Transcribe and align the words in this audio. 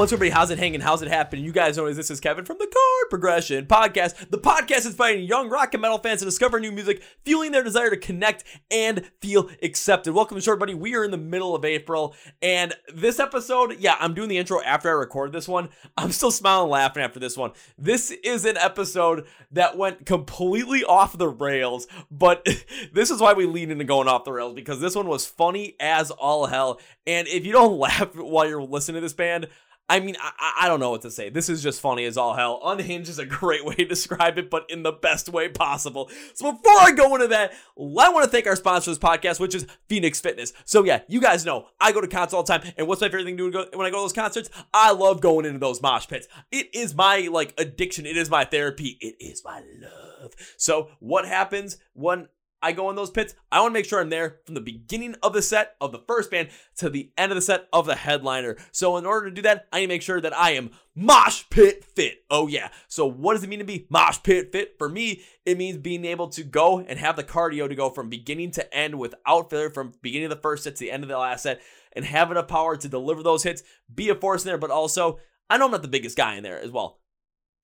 what's 0.00 0.14
everybody? 0.14 0.30
How's 0.30 0.50
it 0.50 0.58
hanging? 0.58 0.80
How's 0.80 1.02
it 1.02 1.08
happening? 1.08 1.44
You 1.44 1.52
guys 1.52 1.76
know 1.76 1.86
this. 1.86 1.98
This 1.98 2.10
is 2.10 2.20
Kevin 2.20 2.46
from 2.46 2.56
the 2.58 2.64
Chord 2.64 3.10
Progression 3.10 3.66
Podcast. 3.66 4.30
The 4.30 4.38
podcast 4.38 4.78
is 4.78 4.86
inspiring 4.86 5.24
young 5.24 5.50
rock 5.50 5.74
and 5.74 5.82
metal 5.82 5.98
fans 5.98 6.20
to 6.20 6.24
discover 6.24 6.58
new 6.58 6.72
music, 6.72 7.02
fueling 7.26 7.52
their 7.52 7.62
desire 7.62 7.90
to 7.90 7.98
connect 7.98 8.44
and 8.70 9.04
feel 9.20 9.50
accepted. 9.62 10.14
Welcome 10.14 10.38
to 10.38 10.40
short, 10.40 10.58
buddy. 10.58 10.72
We 10.72 10.94
are 10.94 11.04
in 11.04 11.10
the 11.10 11.18
middle 11.18 11.54
of 11.54 11.66
April, 11.66 12.14
and 12.40 12.72
this 12.94 13.20
episode, 13.20 13.76
yeah, 13.78 13.96
I'm 14.00 14.14
doing 14.14 14.30
the 14.30 14.38
intro 14.38 14.62
after 14.62 14.88
I 14.88 14.92
record 14.92 15.32
this 15.32 15.46
one. 15.46 15.68
I'm 15.98 16.12
still 16.12 16.30
smiling 16.30 16.70
laughing 16.70 17.02
after 17.02 17.20
this 17.20 17.36
one. 17.36 17.50
This 17.76 18.10
is 18.10 18.46
an 18.46 18.56
episode 18.56 19.26
that 19.52 19.76
went 19.76 20.06
completely 20.06 20.82
off 20.82 21.18
the 21.18 21.28
rails, 21.28 21.86
but 22.10 22.48
this 22.94 23.10
is 23.10 23.20
why 23.20 23.34
we 23.34 23.44
lean 23.44 23.70
into 23.70 23.84
going 23.84 24.08
off 24.08 24.24
the 24.24 24.32
rails 24.32 24.54
because 24.54 24.80
this 24.80 24.96
one 24.96 25.08
was 25.08 25.26
funny 25.26 25.76
as 25.78 26.10
all 26.10 26.46
hell. 26.46 26.80
And 27.06 27.28
if 27.28 27.44
you 27.44 27.52
don't 27.52 27.78
laugh 27.78 28.16
while 28.16 28.48
you're 28.48 28.62
listening 28.62 28.94
to 28.94 29.00
this 29.02 29.12
band, 29.12 29.46
I 29.90 29.98
mean, 29.98 30.16
I, 30.22 30.52
I 30.60 30.68
don't 30.68 30.78
know 30.78 30.90
what 30.90 31.02
to 31.02 31.10
say. 31.10 31.30
This 31.30 31.48
is 31.48 31.64
just 31.64 31.80
funny 31.80 32.04
as 32.04 32.16
all 32.16 32.34
hell. 32.34 32.60
Unhinged 32.64 33.10
is 33.10 33.18
a 33.18 33.26
great 33.26 33.64
way 33.66 33.74
to 33.74 33.84
describe 33.84 34.38
it, 34.38 34.48
but 34.48 34.64
in 34.70 34.84
the 34.84 34.92
best 34.92 35.28
way 35.28 35.48
possible. 35.48 36.08
So 36.32 36.52
before 36.52 36.78
I 36.78 36.92
go 36.92 37.12
into 37.16 37.26
that, 37.26 37.50
I 37.76 38.08
want 38.08 38.24
to 38.24 38.30
thank 38.30 38.46
our 38.46 38.54
sponsor 38.54 38.92
of 38.92 39.00
this 39.00 39.04
podcast, 39.04 39.40
which 39.40 39.52
is 39.52 39.66
Phoenix 39.88 40.20
Fitness. 40.20 40.52
So 40.64 40.84
yeah, 40.84 41.00
you 41.08 41.20
guys 41.20 41.44
know 41.44 41.66
I 41.80 41.90
go 41.90 42.00
to 42.00 42.06
concerts 42.06 42.34
all 42.34 42.44
the 42.44 42.56
time, 42.56 42.72
and 42.76 42.86
what's 42.86 43.00
my 43.00 43.08
favorite 43.08 43.24
thing 43.24 43.36
to 43.36 43.50
do 43.50 43.66
when 43.74 43.84
I 43.84 43.90
go 43.90 43.96
to 43.96 44.02
those 44.04 44.12
concerts? 44.12 44.48
I 44.72 44.92
love 44.92 45.20
going 45.20 45.44
into 45.44 45.58
those 45.58 45.82
mosh 45.82 46.06
pits. 46.06 46.28
It 46.52 46.72
is 46.72 46.94
my 46.94 47.28
like 47.30 47.52
addiction. 47.58 48.06
It 48.06 48.16
is 48.16 48.30
my 48.30 48.44
therapy. 48.44 48.96
It 49.00 49.16
is 49.18 49.42
my 49.44 49.60
love. 49.80 50.34
So 50.56 50.90
what 51.00 51.26
happens 51.26 51.78
when 51.94 52.28
I 52.62 52.72
go 52.72 52.90
in 52.90 52.96
those 52.96 53.10
pits, 53.10 53.34
I 53.50 53.60
want 53.60 53.72
to 53.72 53.78
make 53.78 53.86
sure 53.86 54.00
I'm 54.00 54.10
there 54.10 54.40
from 54.44 54.54
the 54.54 54.60
beginning 54.60 55.16
of 55.22 55.32
the 55.32 55.42
set 55.42 55.76
of 55.80 55.92
the 55.92 56.02
first 56.06 56.30
band 56.30 56.50
to 56.76 56.90
the 56.90 57.10
end 57.16 57.32
of 57.32 57.36
the 57.36 57.42
set 57.42 57.68
of 57.72 57.86
the 57.86 57.94
headliner. 57.94 58.56
So 58.70 58.96
in 58.96 59.06
order 59.06 59.28
to 59.28 59.34
do 59.34 59.42
that, 59.42 59.66
I 59.72 59.80
need 59.80 59.86
to 59.86 59.88
make 59.88 60.02
sure 60.02 60.20
that 60.20 60.36
I 60.36 60.52
am 60.52 60.70
mosh 60.94 61.44
pit 61.50 61.84
fit. 61.84 62.24
Oh 62.30 62.46
yeah. 62.46 62.68
So 62.88 63.06
what 63.06 63.34
does 63.34 63.44
it 63.44 63.48
mean 63.48 63.60
to 63.60 63.64
be 63.64 63.86
mosh 63.88 64.18
pit 64.22 64.52
fit? 64.52 64.74
For 64.78 64.88
me, 64.88 65.22
it 65.46 65.56
means 65.56 65.78
being 65.78 66.04
able 66.04 66.28
to 66.28 66.42
go 66.42 66.80
and 66.80 66.98
have 66.98 67.16
the 67.16 67.24
cardio 67.24 67.68
to 67.68 67.74
go 67.74 67.90
from 67.90 68.10
beginning 68.10 68.50
to 68.52 68.74
end 68.74 68.98
without 68.98 69.50
failure 69.50 69.70
from 69.70 69.92
beginning 70.02 70.26
of 70.26 70.30
the 70.30 70.42
first 70.42 70.64
set 70.64 70.76
to 70.76 70.80
the 70.80 70.90
end 70.90 71.02
of 71.02 71.08
the 71.08 71.18
last 71.18 71.44
set 71.44 71.60
and 71.92 72.04
have 72.04 72.30
enough 72.30 72.48
power 72.48 72.76
to 72.76 72.88
deliver 72.88 73.22
those 73.22 73.42
hits, 73.42 73.62
be 73.92 74.10
a 74.10 74.14
force 74.14 74.44
in 74.44 74.48
there, 74.48 74.58
but 74.58 74.70
also 74.70 75.18
I 75.48 75.56
know 75.56 75.64
I'm 75.64 75.70
not 75.72 75.82
the 75.82 75.88
biggest 75.88 76.16
guy 76.16 76.36
in 76.36 76.42
there 76.42 76.60
as 76.60 76.70
well. 76.70 77.00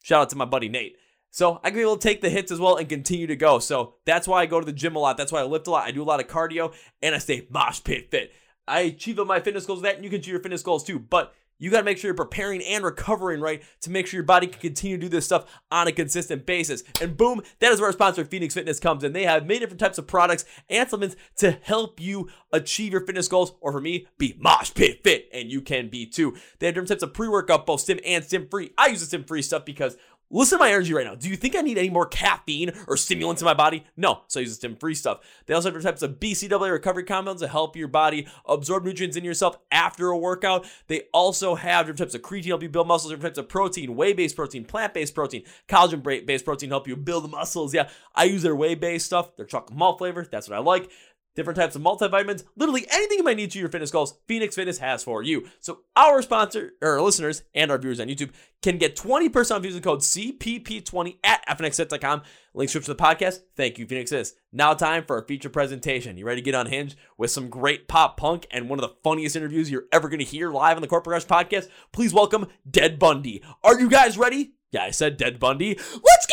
Shout 0.02 0.22
out 0.22 0.30
to 0.30 0.36
my 0.36 0.44
buddy 0.44 0.69
Nate. 0.69 0.97
So 1.37 1.61
I 1.62 1.69
can 1.69 1.75
be 1.77 1.83
able 1.83 1.98
to 1.98 2.09
take 2.09 2.23
the 2.23 2.31
hits 2.31 2.51
as 2.51 2.59
well 2.59 2.77
and 2.77 2.89
continue 2.89 3.27
to 3.27 3.37
go. 3.37 3.59
So 3.59 3.97
that's 4.06 4.27
why 4.27 4.41
I 4.41 4.47
go 4.47 4.59
to 4.59 4.65
the 4.65 4.73
gym 4.73 4.97
a 4.97 4.98
lot. 4.98 5.19
That's 5.19 5.31
why 5.31 5.41
I 5.41 5.45
lift 5.45 5.67
a 5.67 5.70
lot. 5.70 5.87
I 5.87 5.91
do 5.91 6.03
a 6.03 6.03
lot 6.03 6.19
of 6.19 6.29
cardio 6.29 6.73
and 7.03 7.15
I 7.15 7.19
stay 7.19 7.47
mosh 7.51 7.84
pit 7.84 8.11
fit. 8.11 8.33
I 8.67 8.81
achieve 8.81 9.19
my 9.19 9.41
fitness 9.41 9.67
goals 9.67 9.81
with 9.81 9.84
that, 9.84 9.97
and 9.97 10.05
you 10.05 10.09
can 10.09 10.20
achieve 10.20 10.33
your 10.33 10.42
fitness 10.42 10.62
goals 10.62 10.83
too. 10.83 10.98
But 10.98 11.34
you 11.59 11.70
got 11.70 11.81
to 11.81 11.84
make 11.84 11.98
sure 11.98 12.09
you're 12.09 12.14
preparing 12.14 12.62
and 12.62 12.83
recovering 12.83 13.41
right 13.42 13.62
to 13.83 13.91
make 13.91 14.07
sure 14.07 14.17
your 14.17 14.25
body 14.25 14.47
can 14.47 14.61
continue 14.61 14.97
to 14.97 15.01
do 15.03 15.09
this 15.09 15.27
stuff 15.27 15.45
on 15.70 15.87
a 15.87 15.92
consistent 15.92 16.47
basis. 16.47 16.83
And 17.03 17.19
boom, 17.19 17.42
that 17.61 17.70
is 17.70 17.81
where 17.81 17.89
our 17.89 17.92
sponsor 17.92 18.25
Phoenix 18.25 18.55
Fitness 18.55 18.81
comes 18.81 19.05
in. 19.05 19.12
They 19.12 19.25
have 19.25 19.47
many 19.47 19.61
different 19.61 19.81
types 19.81 19.98
of 19.98 20.07
products 20.07 20.47
and 20.70 20.89
supplements 20.89 21.17
to 21.37 21.53
help 21.62 22.01
you 22.01 22.31
achieve 22.51 22.92
your 22.92 23.07
fitness 23.07 23.29
goals, 23.29 23.53
or 23.61 23.73
for 23.73 23.81
me, 23.81 24.07
be 24.17 24.37
mosh 24.39 24.73
pit 24.73 25.01
fit, 25.05 25.29
and 25.34 25.51
you 25.51 25.61
can 25.61 25.89
be 25.89 26.07
too. 26.07 26.34
They 26.59 26.67
have 26.67 26.75
different 26.75 26.89
types 26.89 27.03
of 27.03 27.12
pre-workout, 27.12 27.67
both 27.67 27.83
stim 27.83 28.01
and 28.07 28.25
stim 28.25 28.48
free. 28.48 28.73
I 28.79 28.89
use 28.89 29.01
the 29.01 29.07
stim 29.07 29.25
free 29.25 29.42
stuff 29.42 29.64
because 29.67 29.97
Listen 30.29 30.59
to 30.59 30.65
my 30.65 30.71
energy 30.71 30.93
right 30.93 31.07
now. 31.07 31.15
Do 31.15 31.29
you 31.29 31.37
think 31.37 31.55
I 31.55 31.61
need 31.61 31.79
any 31.79 31.89
more 31.89 32.07
caffeine 32.07 32.73
or 32.89 32.97
stimulants 32.97 33.41
in 33.41 33.47
my 33.47 33.55
body? 33.55 33.85
No. 33.97 34.23
So 34.27 34.41
I 34.41 34.42
use 34.42 34.51
the 34.51 34.57
stim 34.57 34.77
free 34.77 34.95
stuff. 34.95 35.20
They 35.47 35.55
also 35.55 35.69
have 35.69 35.75
different 35.75 36.01
types 36.01 36.03
of 36.03 36.19
BCAA 36.19 36.73
recovery 36.73 37.05
compounds 37.05 37.42
to 37.42 37.48
help 37.48 37.77
your 37.77 37.87
body 37.87 38.27
absorb 38.45 38.85
nutrients 38.85 39.17
in 39.17 39.25
yourself 39.25 39.57
after 39.70 40.09
a 40.09 40.19
workout. 40.19 40.67
They 40.89 41.03
also 41.13 41.55
have 41.55 41.86
different 41.86 41.98
types 41.98 42.15
of 42.17 42.23
creatine 42.23 42.42
to 42.42 42.48
help 42.48 42.63
you 42.63 42.69
build 42.69 42.89
muscles, 42.89 43.13
different 43.13 43.36
types 43.36 43.45
of 43.45 43.48
protein, 43.48 43.95
whey 43.95 44.15
based 44.15 44.35
protein, 44.35 44.65
plant 44.65 44.95
based 44.95 45.15
protein, 45.15 45.45
collagen 45.69 46.03
based 46.27 46.45
protein 46.45 46.70
help 46.70 46.89
you 46.89 46.97
build 46.97 47.31
muscles. 47.31 47.73
Yeah, 47.73 47.89
I 48.15 48.25
use 48.25 48.42
their 48.42 48.57
whey 48.57 48.75
based 48.75 49.07
stuff, 49.07 49.36
their 49.36 49.47
chocolate 49.47 49.79
malt 49.79 49.98
flavor. 49.98 50.27
That's 50.29 50.48
what 50.48 50.57
I 50.57 50.61
like 50.61 50.91
different 51.36 51.57
types 51.57 51.77
of 51.77 51.83
multivitamins, 51.83 52.45
literally 52.57 52.86
anything 52.91 53.19
you 53.19 53.24
might 53.24 53.36
need 53.36 53.52
to 53.52 53.58
your 53.58 53.69
fitness 53.69 53.92
goals, 53.92 54.19
Phoenix 54.27 54.57
Fitness 54.57 54.79
has 54.79 55.05
for 55.05 55.23
you. 55.23 55.47
So 55.61 55.80
our 55.95 56.23
sponsor, 56.23 56.73
or 56.83 57.01
listeners, 57.01 57.45
and 57.55 57.70
our 57.70 57.79
viewers 57.79 58.01
on 58.01 58.08
YouTube 58.08 58.30
can 58.63 58.79
get 58.79 58.97
20% 58.97 59.57
off 59.57 59.64
using 59.64 59.83
code 59.83 60.01
CPP20 60.01 61.19
at 61.23 61.47
fnxfit.com. 61.47 62.23
Links 62.55 62.73
to 62.73 62.80
the 62.80 62.97
podcast. 62.97 63.41
Thank 63.55 63.79
you, 63.79 63.86
Phoenix 63.86 64.11
Fitness. 64.11 64.35
Now 64.52 64.74
time 64.74 65.05
for 65.05 65.17
our 65.17 65.27
feature 65.27 65.51
presentation. 65.51 66.17
You 66.17 66.27
ready 66.27 66.41
to 66.41 66.45
get 66.45 66.55
unhinged 66.55 66.97
with 67.19 67.30
some 67.30 67.51
great 67.51 67.86
pop 67.86 68.17
punk 68.17 68.47
and 68.51 68.68
one 68.68 68.79
of 68.79 68.89
the 68.89 68.97
funniest 69.05 69.36
interviews 69.36 69.70
you're 69.70 69.85
ever 69.92 70.08
going 70.08 70.20
to 70.20 70.24
hear 70.24 70.51
live 70.51 70.77
on 70.77 70.83
the 70.83 70.89
Chord 70.89 71.05
Progression 71.05 71.29
podcast? 71.29 71.68
Please 71.92 72.14
welcome 72.14 72.47
Dead 72.68 72.98
Bundy. 72.98 73.42
Are 73.63 73.79
you 73.79 73.91
guys 73.91 74.17
ready? 74.17 74.55
Yeah, 74.73 74.85
I 74.85 74.91
said 74.91 75.17
Dead 75.17 75.39
Bundy. 75.39 75.77
Let's 75.77 76.27
go! 76.27 76.33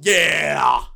Yeah! 0.00 0.89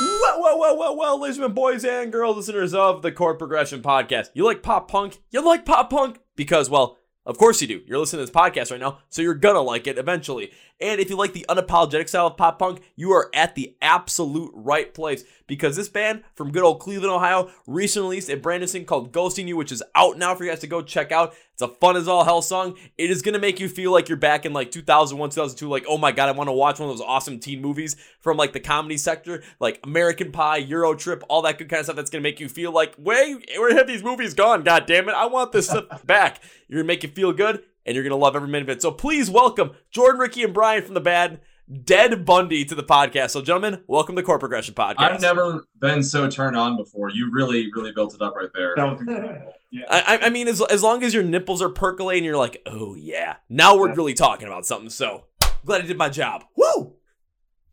Well, 0.00 0.40
well, 0.40 0.58
well, 0.58 0.76
well, 0.78 0.96
well, 0.96 1.20
ladies 1.20 1.38
and 1.38 1.54
boys 1.54 1.84
and 1.84 2.10
girls, 2.10 2.36
listeners 2.36 2.74
of 2.74 3.02
the 3.02 3.12
Chord 3.12 3.38
Progression 3.38 3.80
Podcast. 3.80 4.30
You 4.34 4.44
like 4.44 4.62
pop 4.62 4.88
punk? 4.90 5.20
You 5.30 5.44
like 5.44 5.64
pop 5.64 5.88
punk? 5.90 6.18
Because, 6.34 6.68
well, 6.68 6.98
of 7.26 7.38
course 7.38 7.62
you 7.62 7.68
do. 7.68 7.80
You're 7.86 7.98
listening 7.98 8.26
to 8.26 8.30
this 8.30 8.34
podcast 8.34 8.70
right 8.70 8.80
now, 8.80 8.98
so 9.08 9.22
you're 9.22 9.34
gonna 9.34 9.60
like 9.60 9.86
it 9.86 9.96
eventually. 9.96 10.50
And 10.80 11.00
if 11.00 11.08
you 11.08 11.16
like 11.16 11.32
the 11.32 11.46
unapologetic 11.48 12.08
style 12.08 12.26
of 12.26 12.36
pop 12.36 12.58
punk, 12.58 12.80
you 12.96 13.12
are 13.12 13.30
at 13.32 13.54
the 13.54 13.76
absolute 13.80 14.50
right 14.54 14.92
place 14.92 15.24
because 15.46 15.76
this 15.76 15.88
band 15.88 16.24
from 16.34 16.50
good 16.50 16.64
old 16.64 16.80
Cleveland, 16.80 17.12
Ohio, 17.12 17.50
recently 17.66 18.08
released 18.08 18.28
a 18.30 18.36
brand 18.36 18.62
new 18.62 18.66
thing 18.66 18.84
called 18.84 19.12
Ghosting 19.12 19.46
You, 19.46 19.56
which 19.56 19.72
is 19.72 19.82
out 19.94 20.18
now 20.18 20.34
for 20.34 20.44
you 20.44 20.50
guys 20.50 20.60
to 20.60 20.66
go 20.66 20.82
check 20.82 21.12
out. 21.12 21.34
It's 21.54 21.62
a 21.62 21.68
fun 21.68 21.96
as 21.96 22.08
all 22.08 22.24
hell 22.24 22.42
song. 22.42 22.76
It 22.98 23.10
is 23.10 23.22
gonna 23.22 23.38
make 23.38 23.60
you 23.60 23.68
feel 23.68 23.92
like 23.92 24.08
you're 24.08 24.18
back 24.18 24.44
in 24.44 24.52
like 24.52 24.72
2001, 24.72 25.30
2002. 25.30 25.68
Like, 25.68 25.84
oh 25.88 25.96
my 25.96 26.10
god, 26.10 26.28
I 26.28 26.32
want 26.32 26.48
to 26.48 26.52
watch 26.52 26.80
one 26.80 26.90
of 26.90 26.98
those 26.98 27.06
awesome 27.06 27.38
teen 27.38 27.62
movies 27.62 27.94
from 28.18 28.36
like 28.36 28.52
the 28.52 28.58
comedy 28.58 28.96
sector, 28.96 29.42
like 29.60 29.78
American 29.84 30.32
Pie, 30.32 30.64
EuroTrip, 30.64 31.22
all 31.28 31.42
that 31.42 31.58
good 31.58 31.68
kind 31.68 31.78
of 31.78 31.86
stuff. 31.86 31.96
That's 31.96 32.10
gonna 32.10 32.22
make 32.22 32.40
you 32.40 32.48
feel 32.48 32.72
like, 32.72 32.94
wait, 32.98 33.48
where 33.56 33.76
have 33.76 33.86
these 33.86 34.02
movies 34.02 34.34
gone? 34.34 34.64
God 34.64 34.86
damn 34.86 35.08
it, 35.08 35.14
I 35.14 35.26
want 35.26 35.52
this 35.52 35.68
stuff 35.68 36.04
back. 36.06 36.42
You're 36.66 36.80
gonna 36.80 36.88
make 36.88 37.04
you 37.04 37.08
feel 37.08 37.32
good 37.32 37.62
and 37.86 37.94
you're 37.94 38.08
to 38.08 38.16
love 38.16 38.34
every 38.34 38.48
minute 38.48 38.68
of 38.68 38.76
it. 38.76 38.82
So 38.82 38.90
please 38.90 39.30
welcome 39.30 39.72
Jordan, 39.92 40.20
Ricky, 40.20 40.42
and 40.42 40.54
Brian 40.54 40.82
from 40.82 40.94
the 40.94 41.00
bad. 41.00 41.40
Dead 41.72 42.26
Bundy 42.26 42.64
to 42.66 42.74
the 42.74 42.82
podcast. 42.82 43.30
So, 43.30 43.40
gentlemen, 43.40 43.82
welcome 43.86 44.16
to 44.16 44.22
Chord 44.22 44.40
Progression 44.40 44.74
Podcast. 44.74 44.98
I've 44.98 45.20
never 45.22 45.64
been 45.80 46.02
so 46.02 46.28
turned 46.28 46.56
on 46.56 46.76
before. 46.76 47.08
You 47.08 47.30
really, 47.32 47.70
really 47.74 47.90
built 47.90 48.14
it 48.14 48.20
up 48.20 48.34
right 48.36 48.50
there. 48.54 48.74
yeah. 49.70 49.84
I, 49.88 50.18
I 50.24 50.30
mean, 50.30 50.46
as, 50.46 50.60
as 50.60 50.82
long 50.82 51.02
as 51.02 51.14
your 51.14 51.22
nipples 51.22 51.62
are 51.62 51.70
percolating, 51.70 52.24
you're 52.24 52.36
like, 52.36 52.60
oh 52.66 52.94
yeah, 52.94 53.36
now 53.48 53.78
we're 53.78 53.94
really 53.94 54.12
talking 54.12 54.46
about 54.46 54.66
something. 54.66 54.90
So, 54.90 55.24
glad 55.64 55.80
I 55.80 55.86
did 55.86 55.96
my 55.96 56.10
job. 56.10 56.44
Woo! 56.54 56.96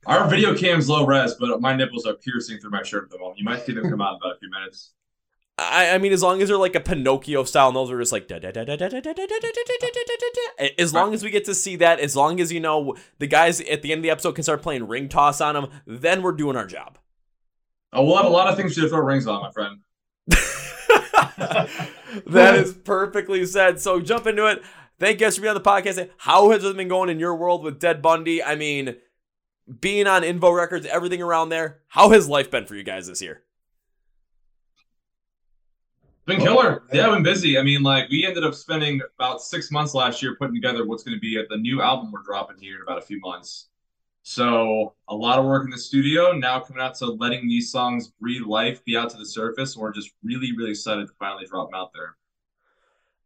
Our 0.06 0.28
video 0.30 0.56
cam's 0.58 0.88
low 0.88 1.06
res, 1.06 1.36
but 1.36 1.60
my 1.60 1.76
nipples 1.76 2.06
are 2.06 2.14
piercing 2.14 2.60
through 2.60 2.72
my 2.72 2.84
shirt 2.84 3.04
at 3.04 3.10
the 3.10 3.20
moment. 3.20 3.40
You 3.40 3.46
might 3.46 3.66
see 3.66 3.74
them 3.74 3.90
come 3.90 4.02
out 4.02 4.14
in 4.14 4.18
about 4.22 4.38
a 4.38 4.40
few 4.40 4.50
minutes. 4.50 4.94
I, 5.62 5.92
I 5.94 5.98
mean, 5.98 6.12
as 6.12 6.24
long 6.24 6.42
as 6.42 6.50
they're 6.50 6.58
like 6.58 6.76
a 6.76 6.80
Pinocchio 6.80 7.44
style, 7.44 7.68
and 7.68 7.76
those 7.76 7.92
are 7.92 8.00
just 8.00 8.12
like 8.12 8.32
as 10.80 10.94
long 10.94 11.14
as 11.14 11.24
we 11.24 11.30
get 11.30 11.46
to 11.46 11.56
see 11.56 11.76
that, 11.78 12.00
as 12.00 12.16
long 12.16 12.40
as 12.40 12.52
you 12.52 12.60
know 12.60 12.96
the 13.20 13.28
guys 13.28 13.62
at 13.62 13.82
the 13.82 13.92
end 13.92 14.00
of 14.00 14.04
the 14.04 14.10
episode 14.10 14.34
can 14.34 14.44
start 14.44 14.62
playing 14.62 14.88
ring 14.88 15.10
toss 15.10 15.42
on 15.42 15.56
them, 15.56 15.68
then 15.86 16.22
we're 16.22 16.32
doing 16.32 16.56
our 16.56 16.66
job. 16.66 16.98
Oh, 17.94 18.06
we'll 18.06 18.18
have 18.18 18.26
a 18.26 18.30
lot 18.30 18.48
of 18.48 18.56
things 18.56 18.76
to 18.76 18.88
throw 18.88 19.00
rings 19.00 19.28
on, 19.28 19.42
my 19.42 19.52
friend. 19.52 19.80
that 22.28 22.56
is 22.56 22.74
perfectly 22.74 23.46
said. 23.46 23.80
So 23.80 24.00
jump 24.00 24.28
into 24.28 24.46
it. 24.48 24.64
Thank 25.00 25.20
you 25.20 25.26
guys 25.26 25.36
for 25.36 25.42
being 25.42 25.56
on 25.56 25.62
the 25.62 25.68
podcast. 25.68 26.10
How 26.18 26.52
has 26.52 26.64
it 26.64 26.78
been 26.78 26.88
going 26.88 27.10
in 27.10 27.20
your 27.20 27.36
world 27.36 27.64
with 27.64 27.80
Dead 27.80 28.02
Bundy? 28.02 28.42
I 28.44 28.56
mean, 28.56 28.96
being 29.80 30.08
on 30.08 30.22
InVogue 30.22 30.56
Records, 30.56 30.86
everything 30.86 31.22
around 31.22 31.50
there. 31.50 31.80
How 31.88 32.12
has 32.12 32.30
life 32.30 32.52
been 32.52 32.66
for 32.66 32.76
you 32.76 32.84
guys 32.84 33.08
this 33.08 33.22
year? 33.22 33.44
Been 36.32 36.40
killer. 36.42 36.84
Oh, 36.84 36.96
yeah, 36.96 37.10
been 37.10 37.24
busy. 37.24 37.58
I 37.58 37.62
mean, 37.62 37.84
like 37.84 38.10
we 38.10 38.26
ended 38.26 38.44
up 38.44 38.54
spending 38.56 39.02
about 39.16 39.42
six 39.42 39.70
months 39.70 39.94
last 39.94 40.22
year 40.22 40.36
putting 40.38 40.56
together 40.56 40.86
what's 40.86 41.04
going 41.04 41.16
to 41.16 41.20
be 41.20 41.38
at 41.38 41.50
the 41.50 41.58
new 41.58 41.82
album 41.82 42.12
we're 42.12 42.24
dropping 42.24 42.58
here 42.58 42.78
in 42.78 42.82
about 42.84 42.98
a 42.98 43.02
few 43.02 43.20
months. 43.20 43.68
So 44.24 44.94
a 45.10 45.16
lot 45.16 45.40
of 45.40 45.46
work 45.46 45.66
in 45.66 45.72
the 45.72 45.78
studio. 45.78 46.32
Now 46.32 46.60
coming 46.60 46.82
out 46.82 46.96
to 46.96 47.08
letting 47.08 47.48
these 47.48 47.72
songs 47.72 48.14
breathe 48.20 48.44
life, 48.44 48.84
be 48.86 48.96
out 48.96 49.10
to 49.10 49.18
the 49.18 49.26
surface. 49.26 49.76
We're 49.76 49.92
just 49.92 50.12
really, 50.24 50.56
really 50.56 50.72
excited 50.72 51.08
to 51.08 51.14
finally 51.20 51.46
drop 51.48 51.70
them 51.70 51.80
out 51.80 51.92
there. 51.94 52.16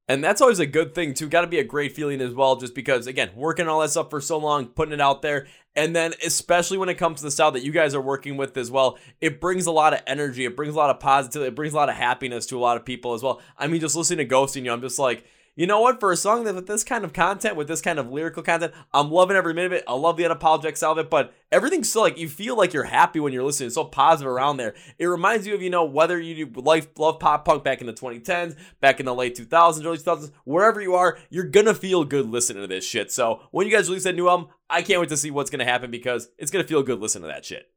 And 0.08 0.24
that's 0.24 0.40
always 0.40 0.60
a 0.60 0.68
good 0.68 0.94
thing 0.94 1.14
too. 1.16 1.28
Got 1.28 1.42
to 1.42 1.48
be 1.48 1.58
a 1.58 1.64
great 1.64 1.96
feeling 1.96 2.22
as 2.22 2.34
well, 2.34 2.56
just 2.56 2.76
because 2.76 3.08
again, 3.08 3.32
working 3.36 3.68
all 3.68 3.82
that 3.82 3.90
stuff 3.90 4.10
for 4.10 4.22
so 4.22 4.38
long, 4.38 4.68
putting 4.68 4.94
it 4.94 5.02
out 5.02 5.24
there, 5.24 5.48
and 5.76 5.96
then 5.96 6.14
especially 6.24 6.78
when 6.78 6.90
it 6.90 6.96
comes 6.96 7.20
to 7.20 7.26
the 7.26 7.32
style 7.32 7.52
that 7.52 7.64
you 7.64 7.72
guys 7.72 7.96
are 7.96 8.02
working 8.02 8.38
with 8.38 8.56
as 8.56 8.70
well, 8.70 8.98
it 9.20 9.42
brings 9.42 9.66
a 9.66 9.72
lot 9.72 9.94
of 9.94 10.02
energy, 10.06 10.46
it 10.46 10.56
brings 10.56 10.76
a 10.76 10.78
lot 10.78 10.90
of 10.90 11.00
positivity, 11.00 11.50
it 11.50 11.56
brings 11.56 11.74
a 11.74 11.76
lot 11.76 11.90
of 11.90 11.96
happiness 11.96 12.46
to 12.48 12.58
a 12.58 12.60
lot 12.60 12.78
of 12.78 12.86
people 12.86 13.14
as 13.14 13.24
well. 13.24 13.42
I 13.58 13.68
mean, 13.68 13.82
just 13.82 13.96
listening 13.96 14.28
to 14.28 14.34
Ghosting 14.34 14.58
You, 14.58 14.64
know, 14.64 14.74
I'm 14.74 14.82
just 14.82 15.00
like, 15.00 15.26
you 15.56 15.68
know 15.68 15.80
what? 15.80 16.00
For 16.00 16.12
a 16.12 16.18
song 16.18 16.44
that 16.44 16.56
with 16.56 16.68
this 16.68 16.84
kind 16.84 17.06
of 17.06 17.14
content, 17.14 17.56
with 17.56 17.68
this 17.68 17.82
kind 17.82 17.98
of 17.98 18.12
lyrical 18.12 18.44
content, 18.44 18.74
I'm 18.94 19.10
loving 19.10 19.38
every 19.38 19.54
minute 19.54 19.68
of 19.68 19.78
it. 19.78 19.84
I 19.88 19.94
love 19.94 20.18
the 20.18 20.24
unapologetic 20.24 20.76
style 20.76 20.92
of 20.92 20.98
it, 20.98 21.10
but 21.10 21.34
everything's 21.52 21.90
still 21.90 22.02
like 22.02 22.18
you 22.18 22.28
feel 22.28 22.58
like 22.58 22.74
you're 22.74 22.84
happy 22.84 23.20
when 23.20 23.32
you're 23.32 23.44
listening. 23.44 23.68
It's 23.68 23.76
so 23.76 23.86
positive 23.86 24.32
around 24.32 24.58
there. 24.58 24.76
It 25.00 25.06
reminds 25.06 25.48
you 25.48 25.56
of, 25.56 25.62
you 25.62 25.70
know, 25.70 25.86
whether 25.86 26.20
you 26.20 26.52
like 26.56 26.98
love 27.00 27.20
pop 27.20 27.46
punk 27.46 27.64
back 27.64 27.80
in 27.80 27.88
the 27.88 27.94
2010s, 27.94 28.58
back 28.82 29.00
in 29.00 29.06
the 29.06 29.16
late 29.16 29.38
2000s, 29.38 29.86
early 29.86 29.98
2000s, 29.98 30.32
wherever 30.44 30.82
you 30.82 30.96
are, 30.96 31.18
you're 31.30 31.46
gonna 31.46 31.74
feel 31.74 32.04
good 32.04 32.30
listening 32.30 32.64
to 32.64 32.68
this 32.68 32.86
shit. 32.86 33.12
So 33.12 33.42
when 33.52 33.66
you 33.66 33.74
guys 33.74 33.88
release 33.88 34.04
that 34.04 34.16
new 34.16 34.28
album, 34.28 34.50
I 34.70 34.82
can't 34.82 35.00
wait 35.00 35.10
to 35.10 35.18
see 35.18 35.32
what's 35.32 35.50
gonna 35.50 35.64
happen 35.64 35.90
because 35.90 36.30
it's 36.38 36.52
gonna 36.52 36.66
feel 36.66 36.84
good 36.84 37.00
listening 37.00 37.30
to 37.30 37.34
that 37.34 37.46
shit. 37.46 37.72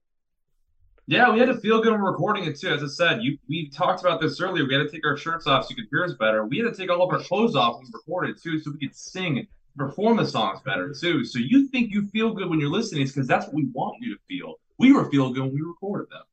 Yeah, 1.10 1.32
we 1.32 1.38
had 1.40 1.46
to 1.46 1.56
feel 1.56 1.80
good 1.80 1.92
when 1.92 2.02
recording 2.02 2.44
it 2.44 2.60
too. 2.60 2.68
As 2.68 2.82
I 2.82 2.86
said, 2.86 3.22
you 3.22 3.38
we 3.48 3.70
talked 3.70 4.02
about 4.02 4.20
this 4.20 4.40
earlier. 4.42 4.66
We 4.66 4.74
had 4.74 4.82
to 4.82 4.90
take 4.90 5.06
our 5.06 5.16
shirts 5.16 5.46
off 5.46 5.64
so 5.64 5.70
you 5.70 5.76
could 5.76 5.86
hear 5.90 6.04
us 6.04 6.12
better. 6.12 6.44
We 6.44 6.58
had 6.58 6.64
to 6.70 6.76
take 6.76 6.90
all 6.90 7.02
of 7.02 7.10
our 7.10 7.24
clothes 7.24 7.56
off 7.56 7.76
when 7.76 7.86
we 7.86 7.90
recorded 7.94 8.36
too, 8.42 8.60
so 8.60 8.70
we 8.70 8.86
could 8.86 8.94
sing 8.94 9.38
and 9.38 9.46
perform 9.78 10.18
the 10.18 10.26
songs 10.26 10.60
better 10.66 10.92
too. 10.92 11.24
So 11.24 11.38
you 11.38 11.66
think 11.68 11.90
you 11.92 12.06
feel 12.08 12.34
good 12.34 12.50
when 12.50 12.60
you're 12.60 12.68
listening, 12.68 13.06
because 13.06 13.26
that's 13.26 13.46
what 13.46 13.54
we 13.54 13.68
want 13.72 13.96
you 14.02 14.14
to 14.14 14.20
feel. 14.28 14.56
We 14.76 14.92
were 14.92 15.10
feeling 15.10 15.32
good 15.32 15.44
when 15.44 15.54
we 15.54 15.62
recorded 15.62 16.10
them. 16.10 16.24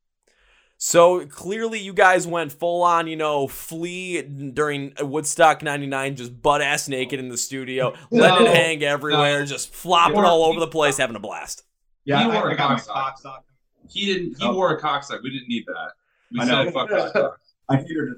So 0.78 1.26
clearly, 1.26 1.80
you 1.80 1.94
guys 1.94 2.28
went 2.28 2.52
full 2.52 2.84
on, 2.84 3.08
you 3.08 3.16
know, 3.16 3.48
Flea 3.48 4.24
during 4.24 4.94
Woodstock 5.00 5.64
'99, 5.64 6.18
just 6.18 6.42
butt 6.42 6.62
ass 6.62 6.90
naked 6.90 7.18
in 7.18 7.30
the 7.30 7.38
studio, 7.38 7.94
No, 8.12 8.22
letting 8.22 8.48
it 8.48 8.54
hang 8.54 8.84
everywhere, 8.84 9.40
no. 9.40 9.46
just 9.46 9.74
flopping 9.74 10.18
all 10.26 10.44
over 10.44 10.60
the 10.60 10.68
place, 10.68 10.98
having 10.98 11.16
a 11.16 11.20
blast. 11.20 11.64
Yeah, 12.04 12.26
You 12.26 12.32
I, 12.32 12.42
were 12.44 12.50
I 12.52 12.54
a 12.54 12.58
got 12.58 12.70
my 12.72 12.76
cocksock. 12.76 12.94
cock 12.94 13.20
sock. 13.22 13.46
He 13.90 14.06
didn't. 14.06 14.40
He 14.40 14.46
Oh. 14.46 14.54
wore 14.54 14.76
a 14.76 14.80
cocksock. 14.80 15.22
We 15.24 15.30
didn't 15.32 15.48
need 15.50 15.66
that. 15.68 15.92
We 16.32 16.40
I 16.42 16.46
know. 16.46 16.64
said 16.66 16.74
fuck 16.74 16.90
cocksock. 16.90 17.38
I 17.70 17.78
figured 17.78 18.14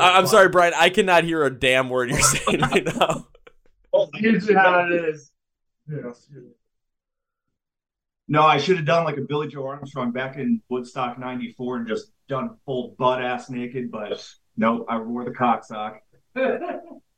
I- 0.00 0.18
I'm 0.18 0.26
sorry, 0.26 0.48
Brian. 0.48 0.74
I 0.76 0.90
cannot 0.90 1.24
hear 1.24 1.44
a 1.44 1.50
damn 1.50 1.88
word 1.88 2.10
you're 2.10 2.20
saying 2.20 2.60
right 2.60 2.84
now. 2.84 3.26
Usually 4.14 4.54
how 4.54 4.86
it 4.86 4.92
is. 4.92 5.30
No, 8.28 8.42
I 8.42 8.58
should 8.58 8.76
have 8.76 8.84
done 8.84 9.04
like 9.04 9.16
a 9.16 9.22
Billie 9.22 9.48
Joe 9.48 9.66
Armstrong 9.66 10.12
back 10.12 10.36
in 10.36 10.60
Woodstock 10.68 11.18
'94 11.18 11.76
and 11.78 11.88
just 11.88 12.12
done 12.28 12.56
full 12.66 12.94
butt 12.98 13.22
ass 13.22 13.48
naked, 13.48 13.90
but 13.90 14.22
no, 14.56 14.84
I 14.88 14.98
wore 14.98 15.24
the 15.24 15.30
cock 15.30 15.64
sock. 15.64 16.00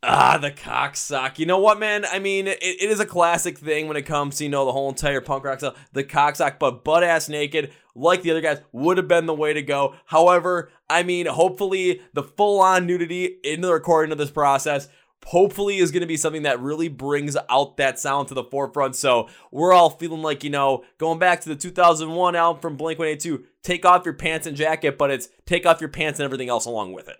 Ah, 0.02 0.38
the 0.38 0.50
cocksock. 0.50 1.38
You 1.38 1.44
know 1.44 1.58
what, 1.58 1.78
man? 1.78 2.06
I 2.06 2.18
mean, 2.20 2.46
it, 2.46 2.58
it 2.62 2.90
is 2.90 3.00
a 3.00 3.06
classic 3.06 3.58
thing 3.58 3.86
when 3.86 3.98
it 3.98 4.06
comes 4.06 4.38
to, 4.38 4.44
you 4.44 4.50
know, 4.50 4.64
the 4.64 4.72
whole 4.72 4.88
entire 4.88 5.20
punk 5.20 5.44
rock 5.44 5.58
stuff. 5.58 5.88
The 5.92 6.04
cocksock, 6.04 6.58
but 6.58 6.84
butt 6.84 7.04
ass 7.04 7.28
naked, 7.28 7.72
like 7.94 8.22
the 8.22 8.30
other 8.30 8.40
guys, 8.40 8.60
would 8.72 8.96
have 8.96 9.08
been 9.08 9.26
the 9.26 9.34
way 9.34 9.52
to 9.52 9.62
go. 9.62 9.94
However, 10.06 10.70
I 10.88 11.02
mean, 11.02 11.26
hopefully 11.26 12.00
the 12.14 12.22
full 12.22 12.60
on 12.60 12.86
nudity 12.86 13.26
in 13.44 13.60
the 13.60 13.72
recording 13.72 14.10
of 14.12 14.18
this 14.18 14.30
process. 14.30 14.88
Hopefully, 15.26 15.76
is 15.76 15.90
going 15.90 16.00
to 16.00 16.06
be 16.06 16.16
something 16.16 16.44
that 16.44 16.60
really 16.60 16.88
brings 16.88 17.36
out 17.50 17.76
that 17.76 17.98
sound 17.98 18.28
to 18.28 18.34
the 18.34 18.42
forefront. 18.44 18.96
So 18.96 19.28
we're 19.50 19.74
all 19.74 19.90
feeling 19.90 20.22
like, 20.22 20.42
you 20.42 20.48
know, 20.48 20.82
going 20.96 21.18
back 21.18 21.42
to 21.42 21.50
the 21.50 21.56
2001 21.56 22.34
album 22.34 22.62
from 22.62 22.78
Blink 22.78 22.98
182, 22.98 23.44
take 23.62 23.84
off 23.84 24.06
your 24.06 24.14
pants 24.14 24.46
and 24.46 24.56
jacket, 24.56 24.96
but 24.96 25.10
it's 25.10 25.28
take 25.44 25.66
off 25.66 25.78
your 25.78 25.90
pants 25.90 26.18
and 26.18 26.24
everything 26.24 26.48
else 26.48 26.64
along 26.64 26.94
with 26.94 27.06
it. 27.10 27.18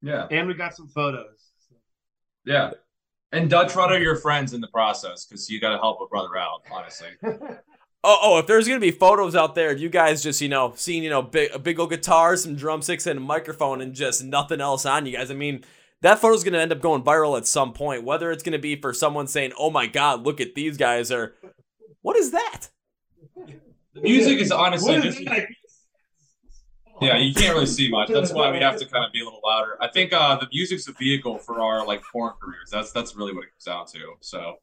Yeah, 0.00 0.26
And 0.30 0.48
we 0.48 0.54
got 0.54 0.74
some 0.74 0.88
photos. 0.88 1.45
Yeah. 2.46 2.70
And 3.32 3.50
Dutch 3.50 3.74
Rudder, 3.74 3.98
your 3.98 4.16
friends 4.16 4.54
in 4.54 4.60
the 4.60 4.68
process 4.68 5.26
because 5.26 5.50
you 5.50 5.60
got 5.60 5.70
to 5.70 5.78
help 5.78 6.00
a 6.00 6.06
brother 6.06 6.36
out. 6.38 6.62
Honestly, 6.72 7.08
Oh, 8.08 8.18
oh, 8.22 8.38
if 8.38 8.46
there's 8.46 8.68
gonna 8.68 8.78
be 8.78 8.92
photos 8.92 9.34
out 9.34 9.56
there 9.56 9.72
of 9.72 9.80
you 9.80 9.88
guys 9.88 10.22
just, 10.22 10.40
you 10.40 10.48
know, 10.48 10.72
seeing, 10.76 11.02
you 11.02 11.10
know, 11.10 11.22
big, 11.22 11.50
a 11.52 11.58
big 11.58 11.80
old 11.80 11.90
guitar, 11.90 12.36
some 12.36 12.54
drumsticks, 12.54 13.04
and 13.04 13.18
a 13.18 13.22
microphone, 13.22 13.80
and 13.80 13.94
just 13.94 14.22
nothing 14.22 14.60
else 14.60 14.86
on 14.86 15.06
you 15.06 15.16
guys. 15.16 15.28
I 15.28 15.34
mean, 15.34 15.64
that 16.02 16.20
photo's 16.20 16.44
gonna 16.44 16.58
end 16.58 16.70
up 16.70 16.80
going 16.80 17.02
viral 17.02 17.36
at 17.36 17.48
some 17.48 17.72
point. 17.72 18.04
Whether 18.04 18.30
it's 18.30 18.44
gonna 18.44 18.60
be 18.60 18.80
for 18.80 18.94
someone 18.94 19.26
saying, 19.26 19.54
"Oh 19.58 19.70
my 19.70 19.88
God, 19.88 20.22
look 20.24 20.40
at 20.40 20.54
these 20.54 20.76
guys," 20.76 21.10
or 21.10 21.34
what 22.02 22.16
is 22.16 22.30
that? 22.30 22.68
the 23.94 24.00
music 24.02 24.38
is 24.38 24.52
honestly 24.52 24.94
What 24.94 25.02
just. 25.02 25.18
is 25.20 25.26
it? 25.26 25.48
Yeah, 27.00 27.18
you 27.18 27.34
can't 27.34 27.54
really 27.54 27.66
see 27.66 27.90
much. 27.90 28.08
That's 28.08 28.32
why 28.32 28.50
we 28.50 28.58
have 28.58 28.78
to 28.78 28.86
kind 28.86 29.04
of 29.04 29.12
be 29.12 29.20
a 29.20 29.24
little 29.24 29.40
louder. 29.44 29.76
I 29.80 29.88
think 29.88 30.12
uh, 30.12 30.36
the 30.36 30.48
music's 30.52 30.88
a 30.88 30.92
vehicle 30.92 31.38
for 31.38 31.60
our 31.60 31.86
like 31.86 32.02
porn 32.10 32.34
careers. 32.40 32.70
That's 32.70 32.92
that's 32.92 33.14
really 33.16 33.34
what 33.34 33.44
it 33.44 33.50
comes 33.52 33.64
down 33.64 33.86
to. 34.00 34.14
So 34.20 34.56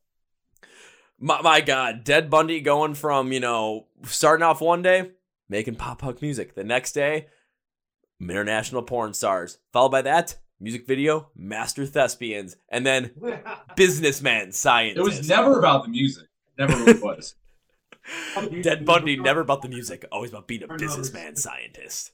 My, 1.20 1.42
my 1.42 1.62
God, 1.62 2.04
Dead 2.04 2.30
Bundy 2.30 2.60
going 2.62 2.96
from 2.96 3.32
you 3.32 3.40
know 3.40 3.88
starting 4.04 4.44
off 4.44 4.62
one 4.62 4.82
day 4.82 5.12
making 5.50 5.76
pop 5.76 6.00
punk 6.00 6.22
music, 6.22 6.56
the 6.56 6.64
next 6.64 6.94
day 6.94 7.28
international 8.20 8.82
porn 8.84 9.14
stars, 9.14 9.58
followed 9.72 9.90
by 9.90 10.02
that 10.02 10.38
music 10.60 10.88
video 10.88 11.30
master 11.36 11.86
thespians, 11.86 12.56
and 12.70 12.86
then 12.86 13.12
businessman 13.76 14.52
scientists. 14.52 14.98
it 14.98 15.04
was 15.04 15.30
never 15.30 15.60
about 15.60 15.84
the 15.84 15.90
music. 15.90 16.28
Never 16.58 16.76
really 16.84 17.00
was. 17.00 17.36
Dead 18.62 18.86
Bundy, 18.86 19.18
never 19.18 19.42
about 19.42 19.62
the 19.62 19.70
music, 19.70 20.06
always 20.12 20.30
about 20.32 20.48
being 20.48 20.64
a 20.64 20.78
businessman 20.78 21.36
scientist. 21.36 22.12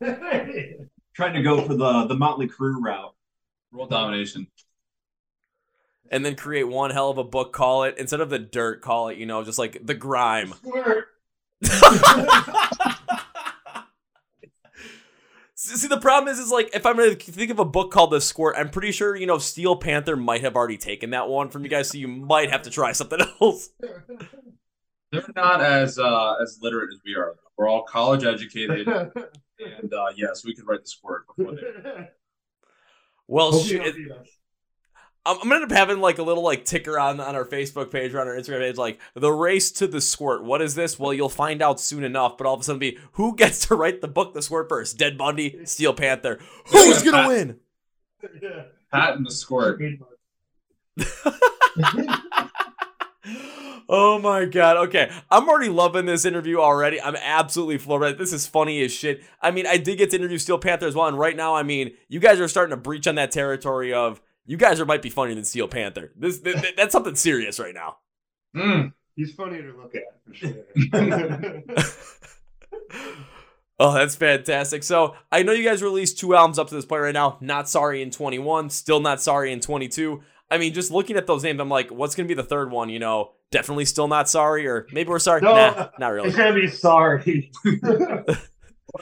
Trying 1.14 1.34
to 1.34 1.42
go 1.42 1.62
for 1.62 1.74
the 1.74 2.06
the 2.06 2.14
Mötley 2.14 2.48
Crüe 2.48 2.80
route. 2.80 3.14
World 3.72 3.90
domination. 3.90 4.46
And 6.10 6.24
then 6.24 6.36
create 6.36 6.64
one 6.64 6.90
hell 6.90 7.10
of 7.10 7.18
a 7.18 7.24
book, 7.24 7.52
call 7.52 7.84
it, 7.84 7.96
instead 7.98 8.20
of 8.20 8.30
the 8.30 8.38
dirt, 8.38 8.80
call 8.80 9.08
it, 9.08 9.18
you 9.18 9.26
know, 9.26 9.44
just 9.44 9.58
like 9.58 9.84
the 9.84 9.94
grime. 9.94 10.54
See, 15.54 15.88
the 15.88 15.98
problem 16.00 16.32
is, 16.32 16.38
is 16.38 16.50
like, 16.50 16.70
if 16.72 16.86
I'm 16.86 16.96
gonna 16.96 17.14
think 17.16 17.50
of 17.50 17.58
a 17.58 17.64
book 17.64 17.90
called 17.90 18.12
The 18.12 18.20
Squirt, 18.20 18.54
I'm 18.56 18.70
pretty 18.70 18.92
sure, 18.92 19.16
you 19.16 19.26
know, 19.26 19.38
Steel 19.38 19.76
Panther 19.76 20.16
might 20.16 20.40
have 20.42 20.56
already 20.56 20.78
taken 20.78 21.10
that 21.10 21.28
one 21.28 21.50
from 21.50 21.64
you 21.64 21.68
guys, 21.68 21.90
so 21.90 21.98
you 21.98 22.08
might 22.08 22.50
have 22.50 22.62
to 22.62 22.70
try 22.70 22.92
something 22.92 23.20
else. 23.40 23.70
They're 25.12 25.24
not 25.34 25.60
as 25.60 25.98
uh, 25.98 26.36
as 26.40 26.58
literate 26.62 26.90
as 26.94 27.00
we 27.04 27.16
are. 27.16 27.36
We're 27.56 27.68
all 27.68 27.82
college 27.82 28.24
educated, 28.24 28.86
and 29.58 29.92
uh, 29.92 30.06
yes, 30.16 30.44
we 30.44 30.54
could 30.54 30.66
write 30.66 30.82
the 30.82 30.88
squirt 30.90 31.24
before 31.36 31.54
they. 31.54 32.08
Well, 33.30 33.52
shit. 33.60 33.94
I'm, 35.26 35.36
I'm 35.36 35.48
gonna 35.50 35.56
end 35.56 35.64
up 35.64 35.70
having 35.76 36.00
like 36.00 36.16
a 36.16 36.22
little 36.22 36.42
like 36.42 36.64
ticker 36.64 36.98
on 36.98 37.20
on 37.20 37.36
our 37.36 37.44
Facebook 37.44 37.90
page 37.92 38.14
or 38.14 38.20
on 38.22 38.26
our 38.26 38.34
Instagram 38.34 38.60
page, 38.60 38.76
like 38.78 38.98
the 39.12 39.30
race 39.30 39.70
to 39.72 39.86
the 39.86 40.00
squirt. 40.00 40.42
What 40.44 40.62
is 40.62 40.74
this? 40.74 40.98
Well, 40.98 41.12
you'll 41.12 41.28
find 41.28 41.60
out 41.60 41.78
soon 41.78 42.04
enough. 42.04 42.38
But 42.38 42.46
all 42.46 42.54
of 42.54 42.60
a 42.60 42.64
sudden, 42.64 42.78
be 42.78 42.96
who 43.12 43.36
gets 43.36 43.66
to 43.66 43.74
write 43.74 44.00
the 44.00 44.08
book, 44.08 44.32
The 44.32 44.40
Squirt 44.40 44.70
first? 44.70 44.96
Dead 44.96 45.18
Bundy, 45.18 45.66
Steel 45.66 45.92
Panther. 45.92 46.38
Who's 46.68 47.04
Yeah, 47.04 47.10
gonna 47.10 47.22
Pat- 47.24 47.28
win? 47.28 47.60
Pat 48.90 49.16
and 49.16 49.26
the 49.26 49.30
squirt. 49.30 49.82
Oh 53.88 54.18
my 54.18 54.44
god. 54.44 54.76
Okay. 54.88 55.10
I'm 55.30 55.48
already 55.48 55.70
loving 55.70 56.04
this 56.04 56.26
interview 56.26 56.58
already. 56.58 57.00
I'm 57.00 57.16
absolutely 57.16 57.78
floored. 57.78 58.18
This 58.18 58.34
is 58.34 58.46
funny 58.46 58.82
as 58.84 58.92
shit. 58.92 59.22
I 59.40 59.50
mean, 59.50 59.66
I 59.66 59.78
did 59.78 59.96
get 59.96 60.10
to 60.10 60.16
interview 60.16 60.36
Steel 60.36 60.58
Panther 60.58 60.86
as 60.86 60.94
well, 60.94 61.06
and 61.06 61.18
right 61.18 61.34
now, 61.34 61.54
I 61.54 61.62
mean, 61.62 61.92
you 62.08 62.20
guys 62.20 62.38
are 62.38 62.48
starting 62.48 62.70
to 62.70 62.76
breach 62.76 63.06
on 63.06 63.14
that 63.14 63.30
territory 63.30 63.94
of 63.94 64.20
you 64.44 64.58
guys 64.58 64.78
are 64.80 64.84
might 64.84 65.02
be 65.02 65.10
funnier 65.10 65.34
than 65.34 65.44
Steel 65.44 65.68
Panther. 65.68 66.12
This, 66.16 66.40
th- 66.40 66.60
th- 66.60 66.76
that's 66.76 66.92
something 66.92 67.14
serious 67.14 67.58
right 67.58 67.74
now. 67.74 67.96
Mm. 68.54 68.92
He's 69.16 69.32
funny 69.32 69.62
to 69.62 69.72
look 69.72 69.94
at 69.94 70.02
for 70.26 70.34
sure. 70.34 71.62
Oh, 73.80 73.94
that's 73.94 74.16
fantastic. 74.16 74.82
So 74.82 75.14
I 75.30 75.44
know 75.44 75.52
you 75.52 75.62
guys 75.62 75.82
released 75.84 76.18
two 76.18 76.34
albums 76.34 76.58
up 76.58 76.68
to 76.68 76.74
this 76.74 76.84
point 76.84 77.02
right 77.02 77.14
now. 77.14 77.38
Not 77.40 77.68
sorry 77.68 78.02
in 78.02 78.10
21, 78.10 78.70
still 78.70 78.98
not 78.98 79.22
sorry 79.22 79.52
in 79.52 79.60
22. 79.60 80.20
I 80.50 80.58
mean, 80.58 80.72
just 80.72 80.90
looking 80.90 81.16
at 81.16 81.26
those 81.26 81.44
names, 81.44 81.60
I'm 81.60 81.68
like, 81.68 81.90
what's 81.90 82.14
gonna 82.14 82.28
be 82.28 82.34
the 82.34 82.42
third 82.42 82.70
one? 82.70 82.88
You 82.88 82.98
know, 82.98 83.32
definitely 83.50 83.84
still 83.84 84.08
not 84.08 84.28
sorry, 84.28 84.66
or 84.66 84.86
maybe 84.92 85.10
we're 85.10 85.18
sorry. 85.18 85.42
No. 85.42 85.54
Nah, 85.54 85.88
not 85.98 86.08
really. 86.08 86.28
It's 86.28 86.36
gonna 86.36 86.54
be 86.54 86.68
sorry. 86.68 87.50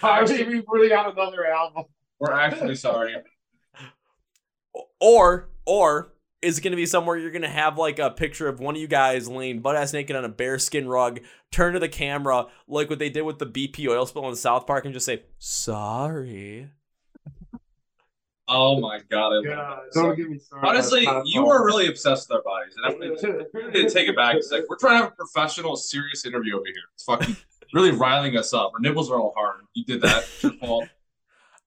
I 0.03 0.27
think 0.27 0.49
we 0.49 0.63
really 0.69 0.89
got 0.89 1.13
another 1.13 1.47
album. 1.47 1.85
We're 2.19 2.33
actually 2.33 2.75
sorry. 2.75 3.15
Or 5.01 5.49
or 5.65 6.13
is 6.43 6.59
it 6.59 6.63
gonna 6.63 6.77
be 6.77 6.87
somewhere 6.87 7.17
you're 7.17 7.31
gonna 7.31 7.49
have 7.49 7.79
like 7.79 7.99
a 7.99 8.11
picture 8.11 8.49
of 8.49 8.61
one 8.61 8.75
of 8.75 8.81
you 8.81 8.89
guys 8.89 9.29
laying 9.29 9.61
butt 9.61 9.77
ass 9.77 9.93
naked 9.93 10.17
on 10.17 10.25
a 10.25 10.29
bearskin 10.29 10.89
rug, 10.89 11.21
turn 11.53 11.75
to 11.75 11.79
the 11.79 11.89
camera 11.89 12.47
like 12.67 12.91
what 12.91 12.99
they 12.99 13.11
did 13.11 13.23
with 13.23 13.39
the 13.39 13.47
BP 13.47 13.89
oil 13.89 14.07
spill 14.07 14.29
in 14.29 14.37
South 14.37 14.67
Park, 14.67 14.85
and 14.85 14.95
just 14.95 15.07
say 15.07 15.23
sorry. 15.39 16.71
Oh 18.49 18.81
my 18.81 19.01
god, 19.11 19.33
I 19.33 19.35
love 19.37 19.45
God, 19.45 19.79
don't 19.93 20.17
get 20.17 20.31
me 20.31 20.39
started. 20.39 20.69
Honestly, 20.69 21.01
you 21.25 21.43
fun. 21.43 21.51
are 21.51 21.67
really 21.67 21.89
obsessed 21.89 22.29
with 22.29 22.37
our 22.37 22.43
bodies, 22.43 22.75
and 22.77 22.87
I 22.87 22.97
really 22.97 23.45
we 23.53 23.65
need 23.73 23.89
to 23.89 23.91
take 23.91 24.09
it 24.09 24.15
back. 24.15 24.37
It's 24.37 24.53
like 24.53 24.63
we're 24.69 24.77
trying 24.77 25.01
to 25.01 25.05
have 25.05 25.13
a 25.13 25.17
professional, 25.17 25.75
serious 25.77 26.25
interview 26.25 26.55
over 26.55 26.67
here. 26.67 26.75
It's 26.95 27.03
fucking 27.05 27.37
really 27.73 27.91
riling 27.91 28.37
us 28.37 28.55
up. 28.55 28.73
Our 28.75 28.81
nipples 28.81 29.11
are 29.11 29.19
all 29.19 29.33
hard. 29.37 29.63
You 29.75 29.85
did 29.85 30.01
that. 30.03 30.19
It's 30.23 30.43
your 30.45 30.53
fault. 30.53 30.89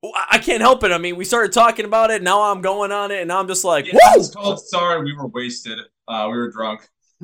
I 0.03 0.25
I 0.31 0.38
can't 0.39 0.62
help 0.62 0.83
it. 0.86 0.91
I 0.91 0.98
mean, 0.98 1.17
we 1.17 1.25
started 1.25 1.51
talking 1.51 1.83
about 1.83 2.12
it. 2.12 2.24
Now 2.24 2.43
I'm 2.43 2.62
going 2.62 2.93
on 2.93 3.12
it, 3.12 3.19
and 3.19 3.27
now 3.27 3.39
I'm 3.39 3.48
just 3.48 3.65
like, 3.65 3.86
Yeah, 3.86 3.93
woo! 4.15 4.21
it's 4.21 4.33
called 4.33 4.62
sorry. 4.62 5.03
We 5.03 5.13
were 5.13 5.27
wasted. 5.27 5.79
Uh, 6.07 6.29
we 6.31 6.38
were 6.38 6.50
drunk. 6.50 6.88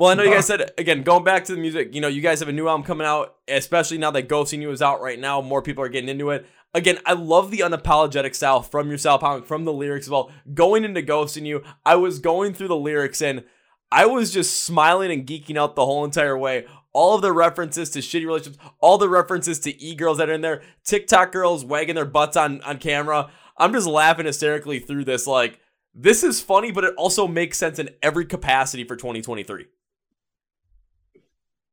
well, 0.00 0.08
I 0.08 0.14
know 0.14 0.22
you 0.22 0.32
guys 0.32 0.46
said 0.46 0.70
again, 0.78 1.02
going 1.02 1.24
back 1.24 1.44
to 1.44 1.54
the 1.54 1.60
music. 1.60 1.94
You 1.94 2.00
know, 2.00 2.08
you 2.08 2.22
guys 2.22 2.40
have 2.40 2.48
a 2.48 2.52
new 2.52 2.68
album 2.68 2.86
coming 2.86 3.06
out, 3.06 3.36
especially 3.46 3.98
now 3.98 4.10
that 4.12 4.30
Ghosting 4.30 4.62
You 4.62 4.70
is 4.70 4.80
out 4.80 5.02
right 5.02 5.18
now. 5.18 5.42
More 5.42 5.60
people 5.60 5.84
are 5.84 5.90
getting 5.90 6.08
into 6.08 6.30
it. 6.30 6.46
Again, 6.72 6.98
I 7.04 7.12
love 7.12 7.50
the 7.50 7.58
unapologetic 7.58 8.34
style 8.34 8.62
from 8.62 8.88
your 8.88 8.96
style 8.96 9.42
from 9.42 9.66
the 9.66 9.72
lyrics 9.74 10.06
as 10.06 10.10
well. 10.10 10.32
Going 10.54 10.84
into 10.84 11.02
Ghosting 11.02 11.44
You, 11.44 11.62
I 11.84 11.96
was 11.96 12.18
going 12.18 12.54
through 12.54 12.68
the 12.68 12.76
lyrics 12.76 13.20
and 13.20 13.44
I 13.92 14.06
was 14.06 14.32
just 14.32 14.64
smiling 14.64 15.10
and 15.10 15.26
geeking 15.26 15.58
out 15.58 15.76
the 15.76 15.84
whole 15.84 16.06
entire 16.06 16.38
way. 16.38 16.64
All 16.94 17.14
of 17.14 17.20
the 17.20 17.34
references 17.34 17.90
to 17.90 17.98
shitty 17.98 18.24
relationships, 18.24 18.64
all 18.80 18.96
the 18.96 19.08
references 19.08 19.58
to 19.60 19.82
e 19.82 19.94
girls 19.94 20.16
that 20.16 20.30
are 20.30 20.32
in 20.32 20.40
there, 20.40 20.62
TikTok 20.82 21.30
girls 21.30 21.62
wagging 21.62 21.94
their 21.94 22.06
butts 22.06 22.38
on 22.38 22.62
on 22.62 22.78
camera. 22.78 23.30
I'm 23.58 23.74
just 23.74 23.86
laughing 23.86 24.24
hysterically 24.24 24.78
through 24.78 25.04
this. 25.04 25.26
Like, 25.26 25.60
this 25.94 26.24
is 26.24 26.40
funny, 26.40 26.72
but 26.72 26.84
it 26.84 26.94
also 26.96 27.28
makes 27.28 27.58
sense 27.58 27.78
in 27.78 27.90
every 28.02 28.24
capacity 28.24 28.84
for 28.84 28.96
2023. 28.96 29.66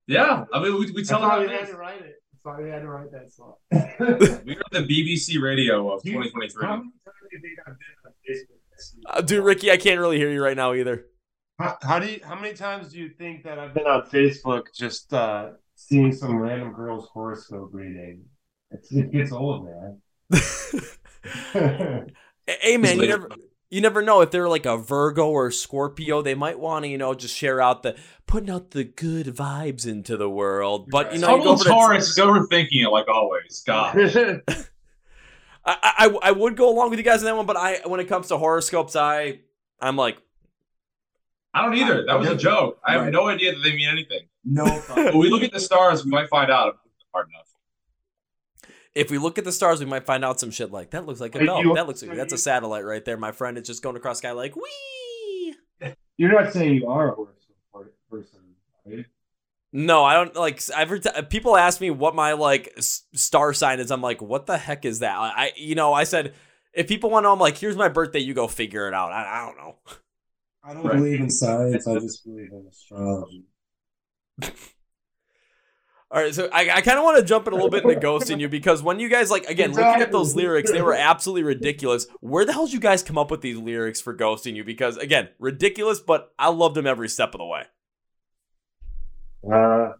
Yeah, 0.07 0.45
I 0.53 0.63
mean, 0.63 0.79
we, 0.79 0.91
we 0.91 1.03
tell 1.03 1.21
why 1.21 1.39
them 1.39 1.47
we 1.47 1.47
how 1.47 1.53
it 1.53 1.59
had 1.59 1.69
is. 1.69 1.75
to 1.75 1.77
write 1.77 2.01
it. 2.01 2.15
That's 2.31 2.45
why 2.45 2.61
we 2.61 2.69
had 2.69 2.81
to 2.81 2.87
write 2.87 3.11
that 3.11 3.31
song. 3.31 3.55
We 4.45 4.55
are 4.55 4.61
on 4.73 4.87
the 4.87 4.87
BBC 4.87 5.41
radio 5.41 5.91
of 5.91 6.03
2023. 6.03 6.65
How 6.65 6.77
many 6.77 6.83
times 6.83 7.17
do 7.29 7.35
you 7.35 7.41
think 7.41 7.59
I've 7.65 7.75
been 7.77 8.05
on 8.05 8.11
Facebook? 8.27 8.57
this 8.77 8.93
year? 8.95 9.03
Uh, 9.09 9.21
dude, 9.21 9.43
Ricky, 9.43 9.71
I 9.71 9.77
can't 9.77 9.99
really 9.99 10.17
hear 10.17 10.31
you 10.31 10.41
right 10.41 10.55
now 10.55 10.73
either. 10.73 11.05
How, 11.59 11.77
how 11.81 11.99
do 11.99 12.07
you? 12.07 12.19
How 12.23 12.35
many 12.35 12.53
times 12.53 12.93
do 12.93 12.99
you 12.99 13.09
think 13.09 13.43
that 13.43 13.59
I've 13.59 13.73
been 13.73 13.87
on 13.87 14.03
Facebook 14.03 14.67
just 14.73 15.11
uh, 15.13 15.51
seeing 15.75 16.13
some 16.13 16.37
random 16.37 16.71
girl's 16.71 17.09
horoscope 17.09 17.69
reading? 17.73 18.23
It's, 18.71 18.91
it 18.91 19.11
gets 19.11 19.31
old, 19.31 19.65
man. 19.65 20.01
hey 22.47 22.77
man, 22.77 22.99
you 22.99 23.07
never 23.07 23.29
you 23.69 23.81
never 23.81 24.01
know 24.01 24.21
if 24.21 24.31
they're 24.31 24.47
like 24.49 24.65
a 24.65 24.77
Virgo 24.77 25.27
or 25.29 25.51
Scorpio, 25.51 26.21
they 26.21 26.35
might 26.35 26.59
want 26.59 26.85
to, 26.85 26.89
you 26.89 26.97
know, 26.97 27.13
just 27.13 27.35
share 27.35 27.59
out 27.61 27.83
the 27.83 27.95
putting 28.25 28.49
out 28.49 28.71
the 28.71 28.83
good 28.85 29.27
vibes 29.27 29.85
into 29.85 30.15
the 30.17 30.29
world. 30.29 30.89
But 30.89 31.13
you 31.13 31.19
know, 31.19 31.35
you 31.37 31.43
go 31.43 31.55
Total 31.57 31.73
over 31.81 31.93
to- 31.93 31.97
is 31.99 32.17
overthinking 32.17 32.83
it 32.83 32.89
like 32.89 33.07
always. 33.07 33.63
God. 33.65 33.97
I, 35.65 35.77
I 36.13 36.17
I 36.23 36.31
would 36.31 36.55
go 36.55 36.69
along 36.69 36.91
with 36.91 36.99
you 36.99 37.03
guys 37.03 37.19
on 37.19 37.25
that 37.25 37.35
one, 37.35 37.45
but 37.45 37.57
I 37.57 37.81
when 37.85 37.99
it 37.99 38.05
comes 38.07 38.29
to 38.29 38.37
horoscopes, 38.37 38.95
I 38.95 39.39
I'm 39.81 39.97
like 39.97 40.17
I 41.53 41.61
don't 41.63 41.75
either. 41.75 42.05
That 42.05 42.19
was 42.19 42.29
a 42.29 42.37
joke. 42.37 42.79
I 42.85 42.93
have 42.93 43.01
Right. 43.03 43.11
no 43.11 43.27
idea 43.27 43.53
that 43.53 43.59
they 43.61 43.75
mean 43.75 43.89
anything. 43.89 44.27
No. 44.45 44.81
But 44.87 45.13
we 45.15 45.29
look 45.29 45.43
at 45.43 45.51
the 45.51 45.59
stars, 45.59 46.05
we 46.05 46.11
might 46.11 46.29
find 46.29 46.49
out 46.51 46.69
if 46.69 46.75
hard 47.13 47.27
enough. 47.29 47.47
If 48.97 49.09
we 49.11 49.17
look 49.17 49.37
at 49.37 49.43
the 49.45 49.51
stars, 49.51 49.79
we 49.79 49.85
might 49.85 50.05
find 50.05 50.25
out 50.25 50.39
some 50.39 50.51
shit 50.51 50.71
like 50.71 50.89
that 50.91 51.05
looks 51.05 51.19
like 51.21 51.35
a 51.35 51.39
Hey, 51.39 51.45
belt. 51.45 51.63
you- 51.63 51.75
That 51.75 51.87
looks 51.87 52.01
like 52.03 52.15
that's 52.17 52.33
a 52.33 52.37
satellite 52.37 52.83
right 52.85 53.03
there, 53.05 53.17
my 53.17 53.31
friend. 53.31 53.57
It's 53.57 53.67
just 53.67 53.81
going 53.83 53.95
across 53.95 54.17
the 54.17 54.27
sky 54.27 54.31
like 54.33 54.55
wee. 54.55 55.55
You're 56.17 56.31
not 56.41 56.51
saying 56.51 56.73
you 56.75 56.87
are 56.87 57.11
a 57.11 57.15
horoscope 57.15 57.93
person, 58.09 58.39
right? 58.85 59.05
No, 59.73 60.03
I 60.03 60.13
don't 60.13 60.35
like. 60.35 60.61
Every 60.75 60.99
t- 60.99 61.09
people 61.29 61.55
ask 61.57 61.79
me 61.81 61.91
what 61.91 62.15
my 62.15 62.33
like 62.33 62.73
s- 62.77 63.03
star 63.13 63.53
sign 63.53 63.79
is, 63.79 63.91
I'm 63.91 64.01
like, 64.01 64.21
what 64.21 64.45
the 64.47 64.57
heck 64.57 64.85
is 64.85 64.99
that? 64.99 65.15
I, 65.17 65.27
I 65.29 65.51
you 65.55 65.75
know, 65.75 65.93
I 65.93 66.03
said 66.05 66.33
if 66.73 66.87
people 66.87 67.09
want 67.09 67.23
to 67.23 67.27
know, 67.27 67.33
I'm 67.33 67.39
like, 67.39 67.57
here's 67.57 67.75
my 67.75 67.89
birthday. 67.89 68.19
You 68.19 68.33
go 68.33 68.47
figure 68.47 68.87
it 68.87 68.93
out. 68.93 69.11
I, 69.11 69.41
I 69.41 69.45
don't 69.45 69.57
know. 69.57 69.75
I 70.63 70.73
don't 70.73 70.83
Right. 70.83 70.95
believe 70.97 71.19
in 71.19 71.29
science. 71.29 71.85
I 71.87 71.93
just 71.99 72.23
believe 72.25 72.49
in 72.51 72.65
astrology. 72.69 73.43
All 76.09 76.21
right, 76.21 76.33
so 76.33 76.47
I, 76.53 76.69
I 76.69 76.81
kind 76.81 76.97
of 76.97 77.03
want 77.03 77.17
to 77.17 77.23
jump 77.23 77.47
in 77.47 77.53
a 77.53 77.55
little 77.57 77.69
bit 77.69 77.83
into 77.83 77.99
ghosting 78.07 78.39
you 78.39 78.47
because 78.47 78.81
when 78.81 78.97
you 78.99 79.09
guys 79.09 79.29
like 79.29 79.45
again 79.45 79.73
looking 79.73 80.01
at 80.01 80.11
those 80.11 80.35
lyrics, 80.35 80.71
they 80.71 80.81
were 80.81 80.93
absolutely 80.97 81.43
ridiculous. 81.43 82.07
Where 82.21 82.45
the 82.45 82.53
hell 82.53 82.65
did 82.65 82.73
you 82.73 82.79
guys 82.79 83.03
come 83.03 83.17
up 83.17 83.29
with 83.29 83.41
these 83.41 83.57
lyrics 83.57 83.99
for 83.99 84.15
ghosting 84.15 84.55
you? 84.55 84.63
Because 84.63 84.95
again, 84.95 85.27
ridiculous, 85.37 85.99
but 85.99 86.33
I 86.39 86.47
loved 86.47 86.75
them 86.75 86.87
every 86.87 87.09
step 87.09 87.33
of 87.33 87.39
the 87.39 87.45
way. 87.45 87.63
Uh, 89.51 89.93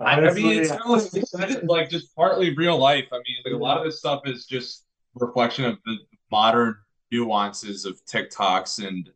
I, 0.00 0.14
I 0.14 0.32
mean, 0.32 0.62
it's 0.62 0.70
honestly, 0.72 0.80
kind 0.80 0.84
of 0.84 0.88
like, 0.90 1.22
it's 1.22 1.30
kind 1.32 1.56
of 1.56 1.64
like 1.64 1.90
just 1.90 2.16
partly 2.16 2.56
real 2.56 2.76
life. 2.76 3.06
I 3.12 3.16
mean, 3.16 3.36
like 3.44 3.54
a 3.54 3.56
lot 3.56 3.78
of 3.78 3.84
this 3.84 3.98
stuff 4.00 4.22
is 4.24 4.46
just 4.46 4.84
reflection 5.14 5.64
of 5.64 5.78
the 5.84 5.96
modern 6.32 6.74
nuances 7.12 7.84
of 7.84 8.04
TikToks 8.04 8.84
and 8.86 9.08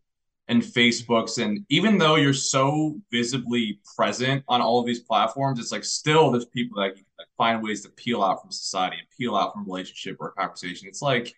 and 0.49 0.63
Facebooks. 0.63 1.43
And 1.43 1.65
even 1.69 1.99
though 1.99 2.17
you're 2.17 2.33
so 2.35 2.97
visibly 3.11 3.81
present 3.97 4.45
on 4.49 4.61
all 4.61 4.81
of 4.81 4.87
these 4.87 5.01
platforms, 5.01 5.59
it's 5.59 5.73
like 5.73 5.85
still 5.85 6.31
there's 6.31 6.47
people 6.47 6.81
that 6.81 6.97
like, 7.19 7.29
find 7.39 7.63
ways 7.63 7.83
to 7.83 7.89
peel 7.91 8.23
out 8.23 8.41
from 8.43 8.51
society 8.51 8.97
and 8.99 9.07
peel 9.17 9.37
out 9.37 9.53
from 9.55 9.65
relationship 9.65 10.17
or 10.21 10.33
conversation. 10.33 10.89
It's 10.89 11.03
like 11.03 11.35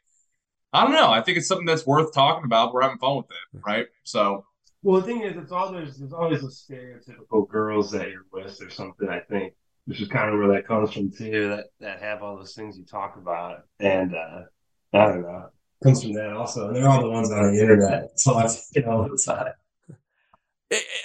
I 0.73 0.85
don't 0.85 0.93
know. 0.93 1.11
I 1.11 1.23
think 1.23 1.39
it's 1.39 1.49
something 1.49 1.67
that's 1.67 1.87
worth 1.87 2.13
talking 2.13 2.45
about. 2.45 2.73
We're 2.75 2.83
having 2.83 2.99
fun 2.99 3.17
with 3.17 3.27
it, 3.27 3.61
right? 3.67 3.87
So 4.05 4.45
Well, 4.83 5.01
the 5.01 5.07
thing 5.07 5.23
is, 5.23 5.37
it's 5.37 5.53
always 5.53 5.99
there's 5.99 6.13
always 6.13 6.43
a 6.43 6.49
stereotypical 6.49 7.49
girls 7.49 7.91
that 7.93 8.11
you're 8.11 8.27
with 8.33 8.61
or 8.61 8.71
something. 8.71 9.09
I 9.09 9.21
think 9.21 9.55
which 9.87 10.01
is 10.01 10.09
kind 10.09 10.31
of 10.33 10.39
where 10.39 10.49
that 10.55 10.67
comes 10.67 10.93
from 10.93 11.11
too. 11.11 11.49
That 11.49 11.67
that 11.81 12.01
have 12.03 12.23
all 12.23 12.37
those 12.37 12.55
things 12.55 12.77
you 12.77 12.85
talk 12.85 13.17
about, 13.17 13.63
and 13.81 14.15
uh, 14.15 14.43
I 14.93 15.07
don't 15.07 15.23
know, 15.23 15.51
comes 15.83 16.03
from 16.03 16.15
that 16.15 16.31
also. 16.31 16.69
And 16.69 16.77
they're 16.77 16.89
all 16.89 17.03
the 17.03 17.11
ones 17.11 17.31
on 17.31 17.55
the 17.55 17.61
internet, 17.61 18.19
so 18.19 18.35
I 18.35 18.47
see 18.47 18.81
it 18.81 18.87
all 18.87 19.09
the 19.09 19.23
time. 19.25 19.53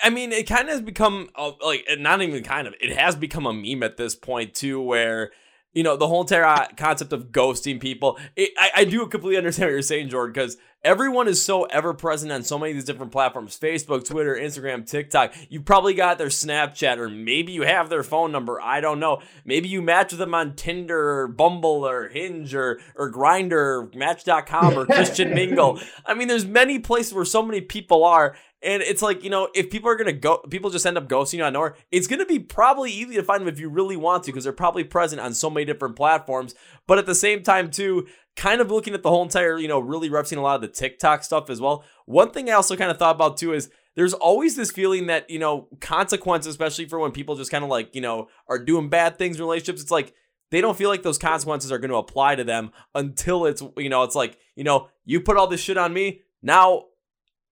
I- 0.04 0.10
mean, 0.10 0.32
it 0.32 0.48
kind 0.48 0.64
of 0.64 0.70
has 0.70 0.82
become 0.82 1.30
like 1.64 1.86
not 1.98 2.22
even 2.22 2.44
kind 2.44 2.68
of. 2.68 2.74
It 2.82 2.98
has 2.98 3.16
become 3.16 3.46
a 3.46 3.54
meme 3.54 3.84
at 3.84 3.98
this 3.98 4.16
point 4.16 4.56
too, 4.56 4.82
where 4.82 5.32
you 5.74 5.84
know 5.84 5.96
the 5.96 6.08
whole 6.08 6.22
entire 6.22 6.44
uh, 6.44 6.68
concept 6.76 7.14
of 7.14 7.32
ghosting 7.32 7.80
people. 7.80 8.20
It, 8.36 8.52
I, 8.58 8.72
I 8.78 8.84
do 8.86 9.06
completely 9.08 9.38
understand 9.38 9.68
what 9.68 9.74
you're 9.74 9.82
saying, 9.82 10.10
Jordan, 10.10 10.34
because 10.34 10.58
everyone 10.84 11.28
is 11.28 11.42
so 11.42 11.64
ever 11.66 11.94
present 11.94 12.32
on 12.32 12.44
so 12.44 12.58
many 12.58 12.72
of 12.72 12.78
these 12.78 12.86
different 12.86 13.12
platforms: 13.12 13.58
Facebook, 13.58 14.06
Twitter, 14.06 14.36
Instagram, 14.36 14.86
TikTok. 14.86 15.34
You 15.50 15.62
probably 15.62 15.94
got 15.94 16.18
their 16.18 16.28
Snapchat, 16.28 16.98
or 16.98 17.10
maybe 17.10 17.52
you 17.52 17.64
have 17.64 17.90
their 17.90 18.04
phone 18.04 18.32
number. 18.32 18.60
I 18.62 18.82
don't 18.82 19.00
know. 19.00 19.22
Maybe 19.46 19.70
you 19.70 19.82
match 19.82 20.12
with 20.12 20.20
them 20.20 20.34
on 20.34 20.56
Tinder, 20.56 21.22
or 21.22 21.28
Bumble, 21.28 21.88
or 21.88 22.10
Hinge, 22.10 22.54
or 22.54 22.80
or 22.96 23.12
Grindr, 23.12 23.52
or 23.54 23.90
Match.com, 23.96 24.78
or 24.78 24.86
Christian 24.88 25.34
Mingle. 25.34 25.80
I 26.06 26.14
mean, 26.14 26.28
there's 26.28 26.46
many 26.46 26.80
places 26.80 27.14
where 27.14 27.26
so 27.26 27.42
many 27.42 27.62
people 27.62 28.04
are, 28.04 28.36
and 28.64 28.82
it's 28.82 29.02
like, 29.02 29.24
you 29.24 29.30
know, 29.30 29.50
if 29.56 29.70
people 29.70 29.90
are 29.90 29.96
gonna 29.96 30.14
go, 30.14 30.38
people 30.50 30.70
just 30.70 30.86
end 30.86 30.98
up 30.98 31.08
ghosting 31.08 31.40
you 31.40 31.44
on 31.44 31.54
nowhere. 31.54 31.76
It's 31.92 32.08
gonna 32.08 32.26
be 32.26 32.40
probably 32.40 32.92
easy 32.92 33.16
to 33.16 33.24
find 33.24 33.42
them 33.42 33.48
if 33.48 33.60
you 33.60 33.70
really 33.70 33.98
want 33.98 34.24
to, 34.24 34.32
because 34.32 34.44
they're 34.44 34.54
probably 34.54 34.84
present 34.84 35.22
on 35.22 35.34
so 35.34 35.50
many 35.50 35.66
different 35.66 35.96
platforms. 35.96 36.56
But 36.88 36.98
at 36.98 37.06
the 37.06 37.16
same 37.16 37.44
time, 37.44 37.72
too, 37.72 38.08
kind 38.36 38.62
of 38.62 38.72
looking 38.72 38.94
at 38.94 39.04
the 39.04 39.10
whole 39.10 39.24
entire, 39.24 39.58
you 39.58 39.68
know, 39.68 39.80
really 39.80 40.10
referencing 40.10 40.38
a 40.38 40.42
lot 40.42 40.56
of 40.56 40.62
the 40.62 40.68
TikTok 40.68 41.24
stuff 41.24 41.50
as 41.50 41.60
well. 41.60 41.84
One 42.06 42.32
thing 42.32 42.50
I 42.50 42.54
also 42.54 42.76
kind 42.76 42.92
of 42.92 42.98
thought 42.98 43.16
about 43.16 43.38
too 43.38 43.54
is 43.54 43.70
there's 43.96 44.14
always 44.14 44.56
this 44.56 44.72
feeling 44.72 45.08
that, 45.08 45.30
you 45.30 45.40
know, 45.40 45.68
consequences, 45.82 46.52
especially 46.52 46.86
for 46.86 47.00
when 47.00 47.12
people 47.12 47.36
just 47.36 47.52
kind 47.52 47.64
of 47.64 47.70
like, 47.70 47.94
you 47.94 48.02
know, 48.02 48.30
are 48.48 48.60
doing 48.60 48.90
bad 48.90 49.18
things 49.18 49.36
in 49.36 49.44
relationships. 49.44 49.82
It's 49.82 49.92
like 49.92 50.14
they 50.50 50.62
don't 50.62 50.78
feel 50.78 50.90
like 50.90 51.04
those 51.04 51.18
consequences 51.18 51.72
are 51.72 51.78
going 51.78 51.92
to 51.92 51.98
apply 51.98 52.36
to 52.36 52.44
them 52.44 52.72
until 52.96 53.46
it's, 53.46 53.62
you 53.78 53.90
know, 53.90 54.04
it's 54.04 54.16
like, 54.16 54.38
you 54.56 54.64
know, 54.64 54.88
you 55.04 55.20
put 55.20 55.36
all 55.36 55.48
this 55.48 55.62
shit 55.62 55.78
on 55.78 55.94
me. 55.94 56.22
Now 56.42 56.86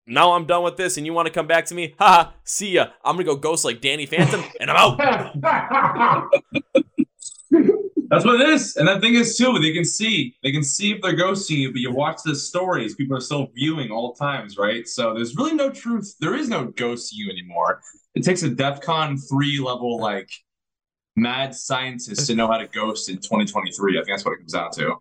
now 0.09 0.33
I'm 0.33 0.47
done 0.47 0.63
with 0.63 0.77
this 0.77 0.97
and 0.97 1.07
you 1.07 1.13
want 1.13 1.27
to 1.27 1.33
come 1.33 1.47
back 1.47 1.67
to 1.67 1.75
me? 1.75 1.95
Haha, 1.99 2.31
see 2.45 2.71
ya. 2.71 2.89
I'm 3.05 3.17
gonna 3.17 3.25
go 3.25 3.37
ghost 3.37 3.65
like 3.65 3.81
Danny 3.81 4.07
Phantom 4.07 4.43
and 4.61 4.71
I'm 4.71 4.99
out. 4.99 4.99
That's 8.11 8.25
what 8.25 8.41
it 8.41 8.49
is. 8.49 8.77
And 8.77 8.89
the 8.89 8.99
thing 9.01 9.15
is 9.15 9.37
too, 9.37 9.59
they 9.59 9.75
can 9.75 9.85
see, 9.85 10.35
they 10.43 10.51
can 10.51 10.63
see 10.63 10.93
if 10.93 11.03
they're 11.03 11.15
ghosting 11.17 11.59
you, 11.59 11.73
but 11.73 11.81
you 11.81 11.93
watch 11.93 12.21
the 12.25 12.35
stories, 12.35 12.95
people 12.95 13.17
are 13.17 13.21
still 13.21 13.49
viewing 13.55 13.91
all 13.91 14.15
times, 14.15 14.57
right? 14.57 14.89
So 14.89 15.13
there's 15.13 15.37
really 15.37 15.53
no 15.53 15.69
truth. 15.71 16.15
There 16.19 16.35
is 16.35 16.49
no 16.49 16.69
ghosting 16.69 17.13
you 17.17 17.31
anymore. 17.31 17.83
It 18.15 18.25
takes 18.25 18.43
a 18.43 18.49
DEFCON 18.49 19.29
three 19.29 19.61
level 19.61 20.01
like 20.01 20.31
mad 21.17 21.55
scientist 21.55 22.27
to 22.29 22.35
know 22.35 22.47
how 22.47 22.57
to 22.57 22.67
ghost 22.67 23.11
in 23.11 23.17
2023. 23.17 23.93
I 23.93 23.97
think 23.97 24.09
that's 24.09 24.25
what 24.25 24.33
it 24.33 24.39
comes 24.39 24.53
down 24.53 24.71
to. 24.73 24.97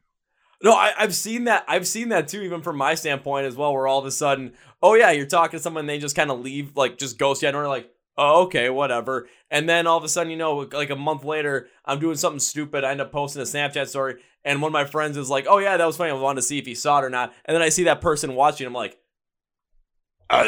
No, 0.63 0.73
I, 0.73 0.91
I've 0.97 1.13
seen 1.13 1.43
that. 1.45 1.65
I've 1.67 1.87
seen 1.87 2.09
that 2.09 2.27
too, 2.27 2.41
even 2.41 2.61
from 2.61 2.77
my 2.77 2.95
standpoint 2.95 3.45
as 3.45 3.55
well, 3.55 3.73
where 3.73 3.87
all 3.87 3.99
of 3.99 4.05
a 4.05 4.11
sudden, 4.11 4.53
oh 4.81 4.95
yeah, 4.95 5.11
you're 5.11 5.27
talking 5.27 5.59
to 5.59 5.63
someone, 5.63 5.81
and 5.81 5.89
they 5.89 5.99
just 5.99 6.15
kind 6.15 6.31
of 6.31 6.39
leave, 6.39 6.75
like 6.75 6.97
just 6.97 7.17
ghost 7.17 7.41
you. 7.41 7.47
I 7.47 7.51
don't 7.51 7.63
know, 7.63 7.69
like, 7.69 7.91
oh 8.17 8.43
okay, 8.43 8.69
whatever. 8.69 9.27
And 9.51 9.69
then 9.69 9.85
all 9.85 9.97
of 9.97 10.03
a 10.03 10.09
sudden, 10.09 10.31
you 10.31 10.37
know, 10.37 10.67
like 10.73 10.89
a 10.89 10.95
month 10.95 11.23
later, 11.23 11.67
I'm 11.85 11.99
doing 11.99 12.15
something 12.15 12.39
stupid. 12.39 12.83
I 12.83 12.91
end 12.91 13.01
up 13.01 13.11
posting 13.11 13.41
a 13.41 13.45
Snapchat 13.45 13.87
story, 13.87 14.15
and 14.43 14.61
one 14.61 14.69
of 14.69 14.73
my 14.73 14.85
friends 14.85 15.15
is 15.15 15.29
like, 15.29 15.45
oh 15.47 15.59
yeah, 15.59 15.77
that 15.77 15.85
was 15.85 15.97
funny. 15.97 16.09
I 16.09 16.13
wanted 16.13 16.41
to 16.41 16.47
see 16.47 16.57
if 16.57 16.65
he 16.65 16.73
saw 16.73 16.99
it 16.99 17.05
or 17.05 17.09
not. 17.09 17.33
And 17.45 17.53
then 17.53 17.61
I 17.61 17.69
see 17.69 17.83
that 17.83 18.01
person 18.01 18.33
watching. 18.33 18.65
I'm 18.65 18.73
like, 18.73 18.97
uh? 20.29 20.43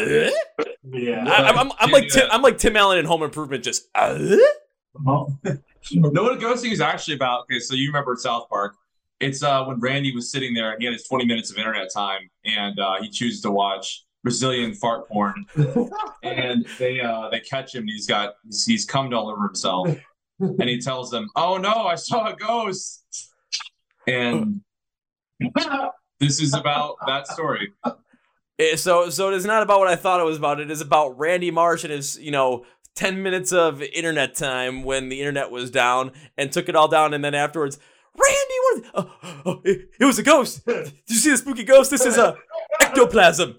yeah. 0.91 1.23
I, 1.27 1.49
am 1.49 1.57
I'm, 1.57 1.71
I'm 1.79 1.91
like 1.91 2.09
Tim, 2.09 2.27
I'm 2.31 2.41
like 2.41 2.57
Tim 2.57 2.75
Allen 2.75 2.97
in 2.97 3.05
Home 3.05 3.21
Improvement, 3.23 3.63
just. 3.63 3.87
Uh? 3.93 4.17
know 5.05 5.37
what 5.93 6.39
ghosting 6.39 6.71
is 6.71 6.81
actually 6.81 7.15
about? 7.15 7.41
Okay, 7.43 7.59
so 7.59 7.75
you 7.75 7.87
remember 7.87 8.15
South 8.17 8.49
Park. 8.49 8.75
It's 9.19 9.43
uh 9.43 9.63
when 9.65 9.79
Randy 9.79 10.13
was 10.13 10.31
sitting 10.31 10.53
there 10.53 10.71
and 10.71 10.81
he 10.81 10.85
had 10.85 10.93
his 10.93 11.07
20 11.07 11.25
minutes 11.25 11.51
of 11.51 11.57
internet 11.57 11.89
time 11.93 12.29
and 12.45 12.79
uh, 12.79 13.01
he 13.01 13.09
chooses 13.09 13.41
to 13.41 13.51
watch 13.51 14.05
Brazilian 14.23 14.73
fart 14.73 15.07
porn. 15.07 15.45
and 16.23 16.65
they 16.77 17.01
uh 17.01 17.29
they 17.29 17.39
catch 17.41 17.75
him 17.75 17.81
and 17.81 17.89
he's 17.89 18.07
got 18.07 18.35
he's, 18.45 18.65
he's 18.65 18.85
cummed 18.85 19.13
all 19.13 19.29
over 19.29 19.43
himself. 19.43 19.89
and 20.39 20.69
he 20.69 20.79
tells 20.79 21.11
them, 21.11 21.27
Oh 21.35 21.57
no, 21.57 21.73
I 21.73 21.95
saw 21.95 22.27
a 22.27 22.35
ghost. 22.35 23.33
And 24.07 24.61
this 26.19 26.41
is 26.41 26.53
about 26.53 26.95
that 27.07 27.27
story. 27.27 27.73
So, 28.75 29.09
so 29.09 29.29
it 29.29 29.35
is 29.35 29.45
not 29.45 29.63
about 29.63 29.79
what 29.79 29.87
I 29.87 29.95
thought 29.95 30.19
it 30.19 30.25
was 30.25 30.37
about. 30.37 30.59
It 30.59 30.69
is 30.69 30.81
about 30.81 31.17
Randy 31.17 31.49
Marsh 31.49 31.85
and 31.85 31.93
his, 31.93 32.19
you 32.19 32.31
know, 32.31 32.65
10 32.95 33.23
minutes 33.23 33.53
of 33.53 33.81
internet 33.81 34.35
time 34.35 34.83
when 34.83 35.07
the 35.07 35.19
internet 35.19 35.51
was 35.51 35.71
down 35.71 36.11
and 36.37 36.51
took 36.51 36.67
it 36.67 36.75
all 36.75 36.89
down. 36.89 37.13
And 37.13 37.23
then 37.23 37.33
afterwards, 37.33 37.79
Randy, 38.13 38.27
what? 38.27 38.48
Oh, 39.01 39.41
oh, 39.45 39.61
it, 39.63 39.89
it 39.99 40.05
was 40.05 40.19
a 40.19 40.23
ghost. 40.23 40.65
Did 40.65 40.93
you 41.07 41.15
see 41.15 41.31
the 41.31 41.37
spooky 41.37 41.63
ghost? 41.63 41.91
This 41.91 42.05
is 42.05 42.17
a 42.17 42.37
ectoplasm. 42.81 43.57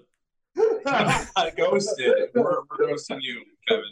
I 0.85 1.51
ghosted. 1.57 2.13
We're, 2.35 2.61
we're 2.69 2.87
ghosting 2.93 3.19
you, 3.21 3.43
Kevin. 3.67 3.83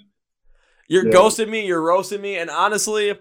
You're 0.87 1.07
Yeah. 1.07 1.13
ghosting 1.13 1.49
me. 1.49 1.65
You're 1.65 1.81
roasting 1.81 2.21
me. 2.21 2.37
And 2.37 2.49
honestly, 2.49 3.17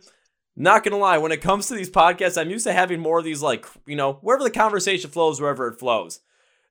not 0.56 0.82
gonna 0.84 0.96
lie, 0.98 1.18
when 1.18 1.32
it 1.32 1.40
comes 1.40 1.66
to 1.68 1.74
these 1.74 1.90
podcasts, 1.90 2.40
I'm 2.40 2.50
used 2.50 2.66
to 2.66 2.72
having 2.72 3.00
more 3.00 3.18
of 3.18 3.24
these, 3.24 3.42
like 3.42 3.66
you 3.86 3.96
know, 3.96 4.14
wherever 4.22 4.42
the 4.42 4.50
conversation 4.50 5.10
flows, 5.10 5.40
wherever 5.40 5.68
it 5.68 5.78
flows. 5.78 6.20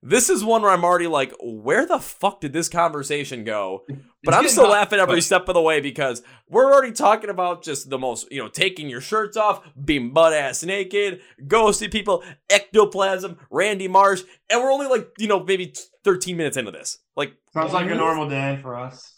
This 0.09 0.29
is 0.29 0.41
one 0.43 0.61
where 0.61 0.71
I'm 0.71 0.85
already 0.85 1.07
like, 1.07 1.33
where 1.41 1.85
the 1.85 1.99
fuck 1.99 2.39
did 2.39 2.53
this 2.53 2.69
conversation 2.69 3.43
go? 3.43 3.83
But 4.23 4.33
I'm 4.33 4.47
still 4.47 4.63
hot, 4.65 4.71
laughing 4.71 4.99
every 4.99 5.17
but- 5.17 5.23
step 5.23 5.47
of 5.49 5.53
the 5.53 5.61
way 5.61 5.81
because 5.81 6.23
we're 6.49 6.71
already 6.71 6.93
talking 6.93 7.29
about 7.29 7.61
just 7.61 7.89
the 7.89 7.97
most, 7.97 8.31
you 8.31 8.41
know, 8.41 8.47
taking 8.47 8.89
your 8.89 9.01
shirts 9.01 9.35
off, 9.35 9.61
being 9.83 10.13
butt 10.13 10.31
ass 10.31 10.63
naked, 10.63 11.19
ghosting 11.45 11.91
people, 11.91 12.23
ectoplasm, 12.49 13.37
Randy 13.51 13.89
Marsh, 13.89 14.21
and 14.49 14.61
we're 14.63 14.71
only 14.71 14.87
like, 14.87 15.09
you 15.17 15.27
know, 15.27 15.43
maybe 15.43 15.73
13 16.05 16.37
minutes 16.37 16.55
into 16.55 16.71
this. 16.71 16.99
Like, 17.17 17.33
Sounds 17.53 17.73
like 17.73 17.89
a 17.91 17.95
normal 17.95 18.29
day 18.29 18.59
for 18.61 18.77
us. 18.77 19.11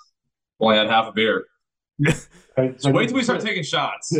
Only 0.60 0.78
had 0.78 0.88
half 0.88 1.08
a 1.08 1.12
beer. 1.12 1.46
So 2.08 2.14
So 2.78 2.92
wait 2.92 3.10
till 3.10 3.16
we 3.18 3.24
start 3.24 3.42
taking 3.42 3.64
shots. 3.64 4.12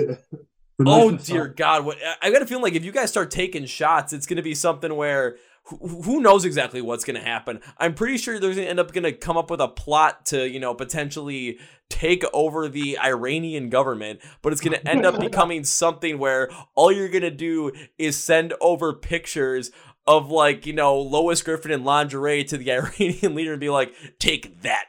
Oh 0.86 1.12
dear 1.12 1.48
God! 1.50 1.84
What 1.84 1.98
I- 1.98 2.28
I 2.28 2.32
got 2.32 2.42
a 2.42 2.46
feeling 2.46 2.64
like 2.64 2.74
if 2.74 2.86
you 2.86 2.94
guys 2.94 3.10
start 3.10 3.32
taking 3.32 3.66
shots, 3.66 4.14
it's 4.14 4.26
going 4.26 4.38
to 4.38 4.44
be 4.44 4.56
something 4.56 4.96
where 4.96 5.36
who, 5.70 6.02
who 6.02 6.22
knows 6.22 6.46
exactly 6.46 6.82
what's 6.82 7.04
going 7.04 7.20
to 7.20 7.26
happen. 7.26 7.62
I'm 7.78 7.94
pretty 7.94 8.18
sure 8.18 8.40
they're 8.40 8.54
going 8.54 8.64
to 8.64 8.70
end 8.70 8.80
up 8.80 8.92
going 8.92 9.04
to 9.04 9.12
come 9.12 9.38
up 9.38 9.50
with 9.50 9.62
a 9.62 9.68
plot 9.68 10.26
to 10.28 10.48
you 10.48 10.60
know 10.60 10.74
potentially 10.74 11.60
take 11.90 12.24
over 12.34 12.68
the 12.68 13.00
Iranian 13.00 13.70
government, 13.70 14.20
but 14.42 14.54
it's 14.54 14.62
going 14.62 14.74
to 14.80 14.88
end 14.88 15.06
up 15.06 15.20
becoming 15.20 15.64
something 15.64 16.18
where 16.18 16.50
all 16.76 16.92
you're 16.92 17.10
going 17.10 17.22
to 17.24 17.32
do 17.32 17.72
is 17.98 18.18
send 18.18 18.54
over 18.62 18.94
pictures 18.94 19.72
of 20.08 20.32
like 20.32 20.66
you 20.66 20.74
know 20.74 20.98
Lois 20.98 21.42
Griffin 21.42 21.72
in 21.72 21.84
lingerie 21.84 22.44
to 22.46 22.58
the 22.58 22.72
Iranian 22.72 23.36
leader 23.36 23.52
and 23.54 23.60
be 23.60 23.70
like, 23.70 23.94
take 24.20 24.62
that. 24.64 24.86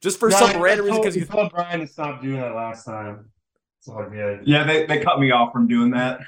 Just 0.00 0.20
for 0.20 0.30
some 0.30 0.60
random 0.60 0.86
reason, 0.86 1.00
because 1.00 1.16
you 1.16 1.24
told 1.24 1.50
Brian 1.50 1.80
to 1.80 1.86
stop 1.86 2.22
doing 2.22 2.40
that 2.40 2.54
last 2.54 2.84
time. 2.84 3.30
It's 3.86 3.88
all 3.88 4.08
good. 4.10 4.40
Yeah, 4.44 4.64
they, 4.64 4.84
they 4.86 5.00
cut 5.00 5.20
me 5.20 5.30
off 5.30 5.52
from 5.52 5.68
doing 5.68 5.92
that. 5.92 6.20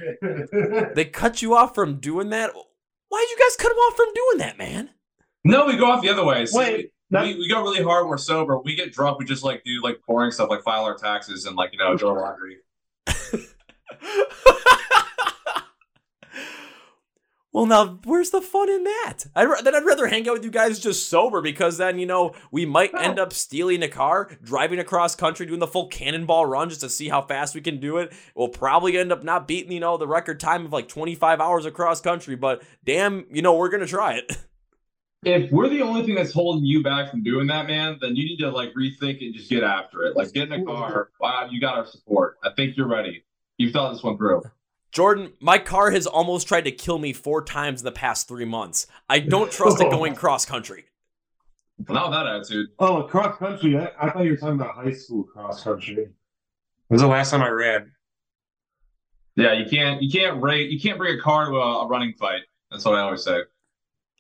they 0.95 1.05
cut 1.05 1.43
you 1.43 1.57
off 1.57 1.75
from 1.75 1.99
doing 1.99 2.31
that. 2.31 2.51
Why'd 3.09 3.27
you 3.31 3.37
guys 3.39 3.57
cut 3.57 3.71
him 3.73 3.79
off 3.79 3.97
from 3.97 4.07
doing 4.15 4.39
that, 4.39 4.59
man? 4.59 4.91
No, 5.45 5.67
we 5.67 5.77
go 5.77 5.91
off 5.91 6.03
the 6.03 6.11
other 6.11 6.25
way. 6.25 6.47
So 6.47 6.59
Wait, 6.59 6.93
that- 7.11 7.23
we, 7.25 7.35
we 7.37 7.49
go 7.49 7.63
really 7.63 7.83
hard 7.83 8.05
when 8.05 8.11
we're 8.11 8.19
sober. 8.19 8.59
We 8.59 8.75
get 8.75 8.93
drunk. 8.93 9.19
We 9.19 9.25
just 9.25 9.43
like 9.45 9.65
do 9.65 9.81
like 9.83 10.01
boring 10.07 10.31
stuff, 10.31 10.51
like 10.51 10.63
file 10.63 10.85
our 10.85 10.97
taxes 10.97 11.47
and 11.47 11.57
like 11.57 11.73
you 11.73 11.79
know 11.79 11.97
do 11.97 12.09
our 12.09 12.21
laundry. 12.21 12.59
well, 17.59 17.67
now 17.67 17.99
where's 18.05 18.31
the 18.31 18.41
fun 18.41 18.71
in 18.71 18.85
that? 18.85 19.25
I'd, 19.35 19.65
then 19.65 19.75
I'd 19.75 19.85
rather 19.85 20.07
hang 20.07 20.29
out 20.29 20.35
with 20.35 20.45
you 20.45 20.51
guys 20.51 20.79
just 20.79 21.09
sober 21.09 21.41
because 21.43 21.77
then 21.77 21.99
you 21.99 22.07
know 22.07 22.33
we 22.53 22.65
might 22.65 22.95
end 22.95 23.19
up 23.19 23.33
stealing 23.33 23.83
a 23.83 23.89
car, 23.89 24.31
driving 24.45 24.79
across 24.79 25.17
country, 25.17 25.45
doing 25.45 25.59
the 25.59 25.67
full 25.67 25.89
cannonball 25.89 26.47
run 26.47 26.69
just 26.69 26.83
to 26.83 26.89
see 26.89 27.09
how 27.09 27.21
fast 27.21 27.57
we 27.57 27.61
can 27.61 27.81
do 27.81 27.97
it. 27.97 28.13
We'll 28.37 28.47
probably 28.47 28.97
end 28.97 29.11
up 29.11 29.25
not 29.25 29.49
beating 29.49 29.73
you 29.73 29.81
know 29.81 29.97
the 29.97 30.07
record 30.07 30.39
time 30.39 30.67
of 30.67 30.73
like 30.73 30.87
25 30.87 31.41
hours 31.41 31.67
across 31.67 32.01
country, 32.01 32.37
but 32.37 32.63
damn, 32.85 33.27
you 33.33 33.43
know 33.43 33.57
we're 33.57 33.71
gonna 33.71 33.87
try 33.87 34.19
it. 34.19 34.37
If 35.25 35.51
we're 35.51 35.69
the 35.69 35.83
only 35.83 36.07
thing 36.07 36.15
that's 36.15 36.33
holding 36.33 36.65
you 36.65 36.81
back 36.81 37.11
from 37.11 37.25
doing 37.25 37.49
that, 37.49 37.67
man, 37.67 37.99
then 38.01 38.15
you 38.15 38.25
need 38.25 38.37
to 38.37 38.51
like 38.51 38.73
rethink 38.75 39.21
and 39.21 39.35
just 39.35 39.51
get 39.51 39.65
after 39.65 40.05
it. 40.05 40.17
Like 40.17 40.33
get 40.33 40.53
in 40.53 40.63
a 40.63 40.65
car. 40.65 41.11
Wow, 41.21 41.49
you 41.51 41.61
got 41.61 41.77
our 41.77 41.87
support. 41.87 42.39
I 42.45 42.51
think 42.55 42.77
you're 42.77 42.87
ready. 42.87 43.25
You've 43.57 43.73
thought 43.73 43.93
this 43.93 44.05
one 44.05 44.17
through. 44.17 44.43
Jordan, 44.99 45.33
my 45.39 45.59
car 45.59 45.93
has 45.93 46.09
almost 46.09 46.49
tried 46.49 46.65
to 46.65 46.73
kill 46.73 46.99
me 46.99 47.13
four 47.13 47.45
times 47.45 47.83
in 47.83 47.85
the 47.85 47.93
past 47.93 48.27
three 48.27 48.45
months. 48.45 48.89
I 49.09 49.21
don't 49.21 49.49
trust 49.49 49.81
it 49.81 49.89
going 49.93 50.17
cross 50.17 50.45
country. 50.45 50.87
Not 51.89 52.11
with 52.11 52.19
that 52.19 52.27
attitude. 52.27 52.71
Oh, 52.81 53.05
cross 53.05 53.39
country. 53.39 53.79
I, 53.79 53.93
I 54.01 54.11
thought 54.11 54.25
you 54.25 54.31
were 54.31 54.37
talking 54.37 54.57
about 54.57 54.75
high 54.75 54.91
school 54.91 55.23
cross 55.23 55.63
country. 55.63 55.99
It 55.99 56.11
was 56.91 57.01
the 57.01 57.07
last 57.07 57.31
time 57.31 57.43
I 57.43 57.49
ran. 57.49 57.93
Yeah, 59.37 59.53
you 59.53 59.71
can't 59.71 60.03
you 60.03 60.11
can't 60.11 60.43
rate 60.43 60.69
you 60.69 60.81
can't 60.81 60.99
bring 60.99 61.17
a 61.17 61.23
car 61.23 61.47
to 61.47 61.53
a, 61.55 61.85
a 61.85 61.87
running 61.87 62.15
fight. 62.15 62.41
That's 62.73 62.85
what 62.85 62.97
I 62.97 63.03
always 63.03 63.23
say. 63.23 63.43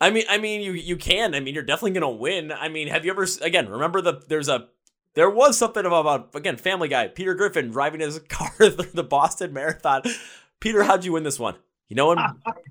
I 0.00 0.10
mean, 0.10 0.26
I 0.30 0.38
mean, 0.38 0.60
you 0.60 0.74
you 0.74 0.96
can. 0.96 1.34
I 1.34 1.40
mean, 1.40 1.54
you're 1.54 1.64
definitely 1.64 1.98
gonna 1.98 2.08
win. 2.08 2.52
I 2.52 2.68
mean, 2.68 2.86
have 2.86 3.04
you 3.04 3.10
ever 3.10 3.26
again? 3.42 3.68
Remember 3.68 4.00
the 4.00 4.22
there's 4.28 4.48
a 4.48 4.68
there 5.14 5.28
was 5.28 5.58
something 5.58 5.84
about 5.84 6.36
again 6.36 6.56
Family 6.56 6.86
Guy 6.86 7.08
Peter 7.08 7.34
Griffin 7.34 7.72
driving 7.72 7.98
his 7.98 8.20
car 8.28 8.52
through 8.56 8.92
the 8.94 9.02
Boston 9.02 9.52
Marathon. 9.52 10.02
Peter, 10.60 10.82
how'd 10.82 11.04
you 11.04 11.12
win 11.12 11.22
this 11.22 11.38
one? 11.38 11.56
You 11.88 11.96
know 11.96 12.06
what? 12.06 12.18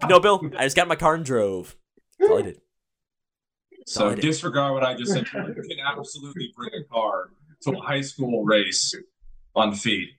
You 0.02 0.08
know, 0.10 0.19
Bill, 0.19 0.41
I 0.58 0.63
just 0.65 0.76
got 0.76 0.84
in 0.84 0.89
my 0.89 0.95
car 0.95 1.15
and 1.15 1.26
drove. 1.26 1.76
That's 2.19 2.30
all 2.32 2.39
I 2.39 2.41
did. 2.43 2.62
So 3.86 4.02
Sorry. 4.02 4.15
disregard 4.15 4.73
what 4.73 4.84
I 4.84 4.95
just 4.95 5.13
said. 5.13 5.26
You 5.34 5.54
can 5.54 5.78
absolutely 5.86 6.52
bring 6.56 6.71
a 6.73 6.84
car 6.93 7.30
to 7.62 7.71
a 7.71 7.82
high 7.82 8.02
school 8.02 8.43
race 8.43 8.93
on 9.56 9.73
feet. 9.73 10.10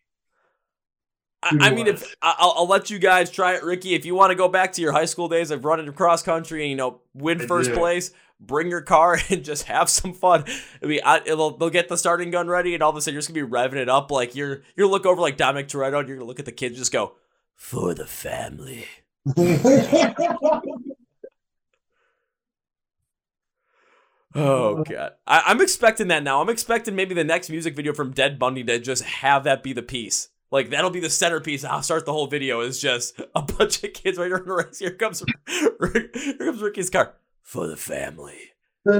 I, 1.42 1.56
I 1.60 1.70
mean, 1.70 1.86
if 1.86 2.02
I- 2.22 2.34
I'll, 2.38 2.54
I'll 2.56 2.66
let 2.66 2.90
you 2.90 2.98
guys 2.98 3.30
try 3.30 3.54
it, 3.54 3.62
Ricky. 3.62 3.94
If 3.94 4.04
you 4.04 4.14
want 4.14 4.30
to 4.30 4.34
go 4.34 4.48
back 4.48 4.72
to 4.72 4.82
your 4.82 4.92
high 4.92 5.04
school 5.04 5.28
days 5.28 5.50
of 5.50 5.64
running 5.64 5.92
cross 5.92 6.22
country 6.22 6.62
and 6.62 6.70
you 6.70 6.76
know 6.76 7.02
win 7.14 7.42
I 7.42 7.46
first 7.46 7.70
do. 7.70 7.76
place, 7.76 8.10
bring 8.40 8.68
your 8.70 8.80
car 8.80 9.18
and 9.28 9.44
just 9.44 9.64
have 9.64 9.88
some 9.88 10.14
fun. 10.14 10.44
I 10.82 10.86
mean, 10.86 11.00
I, 11.04 11.20
it'll, 11.24 11.56
they'll 11.56 11.70
get 11.70 11.88
the 11.88 11.96
starting 11.96 12.30
gun 12.32 12.48
ready, 12.48 12.74
and 12.74 12.82
all 12.82 12.90
of 12.90 12.96
a 12.96 13.00
sudden 13.02 13.14
you're 13.14 13.20
just 13.20 13.32
gonna 13.32 13.46
be 13.46 13.52
revving 13.52 13.76
it 13.80 13.88
up 13.88 14.10
like 14.10 14.34
you're 14.34 14.62
you're 14.76 14.88
look 14.88 15.06
over 15.06 15.20
like 15.20 15.36
Dominic 15.36 15.68
Toretto, 15.68 16.00
and 16.00 16.08
you're 16.08 16.16
gonna 16.16 16.26
look 16.26 16.40
at 16.40 16.46
the 16.46 16.52
kids, 16.52 16.72
and 16.72 16.78
just 16.78 16.90
go 16.90 17.12
for 17.58 17.92
the 17.92 18.06
family. 18.06 18.86
Oh 24.34 24.84
god, 24.84 25.14
I, 25.26 25.42
I'm 25.46 25.60
expecting 25.60 26.08
that 26.08 26.22
now. 26.22 26.40
I'm 26.40 26.50
expecting 26.50 26.94
maybe 26.94 27.14
the 27.14 27.24
next 27.24 27.48
music 27.48 27.74
video 27.74 27.94
from 27.94 28.12
Dead 28.12 28.38
Bundy 28.38 28.62
to 28.64 28.78
just 28.78 29.02
have 29.02 29.44
that 29.44 29.62
be 29.62 29.72
the 29.72 29.82
piece. 29.82 30.28
Like 30.50 30.70
that'll 30.70 30.90
be 30.90 31.00
the 31.00 31.10
centerpiece. 31.10 31.64
I'll 31.64 31.82
start 31.82 32.04
the 32.04 32.12
whole 32.12 32.26
video 32.26 32.60
is 32.60 32.78
just 32.78 33.20
a 33.34 33.42
bunch 33.42 33.82
of 33.82 33.94
kids 33.94 34.18
ready 34.18 34.30
to 34.30 34.36
run 34.36 34.48
a 34.48 34.66
race. 34.66 34.78
Here 34.78 34.90
comes 34.90 35.24
here 35.48 36.36
comes 36.38 36.62
Ricky's 36.62 36.90
car 36.90 37.14
for 37.42 37.66
the 37.66 37.76
family. 37.76 38.52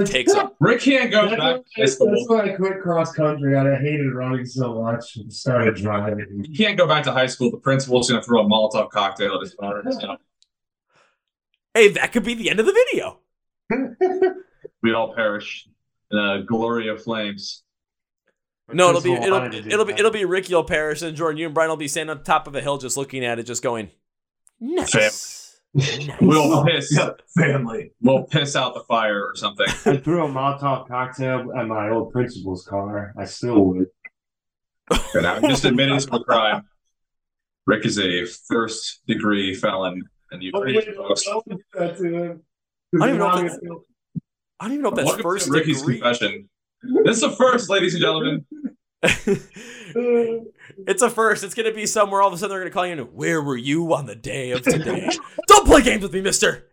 Takes 0.05 0.35
off. 0.35 0.51
Rick 0.59 0.81
can't 0.81 1.09
go 1.09 1.27
That's, 1.27 1.31
back 1.31 1.55
to 1.55 1.81
high 1.81 1.85
that's 1.85 1.99
why 1.99 2.41
I 2.41 2.49
quit 2.49 2.79
cross 2.81 3.11
country. 3.11 3.55
I 3.57 3.75
hated 3.75 4.13
running 4.13 4.45
so 4.45 4.83
much 4.83 5.17
and 5.17 5.33
started 5.33 5.75
driving. 5.75 6.45
You 6.47 6.55
can't 6.55 6.77
go 6.77 6.87
back 6.87 7.03
to 7.05 7.11
high 7.11 7.25
school. 7.25 7.49
The 7.49 7.57
principal's 7.57 8.09
gonna 8.09 8.21
throw 8.21 8.41
a 8.41 8.45
Molotov 8.45 8.89
cocktail 8.91 9.35
at 9.35 9.41
his 9.41 9.53
phone. 9.53 9.81
You 9.85 10.07
know, 10.07 10.17
Hey, 11.73 11.89
that 11.89 12.11
could 12.11 12.23
be 12.23 12.33
the 12.33 12.49
end 12.49 12.59
of 12.59 12.65
the 12.65 12.73
video. 12.73 13.19
we 14.83 14.93
all 14.93 15.13
perish 15.13 15.67
in 16.11 16.17
a 16.17 16.43
glory 16.43 16.89
of 16.89 17.01
flames. 17.03 17.63
No, 18.71 18.89
it'll 18.89 19.01
be 19.01 19.13
it'll 19.13 19.39
wanted 19.39 19.63
to 19.63 19.69
it'll 19.69 19.85
be 19.85 19.93
that. 19.93 19.99
it'll 19.99 20.11
be 20.11 20.25
Ricky 20.25 20.53
will 20.53 20.63
perish 20.63 21.01
and 21.01 21.15
Jordan. 21.15 21.37
You 21.37 21.45
and 21.47 21.55
Brian 21.55 21.69
will 21.69 21.77
be 21.77 21.87
standing 21.87 22.15
on 22.15 22.23
top 22.23 22.47
of 22.47 22.55
a 22.55 22.61
hill, 22.61 22.77
just 22.77 22.97
looking 22.97 23.25
at 23.25 23.39
it, 23.39 23.43
just 23.43 23.63
going, 23.63 23.89
nice. 24.59 25.48
Nice. 25.73 26.09
We'll 26.21 26.65
piss. 26.65 26.95
Yeah, 26.95 27.11
family. 27.37 27.91
We'll 28.01 28.23
piss 28.23 28.55
out 28.55 28.73
the 28.73 28.81
fire 28.81 29.23
or 29.25 29.35
something. 29.35 29.67
I 29.85 29.97
threw 29.97 30.25
a 30.25 30.27
Molotov 30.27 30.87
cocktail 30.87 31.51
at 31.57 31.67
my 31.67 31.89
old 31.89 32.11
principal's 32.11 32.65
car. 32.65 33.13
I 33.17 33.25
still 33.25 33.61
would. 33.65 33.87
And 35.13 35.27
I'm 35.27 35.43
just 35.43 35.65
admitting 35.65 35.99
to 35.99 36.15
a 36.15 36.23
crime. 36.23 36.63
Rick 37.67 37.85
is 37.85 37.99
a 37.99 38.25
first 38.47 39.01
degree 39.07 39.53
felon, 39.53 40.01
and 40.31 40.41
you 40.41 40.51
folks. 40.51 41.27
I 41.27 41.31
don't 41.33 41.45
even 43.09 43.17
know 43.19 43.29
if 43.29 43.35
that's- 43.35 43.59
I 44.61 44.65
don't 44.65 44.71
even 44.73 44.81
know 44.81 44.89
if 44.89 44.95
that's 44.95 45.05
Welcome 45.05 45.23
first 45.23 45.45
to 45.45 45.51
Ricky's 45.53 45.79
degree. 45.79 45.99
confession. 45.99 46.49
This 47.05 47.17
is 47.17 47.21
the 47.21 47.31
first, 47.31 47.69
ladies 47.69 47.93
and 47.93 48.01
gentlemen. 48.01 48.45
it's 50.87 51.01
a 51.01 51.09
first. 51.09 51.43
It's 51.43 51.53
gonna 51.53 51.71
be 51.71 51.85
somewhere. 51.85 52.21
All 52.21 52.27
of 52.27 52.33
a 52.33 52.37
sudden, 52.37 52.49
they're 52.49 52.59
gonna 52.59 52.71
call 52.71 52.85
you. 52.85 52.91
And, 52.93 53.13
Where 53.13 53.41
were 53.41 53.55
you 53.57 53.93
on 53.93 54.05
the 54.05 54.15
day 54.15 54.51
of 54.51 54.61
today? 54.63 55.09
Don't 55.47 55.65
play 55.65 55.81
games 55.81 56.03
with 56.03 56.13
me, 56.13 56.21
Mister. 56.21 56.67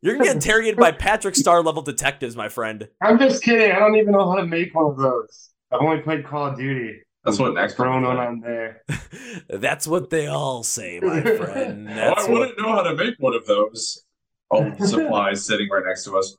You're 0.00 0.14
gonna 0.14 0.26
get 0.26 0.36
interrogated 0.36 0.78
by 0.78 0.92
Patrick 0.92 1.34
Star 1.34 1.62
level 1.62 1.82
detectives, 1.82 2.36
my 2.36 2.48
friend. 2.48 2.88
I'm 3.02 3.18
just 3.18 3.42
kidding. 3.42 3.72
I 3.72 3.78
don't 3.78 3.96
even 3.96 4.12
know 4.12 4.30
how 4.30 4.36
to 4.36 4.46
make 4.46 4.74
one 4.74 4.90
of 4.90 4.98
those. 4.98 5.50
I've 5.72 5.80
only 5.80 6.02
played 6.02 6.26
Call 6.26 6.48
of 6.48 6.58
Duty. 6.58 7.00
That's 7.24 7.38
what 7.38 7.54
next 7.54 7.74
thrown 7.74 8.04
one 8.04 8.18
on 8.18 8.40
there. 8.40 8.82
That's 9.48 9.86
what 9.88 10.10
they 10.10 10.26
all 10.26 10.62
say, 10.62 11.00
my 11.00 11.22
friend. 11.22 11.88
Oh, 11.90 11.94
That's 11.94 12.26
I 12.26 12.30
wouldn't 12.30 12.58
know 12.58 12.72
how 12.72 12.82
to 12.82 12.94
make 12.94 13.14
one 13.18 13.34
of 13.34 13.46
those. 13.46 14.04
All 14.50 14.70
the 14.78 14.86
supplies 14.86 15.46
sitting 15.46 15.70
right 15.70 15.84
next 15.86 16.04
to 16.04 16.18
us. 16.18 16.36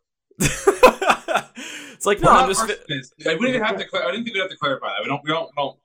What... 1.95 1.97
it's 1.97 2.05
like 2.05 2.21
no, 2.21 2.31
We're 2.31 2.37
I'm 2.37 2.49
just. 2.49 2.61
arsonists. 2.61 3.25
Like, 3.25 3.39
we 3.39 3.47
didn't 3.47 3.63
have 3.63 3.77
to. 3.77 3.87
Cl- 3.89 4.03
I 4.07 4.11
didn't 4.11 4.25
think 4.25 4.35
we'd 4.35 4.41
have 4.41 4.49
to 4.49 4.57
clarify 4.57 4.87
that. 4.87 5.01
We 5.01 5.07
don't. 5.07 5.23
We 5.23 5.31
don't. 5.31 5.49
We 5.55 5.63
don't 5.63 5.77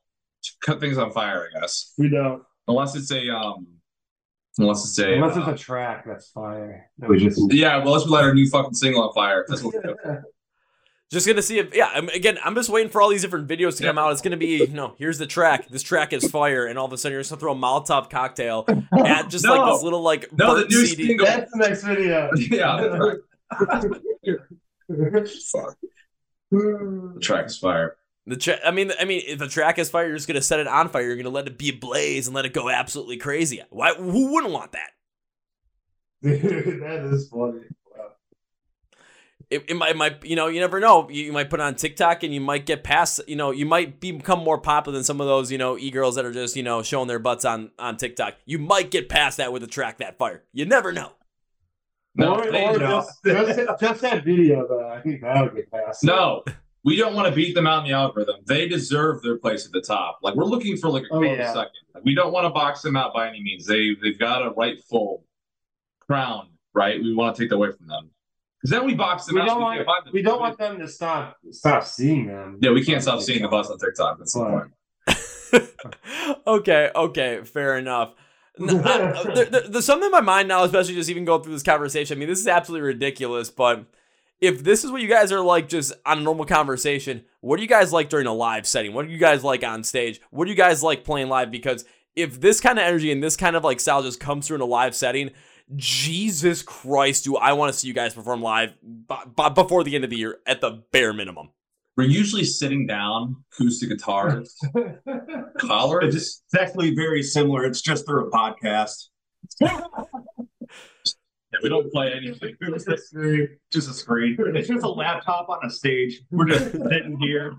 cut 0.63 0.81
things 0.81 0.99
on 0.99 1.11
fire. 1.13 1.49
I 1.55 1.61
guess 1.61 1.95
We 1.99 2.09
don't. 2.09 2.43
unless 2.69 2.95
it's 2.97 3.11
a 3.11 3.29
um. 3.29 3.67
Unless 4.59 4.85
it's 4.85 4.99
a. 4.99 5.15
Unless 5.15 5.37
it's 5.37 5.47
uh, 5.47 5.53
a 5.53 5.57
track, 5.57 6.05
that's 6.07 6.31
fire. 6.31 6.91
That 6.99 7.09
we 7.09 7.19
just. 7.19 7.41
yeah, 7.53 7.79
well, 7.83 7.93
let's 7.95 8.07
light 8.07 8.25
our 8.25 8.35
new 8.35 8.49
fucking 8.49 8.75
single 8.75 9.03
on 9.03 9.13
fire. 9.15 9.45
That's 9.49 9.63
what 9.63 9.75
we 9.75 9.81
do. 9.81 9.97
Just 11.13 11.27
gonna 11.27 11.43
see 11.43 11.59
if 11.59 11.75
yeah. 11.75 11.91
I'm, 11.93 12.09
again, 12.11 12.39
I'm 12.45 12.55
just 12.55 12.69
waiting 12.69 12.89
for 12.89 13.03
all 13.03 13.09
these 13.09 13.23
different 13.23 13.49
videos 13.49 13.77
to 13.79 13.83
come 13.83 13.99
out. 13.99 14.13
It's 14.13 14.21
gonna 14.21 14.37
be 14.37 14.59
you 14.59 14.69
know, 14.69 14.95
here's 14.97 15.19
the 15.19 15.27
track. 15.27 15.69
This 15.69 15.83
track 15.83 16.13
is 16.13 16.31
fire, 16.31 16.67
and 16.67 16.79
all 16.79 16.87
of 16.87 16.93
a 16.93 16.99
sudden 16.99 17.15
you're 17.15 17.21
just 17.21 17.31
gonna 17.31 17.41
throw 17.41 17.53
a 17.53 17.57
Molotov 17.57 18.11
cocktail 18.11 18.65
at 19.05 19.29
just 19.29 19.45
like 19.45 19.73
this 19.73 19.83
little 19.83 20.03
like 20.03 20.33
No, 20.33 20.57
the 20.57 20.69
new 20.69 20.87
CD. 20.87 21.09
single. 21.09 21.27
That's 21.27 21.51
the 21.51 21.59
next 21.59 21.83
video. 21.83 22.31
yeah, 22.37 22.77
the. 22.77 23.21
Fuck. 25.53 25.77
The 26.51 27.19
track 27.21 27.47
is 27.47 27.59
fire. 27.59 27.97
The 28.27 28.37
tra- 28.37 28.61
I 28.65 28.71
mean, 28.71 28.93
I 29.01 29.05
mean, 29.05 29.23
if 29.27 29.39
the 29.39 29.49
track 29.49 29.79
is 29.79 29.91
fire, 29.91 30.07
you're 30.07 30.17
just 30.17 30.29
gonna 30.29 30.43
set 30.43 30.61
it 30.61 30.67
on 30.67 30.89
fire. 30.89 31.03
You're 31.03 31.17
gonna 31.17 31.31
let 31.31 31.47
it 31.47 31.59
be 31.59 31.71
ablaze 31.71 32.27
and 32.27 32.35
let 32.35 32.45
it 32.45 32.53
go 32.53 32.69
absolutely 32.69 33.17
crazy. 33.17 33.63
Why? 33.71 33.95
Who 33.95 34.33
wouldn't 34.33 34.53
want 34.53 34.73
that? 34.73 34.91
Dude, 36.23 36.43
that 36.83 37.09
is 37.13 37.29
funny. 37.29 37.61
Wow. 37.97 38.11
It, 39.49 39.65
it 39.69 39.75
might, 39.75 39.91
it 39.91 39.97
might, 39.97 40.25
you 40.25 40.37
know, 40.37 40.49
you 40.49 40.61
never 40.61 40.81
know. 40.81 41.09
You, 41.09 41.25
you 41.25 41.33
might 41.33 41.51
put 41.51 41.61
it 41.61 41.63
on 41.63 41.75
TikTok 41.77 42.23
and 42.23 42.33
you 42.33 42.41
might 42.41 42.67
get 42.67 42.85
past, 42.85 43.21
you 43.27 43.37
know, 43.37 43.51
you 43.53 43.65
might 43.65 44.01
become 44.01 44.41
more 44.41 44.59
popular 44.59 44.95
than 44.95 45.05
some 45.05 45.21
of 45.21 45.27
those, 45.27 45.51
you 45.51 45.59
know, 45.59 45.79
e 45.79 45.91
girls 45.91 46.17
that 46.17 46.25
are 46.25 46.33
just, 46.33 46.57
you 46.57 46.63
know, 46.63 46.83
showing 46.83 47.09
their 47.09 47.19
butts 47.19 47.45
on 47.45 47.71
on 47.79 47.97
TikTok. 47.97 48.35
You 48.45 48.59
might 48.59 48.91
get 48.91 49.09
past 49.09 49.39
that 49.39 49.53
with 49.53 49.63
a 49.63 49.67
track 49.67 49.99
that 49.99 50.19
fire. 50.19 50.45
You 50.53 50.67
never 50.67 50.93
know. 50.93 51.13
No, 52.17 52.35
or, 52.37 52.51
they 52.51 52.65
or 52.65 52.79
don't. 52.79 53.05
just, 53.07 53.25
just, 53.25 53.81
just 53.81 54.01
that 54.03 54.25
video 54.25 54.67
though. 54.69 54.89
I 54.89 55.01
think 55.01 55.21
that'll 55.23 55.49
get 55.55 55.71
past. 55.71 56.03
No, 56.05 56.43
we 56.85 56.97
don't 56.97 57.15
want 57.15 57.29
to 57.29 57.35
beat 57.35 57.55
them 57.55 57.67
out 57.67 57.85
in 57.85 57.91
the 57.91 57.97
algorithm. 57.97 58.37
They 58.47 58.67
deserve 58.69 59.23
their 59.23 59.39
place 59.39 59.65
at 59.67 59.73
the 59.73 59.81
top. 59.81 60.19
Like 60.23 60.35
we're 60.35 60.45
looking 60.45 60.77
for 60.77 60.91
like 60.91 61.05
a 61.11 61.15
Oh, 61.15 61.23
yeah. 61.23 61.53
second. 61.53 61.71
Like, 61.95 62.05
we 62.05 62.15
don't 62.15 62.33
want 62.33 62.45
to 62.47 62.51
box 62.51 62.83
them 62.83 62.97
out 62.97 63.15
by 63.15 63.29
any 63.29 63.41
means. 63.43 63.67
They 63.67 63.91
they've 64.03 64.19
got 64.19 64.45
a 64.45 64.51
rightful 64.51 65.25
crown, 66.01 66.49
right? 66.75 67.01
We 67.01 67.15
want 67.15 67.37
to 67.37 67.43
take 67.43 67.51
that 67.51 67.57
away 67.57 67.71
from 67.73 67.87
them 67.87 68.11
because 68.61 68.71
then 68.71 68.85
we 68.87 68.95
box 68.95 69.27
them 69.27 69.37
We 69.37 69.43
out. 69.43 69.47
don't 69.47 69.61
want 69.61 69.87
can't 69.87 70.05
them. 70.05 70.13
we 70.13 70.23
don't 70.23 70.41
want 70.41 70.59
them 70.59 70.79
to 70.81 70.89
stop 70.89 71.37
stop 71.53 71.85
seeing 71.85 72.27
them. 72.27 72.59
Yeah, 72.61 72.73
we 72.73 72.85
can't 72.85 73.03
stop 73.03 73.21
seeing 73.21 73.43
the 73.43 73.49
bus 73.49 73.71
on 73.71 73.79
TikTok. 73.79 74.19
That's 74.19 74.33
the 74.33 74.45
point. 74.45 75.71
okay, 76.47 76.91
okay, 76.95 77.41
fair 77.45 77.77
enough. 77.79 78.15
There- 79.35 79.69
there's 79.69 79.85
something 79.87 80.07
in 80.07 80.13
my 80.13 80.21
mind 80.21 80.49
now, 80.49 80.65
especially 80.65 80.95
just 80.95 81.11
even 81.11 81.25
going 81.25 81.43
through 81.43 81.53
this 81.55 81.63
conversation. 81.63 82.17
I 82.17 82.19
mean, 82.19 82.29
this 82.29 82.41
is 82.41 82.49
absolutely 82.49 82.87
ridiculous, 82.87 83.51
but 83.51 83.85
if 84.41 84.63
this 84.65 84.85
is 84.85 84.91
what 84.91 85.03
you 85.03 85.09
guys 85.09 85.33
are 85.33 85.41
like 85.41 85.69
just 85.69 85.93
on 86.07 86.19
a 86.19 86.21
normal 86.23 86.45
conversation, 86.47 87.25
what 87.41 87.57
do 87.57 87.63
you 87.63 87.69
guys 87.69 87.93
like 87.93 88.09
during 88.09 88.27
a 88.27 88.33
live 88.35 88.67
setting? 88.67 88.93
What 88.95 89.07
do 89.07 89.13
you 89.13 89.19
guys 89.19 89.43
like 89.45 89.63
on 89.65 89.85
stage? 89.85 90.21
What 90.31 90.45
do 90.47 90.51
you 90.51 90.57
guys 90.57 90.83
like 90.83 91.05
playing 91.05 91.29
live? 91.29 91.51
Because 91.51 91.85
if 92.17 92.41
this 92.41 92.61
kind 92.61 92.79
of 92.79 92.85
energy 92.85 93.13
and 93.13 93.23
this 93.23 93.37
kind 93.37 93.55
of 93.57 93.65
like 93.65 93.81
style 93.81 94.03
just 94.03 94.19
comes 94.21 94.47
through 94.47 94.57
in 94.57 94.61
a 94.63 94.67
live 94.67 94.95
setting, 94.95 95.31
Jesus 95.77 96.63
Christ, 96.63 97.25
do 97.25 97.37
I 97.37 97.53
want 97.53 97.73
to 97.73 97.79
see 97.79 97.87
you 97.89 97.95
guys 97.95 98.15
perform 98.15 98.43
live 98.43 98.73
b- 98.83 99.15
b- 99.37 99.51
before 99.55 99.85
the 99.85 99.95
end 99.95 100.05
of 100.05 100.11
the 100.11 100.17
year 100.17 100.39
at 100.47 100.61
the 100.61 100.83
bare 100.91 101.13
minimum? 101.13 101.51
We're 102.01 102.07
usually 102.07 102.45
sitting 102.45 102.87
down, 102.87 103.37
acoustic 103.53 103.91
guitars, 103.91 104.57
collars. 105.59 106.15
It's, 106.15 106.15
just, 106.15 106.43
actually 106.59 106.95
very 106.95 107.23
similar. 107.23 107.67
It's 107.67 107.83
just 107.83 108.07
through 108.07 108.27
a 108.27 108.31
podcast. 108.31 109.09
Yeah, 109.61 109.83
we 111.63 111.69
don't 111.69 111.93
play 111.93 112.15
anything. 112.15 112.57
Just 112.63 112.89
a 112.89 112.97
screen. 112.97 113.49
Just 113.71 113.91
a 113.91 113.93
screen. 113.93 114.37
It's 114.39 114.69
just 114.69 114.83
a 114.83 114.89
laptop 114.89 115.51
on 115.51 115.59
a 115.63 115.69
stage. 115.69 116.23
We're 116.31 116.47
just 116.47 116.73
sitting 116.73 117.19
here. 117.21 117.57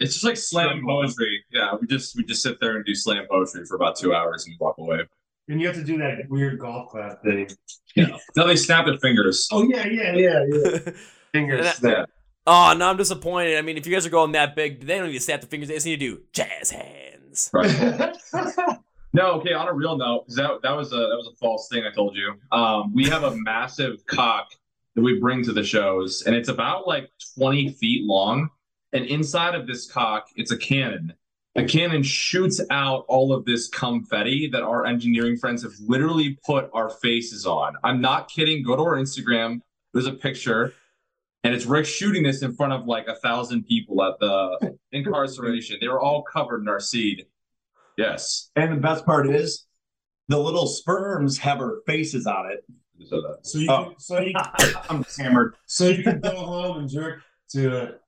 It's 0.00 0.14
just 0.14 0.24
like 0.24 0.36
slam 0.36 0.82
poetry. 0.84 1.44
Yeah, 1.52 1.74
we 1.80 1.86
just 1.86 2.16
we 2.16 2.24
just 2.24 2.42
sit 2.42 2.58
there 2.60 2.74
and 2.76 2.84
do 2.84 2.94
slam 2.94 3.26
poetry 3.30 3.66
for 3.66 3.76
about 3.76 3.94
two 3.96 4.12
hours 4.14 4.46
and 4.46 4.56
walk 4.58 4.78
away. 4.78 5.00
And 5.48 5.60
you 5.60 5.68
have 5.68 5.76
to 5.76 5.84
do 5.84 5.98
that 5.98 6.28
weird 6.28 6.58
golf 6.58 6.90
clap 6.90 7.22
thing. 7.22 7.48
Yeah. 7.94 8.16
No, 8.36 8.48
they 8.48 8.56
snap 8.56 8.86
their 8.86 8.98
fingers. 8.98 9.46
Oh 9.52 9.62
yeah, 9.68 9.86
yeah, 9.86 10.12
yeah, 10.14 10.44
yeah. 10.50 10.78
Finger 11.32 11.56
And 11.56 11.66
that- 11.66 11.76
snap. 11.76 12.10
Oh, 12.46 12.74
no, 12.76 12.90
I'm 12.90 12.96
disappointed. 12.96 13.58
I 13.58 13.62
mean, 13.62 13.76
if 13.76 13.86
you 13.86 13.92
guys 13.92 14.06
are 14.06 14.10
going 14.10 14.32
that 14.32 14.54
big, 14.54 14.86
they 14.86 14.98
don't 14.98 15.08
need 15.08 15.14
to 15.14 15.20
snap 15.20 15.40
the 15.40 15.46
fingers. 15.46 15.68
They 15.68 15.74
just 15.74 15.86
need 15.86 15.98
to 15.98 16.16
do 16.16 16.22
jazz 16.32 16.70
hands. 16.70 17.50
Right. 17.52 18.16
No, 19.16 19.32
okay. 19.40 19.54
On 19.54 19.66
a 19.66 19.72
real 19.72 19.96
note, 19.96 20.26
that 20.28 20.60
that 20.62 20.72
was 20.76 20.92
a 20.92 20.96
that 20.96 21.16
was 21.16 21.30
a 21.32 21.36
false 21.36 21.70
thing 21.72 21.84
I 21.90 21.90
told 21.90 22.14
you. 22.16 22.34
Um, 22.52 22.92
we 22.94 23.06
have 23.08 23.22
a 23.22 23.34
massive 23.34 24.04
cock 24.04 24.50
that 24.94 25.00
we 25.00 25.18
bring 25.18 25.42
to 25.44 25.54
the 25.54 25.64
shows, 25.64 26.24
and 26.26 26.36
it's 26.36 26.50
about 26.50 26.86
like 26.86 27.10
twenty 27.34 27.70
feet 27.70 28.04
long. 28.04 28.50
And 28.92 29.06
inside 29.06 29.54
of 29.54 29.66
this 29.66 29.90
cock, 29.90 30.26
it's 30.36 30.50
a 30.50 30.58
cannon. 30.58 31.14
The 31.54 31.64
cannon 31.64 32.02
shoots 32.02 32.60
out 32.70 33.06
all 33.08 33.32
of 33.32 33.46
this 33.46 33.68
confetti 33.68 34.50
that 34.52 34.62
our 34.62 34.84
engineering 34.84 35.38
friends 35.38 35.62
have 35.62 35.72
literally 35.80 36.38
put 36.44 36.68
our 36.74 36.90
faces 36.90 37.46
on. 37.46 37.72
I'm 37.82 38.02
not 38.02 38.28
kidding. 38.28 38.62
Go 38.62 38.76
to 38.76 38.82
our 38.82 38.96
Instagram. 38.96 39.60
There's 39.94 40.06
a 40.06 40.12
picture, 40.12 40.74
and 41.46 41.54
it's 41.54 41.64
Rick 41.66 41.86
shooting 41.86 42.24
this 42.24 42.42
in 42.42 42.54
front 42.54 42.72
of 42.72 42.86
like 42.86 43.06
a 43.06 43.14
thousand 43.16 43.64
people 43.66 44.02
at 44.02 44.18
the 44.18 44.76
Inkcarceration. 44.92 45.80
They 45.80 45.88
were 45.88 46.00
all 46.00 46.22
covered 46.22 46.60
in 46.62 46.68
our 46.68 46.80
seed. 46.80 47.26
Yes. 47.96 48.50
And 48.56 48.72
the 48.72 48.76
best 48.80 49.06
part 49.06 49.30
is 49.30 49.64
the 50.28 50.38
little 50.38 50.66
sperms 50.66 51.38
have 51.38 51.58
our 51.60 51.78
faces 51.86 52.26
on 52.26 52.50
it. 52.50 52.64
So 53.08 53.20
that- 53.22 53.38
So 53.46 53.58
you, 53.58 53.68
Oh. 53.70 53.84
can, 53.90 53.98
so 54.00 54.20
you, 54.20 54.32
I'm 54.90 55.04
just 55.04 55.20
hammered. 55.20 55.54
so 55.66 55.88
you 55.88 56.02
can 56.02 56.20
go 56.20 56.30
home 56.34 56.78
and 56.78 56.88
jerk 56.88 57.20
to 57.50 57.76
it. 57.76 58.00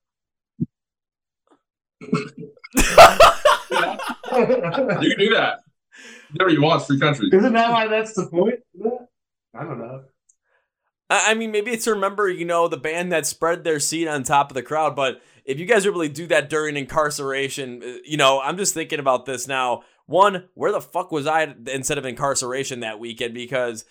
You 4.30 5.10
can 5.10 5.18
do 5.18 5.34
that. 5.34 5.60
Whatever 6.32 6.50
you 6.50 6.62
want, 6.62 6.80
it's 6.80 6.86
free 6.86 7.00
country. 7.00 7.28
Isn't 7.32 7.52
that 7.54 7.70
why 7.72 7.86
that's 7.88 8.12
the 8.14 8.26
point? 8.26 8.60
I 9.54 9.64
don't 9.64 9.78
know. 9.78 10.04
I 11.08 11.30
I 11.30 11.34
mean, 11.34 11.50
maybe 11.50 11.70
it's 11.70 11.84
to 11.84 11.92
remember, 11.92 12.28
you 12.28 12.44
know, 12.44 12.68
the 12.68 12.76
band 12.76 13.12
that 13.12 13.26
spread 13.26 13.64
their 13.64 13.80
seat 13.80 14.08
on 14.08 14.22
top 14.22 14.50
of 14.50 14.54
the 14.54 14.62
crowd. 14.62 14.96
But 14.96 15.20
if 15.44 15.58
you 15.58 15.66
guys 15.66 15.86
really 15.86 16.08
do 16.08 16.26
that 16.28 16.50
during 16.50 16.74
Inkcarceration, 16.74 17.82
uh, 17.82 17.98
you 18.04 18.16
know, 18.16 18.40
I'm 18.40 18.56
just 18.56 18.74
thinking 18.74 19.00
about 19.00 19.26
this 19.26 19.48
now. 19.48 19.82
One, 20.06 20.48
where 20.54 20.72
the 20.72 20.80
fuck 20.80 21.12
was 21.12 21.26
I 21.26 21.54
instead 21.66 21.98
of 21.98 22.04
Inkcarceration 22.04 22.80
that 22.80 22.98
weekend? 22.98 23.34
Because 23.34 23.84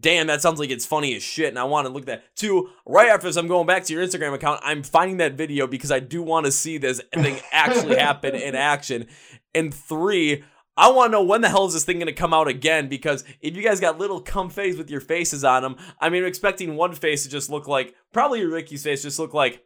damn, 0.00 0.28
that 0.28 0.42
sounds 0.42 0.60
like 0.60 0.70
it's 0.70 0.86
funny 0.86 1.14
as 1.16 1.22
shit, 1.22 1.48
and 1.48 1.58
I 1.58 1.64
want 1.64 1.86
to 1.86 1.92
look 1.92 2.02
at 2.02 2.06
that. 2.06 2.36
Two, 2.36 2.70
right 2.86 3.08
after 3.08 3.26
this, 3.26 3.36
I'm 3.36 3.48
going 3.48 3.66
back 3.66 3.84
to 3.84 3.92
your 3.92 4.04
Instagram 4.04 4.34
account. 4.34 4.60
I'm 4.62 4.82
finding 4.82 5.16
that 5.18 5.34
video 5.34 5.66
because 5.66 5.90
I 5.90 6.00
do 6.00 6.22
want 6.22 6.46
to 6.46 6.52
see 6.52 6.78
this 6.78 7.00
thing 7.12 7.40
actually 7.52 7.96
happen 7.98 8.34
in 8.34 8.54
action. 8.54 9.06
And 9.54 9.74
three, 9.74 10.44
I 10.76 10.90
want 10.90 11.08
to 11.08 11.12
know 11.12 11.22
when 11.22 11.42
the 11.42 11.48
hell 11.50 11.66
is 11.66 11.74
this 11.74 11.84
thing 11.84 11.98
going 11.98 12.06
to 12.06 12.12
come 12.14 12.32
out 12.32 12.48
again? 12.48 12.88
Because 12.88 13.24
if 13.40 13.54
you 13.56 13.62
guys 13.62 13.78
got 13.80 13.98
little 13.98 14.20
cum 14.20 14.48
face 14.48 14.76
with 14.78 14.90
your 14.90 15.00
faces 15.02 15.44
on 15.44 15.62
them, 15.62 15.76
I 16.00 16.08
mean, 16.08 16.22
I'm 16.22 16.28
expecting 16.28 16.76
one 16.76 16.94
face 16.94 17.24
to 17.24 17.28
just 17.28 17.50
look 17.50 17.68
like 17.68 17.94
probably 18.12 18.44
Ricky's 18.44 18.82
face, 18.82 19.02
just 19.02 19.18
look 19.18 19.34
like 19.34 19.62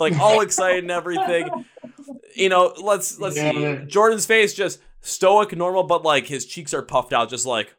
like 0.00 0.18
all 0.18 0.40
excited 0.42 0.84
and 0.84 0.90
everything. 0.90 1.48
You 2.34 2.48
know, 2.48 2.72
let's 2.82 3.18
let's 3.18 3.36
Yeah. 3.36 3.52
see. 3.52 3.84
Jordan's 3.86 4.24
face 4.26 4.54
just 4.54 4.80
stoic, 5.02 5.54
normal, 5.56 5.82
but 5.84 6.04
like 6.04 6.26
his 6.26 6.46
cheeks 6.46 6.72
are 6.72 6.82
puffed 6.82 7.12
out, 7.12 7.28
just 7.28 7.46
like. 7.46 7.74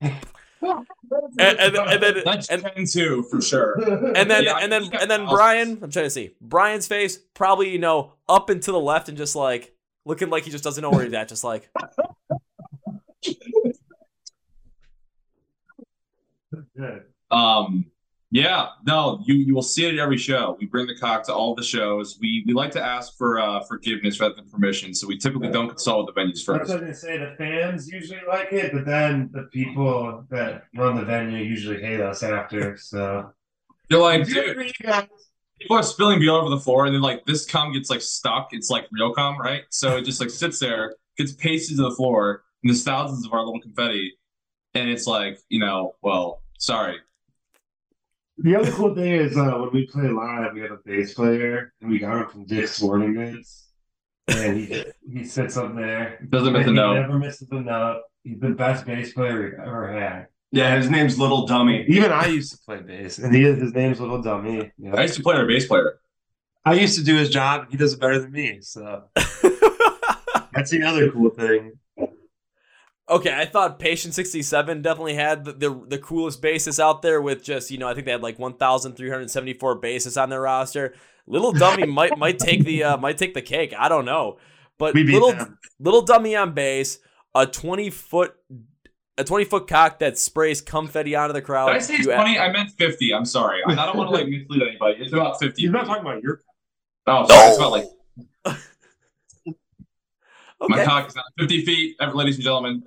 And, 1.38 1.58
and, 1.58 1.76
and 1.76 2.02
then 2.02 2.22
That's 2.24 2.48
and, 2.48 2.62
10 2.62 2.86
2 2.86 3.24
for 3.24 3.40
sure. 3.42 3.74
and 4.16 4.30
then 4.30 4.44
Yeah, 4.44 4.58
and 4.60 4.72
then 4.72 4.84
and 4.98 5.10
then 5.10 5.26
Brian, 5.26 5.78
I'm 5.82 5.90
trying 5.90 6.06
to 6.06 6.10
see 6.10 6.30
Brian's 6.40 6.86
face, 6.86 7.18
probably 7.34 7.68
you 7.70 7.78
know 7.78 8.12
up 8.28 8.48
and 8.48 8.62
to 8.62 8.72
the 8.72 8.80
left, 8.80 9.08
and 9.10 9.18
just 9.18 9.34
like 9.36 9.74
looking 10.04 10.30
like 10.30 10.44
he 10.44 10.50
just 10.50 10.64
doesn't 10.64 10.82
know 10.82 10.90
where 10.90 11.04
he's 11.04 11.12
at, 11.14 11.28
just 11.28 11.44
like 11.44 11.70
Um, 17.30 17.86
yeah, 18.30 18.68
no, 18.86 19.22
you 19.26 19.34
you 19.34 19.54
will 19.54 19.62
see 19.62 19.84
it 19.84 19.94
at 19.94 20.00
every 20.00 20.16
show. 20.16 20.56
We 20.58 20.66
bring 20.66 20.86
the 20.86 20.96
cock 20.96 21.24
to 21.24 21.34
all 21.34 21.54
the 21.54 21.62
shows. 21.62 22.18
We 22.20 22.42
we 22.46 22.54
like 22.54 22.70
to 22.72 22.82
ask 22.82 23.16
for 23.18 23.38
uh, 23.38 23.62
forgiveness 23.64 24.20
rather 24.20 24.34
than 24.34 24.48
permission, 24.48 24.94
so 24.94 25.06
we 25.06 25.18
typically 25.18 25.50
don't 25.50 25.68
consult 25.68 26.06
with 26.06 26.14
the 26.14 26.20
venues 26.20 26.44
That's 26.46 26.48
what 26.48 26.56
I 26.56 26.62
was 26.62 26.72
gonna 26.72 26.94
say. 26.94 27.18
The 27.18 27.34
fans 27.36 27.88
usually 27.88 28.20
like 28.26 28.52
it, 28.52 28.72
but 28.72 28.86
then 28.86 29.28
the 29.32 29.42
people 29.52 30.24
that 30.30 30.64
run 30.74 30.96
the 30.96 31.04
venue 31.04 31.44
usually 31.44 31.82
hate 31.82 32.00
us 32.00 32.22
after. 32.22 32.76
So 32.78 33.32
You're 33.90 34.00
like, 34.00 34.26
Good 34.26 34.34
dude, 34.34 34.56
for 34.56 34.62
you 34.62 34.72
guys. 34.82 35.08
People 35.62 35.76
are 35.76 35.82
spilling 35.82 36.18
beer 36.18 36.30
all 36.32 36.40
over 36.40 36.50
the 36.50 36.60
floor, 36.60 36.86
and 36.86 36.94
then 36.94 37.02
like 37.02 37.24
this 37.24 37.46
cum 37.46 37.72
gets 37.72 37.88
like 37.88 38.00
stuck. 38.00 38.48
It's 38.52 38.70
like 38.70 38.86
real 38.90 39.14
cum, 39.14 39.40
right? 39.40 39.62
So 39.70 39.96
it 39.96 40.04
just 40.04 40.20
like 40.20 40.30
sits 40.30 40.58
there, 40.58 40.94
gets 41.16 41.32
pasted 41.32 41.76
to 41.76 41.84
the 41.84 41.92
floor, 41.92 42.42
and 42.62 42.70
there's 42.70 42.84
thousands 42.84 43.24
of 43.24 43.32
our 43.32 43.44
little 43.44 43.60
confetti, 43.60 44.12
and 44.74 44.90
it's 44.90 45.06
like, 45.06 45.38
you 45.48 45.60
know, 45.60 45.94
well, 46.02 46.42
sorry. 46.58 46.96
The 48.38 48.56
other 48.56 48.72
cool 48.72 48.94
thing 48.94 49.12
is 49.12 49.36
uh, 49.36 49.52
when 49.52 49.70
we 49.72 49.86
play 49.86 50.08
live, 50.08 50.54
we 50.54 50.60
have 50.62 50.72
a 50.72 50.78
bass 50.84 51.14
player, 51.14 51.72
and 51.80 51.90
we 51.90 51.98
got 51.98 52.22
him 52.22 52.28
from 52.28 52.44
Dick's 52.44 52.72
Sporting 52.72 53.14
Goods, 53.14 53.68
and 54.28 54.56
he 54.56 54.84
he 55.10 55.24
sits 55.24 55.56
up 55.56 55.74
there. 55.76 56.18
Doesn't 56.28 56.52
miss 56.52 56.66
a 56.66 56.72
note. 56.72 56.94
Never 56.94 57.18
misses 57.18 57.48
a 57.50 57.60
note. 57.60 58.02
He's 58.24 58.40
the 58.40 58.50
best 58.50 58.86
bass 58.86 59.12
player 59.12 59.42
we've 59.42 59.60
ever 59.60 59.92
had. 59.92 60.26
Yeah, 60.52 60.76
his 60.76 60.90
name's 60.90 61.18
Little 61.18 61.46
Dummy. 61.46 61.84
Even 61.88 62.12
I 62.12 62.26
used 62.26 62.52
to 62.52 62.58
play 62.58 62.80
bass, 62.80 63.18
and 63.18 63.34
he, 63.34 63.42
his 63.42 63.72
name's 63.72 64.00
Little 64.00 64.20
Dummy. 64.20 64.70
you 64.78 64.90
know. 64.90 64.98
I 64.98 65.02
used 65.02 65.14
to 65.14 65.22
play 65.22 65.34
our 65.34 65.46
bass 65.46 65.66
player. 65.66 65.98
I 66.64 66.74
used 66.74 66.98
to 66.98 67.04
do 67.04 67.16
his 67.16 67.30
job, 67.30 67.62
and 67.62 67.70
he 67.70 67.78
does 67.78 67.94
it 67.94 68.00
better 68.00 68.20
than 68.20 68.30
me. 68.30 68.60
So 68.60 69.04
that's 69.14 70.70
the 70.70 70.82
other 70.86 71.10
cool 71.10 71.30
thing. 71.30 71.72
Okay, 73.08 73.34
I 73.34 73.46
thought 73.46 73.78
Patient 73.78 74.14
67 74.14 74.82
definitely 74.82 75.14
had 75.14 75.44
the, 75.44 75.52
the, 75.52 75.84
the 75.88 75.98
coolest 75.98 76.40
basis 76.40 76.78
out 76.78 77.02
there 77.02 77.20
with 77.20 77.42
just, 77.42 77.70
you 77.70 77.78
know, 77.78 77.88
I 77.88 77.94
think 77.94 78.06
they 78.06 78.12
had 78.12 78.22
like 78.22 78.38
1,374 78.38 79.74
bases 79.76 80.16
on 80.16 80.30
their 80.30 80.42
roster. 80.42 80.94
Little 81.26 81.52
Dummy 81.52 81.86
might 81.86 82.16
might 82.18 82.38
take 82.38 82.64
the 82.64 82.84
uh, 82.84 82.96
might 82.98 83.16
take 83.16 83.34
the 83.34 83.42
cake. 83.42 83.74
I 83.76 83.88
don't 83.88 84.04
know. 84.04 84.38
But 84.78 84.94
little 84.94 85.32
them. 85.32 85.58
little 85.78 86.02
dummy 86.02 86.34
on 86.34 86.54
base, 86.54 86.98
a 87.34 87.46
20 87.46 87.90
foot 87.90 88.34
a 89.22 89.24
20 89.24 89.44
foot 89.46 89.66
cock 89.66 89.98
that 90.00 90.18
sprays 90.18 90.60
confetti 90.60 91.14
onto 91.14 91.32
the 91.32 91.42
crowd. 91.42 91.66
Did 91.68 91.76
I 91.76 91.78
say 91.80 91.96
You- 91.98 92.04
20? 92.04 92.38
I 92.38 92.52
meant 92.52 92.70
50. 92.78 93.14
I'm 93.14 93.24
sorry. 93.24 93.60
I, 93.66 93.72
I 93.72 93.86
don't 93.86 93.96
want 93.96 94.10
to 94.10 94.14
like 94.14 94.28
mislead 94.28 94.62
anybody. 94.62 95.02
It's 95.02 95.12
about 95.12 95.40
50. 95.40 95.60
He's 95.62 95.70
not 95.70 95.86
talking 95.86 96.02
about 96.02 96.22
your. 96.22 96.36
Cock. 97.06 97.26
Oh, 97.28 97.28
sorry. 97.28 97.48
It's 97.48 97.56
about 97.58 97.72
like 97.72 97.86
my 100.68 100.84
cock 100.84 101.08
is 101.08 101.14
not 101.16 101.24
50 101.38 101.64
feet. 101.64 101.96
Ladies 102.14 102.36
and 102.36 102.44
gentlemen, 102.44 102.82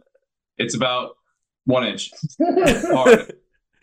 it's 0.58 0.76
about 0.76 1.18
one 1.66 1.86
inch. 1.86 2.12
Hard. 2.40 3.34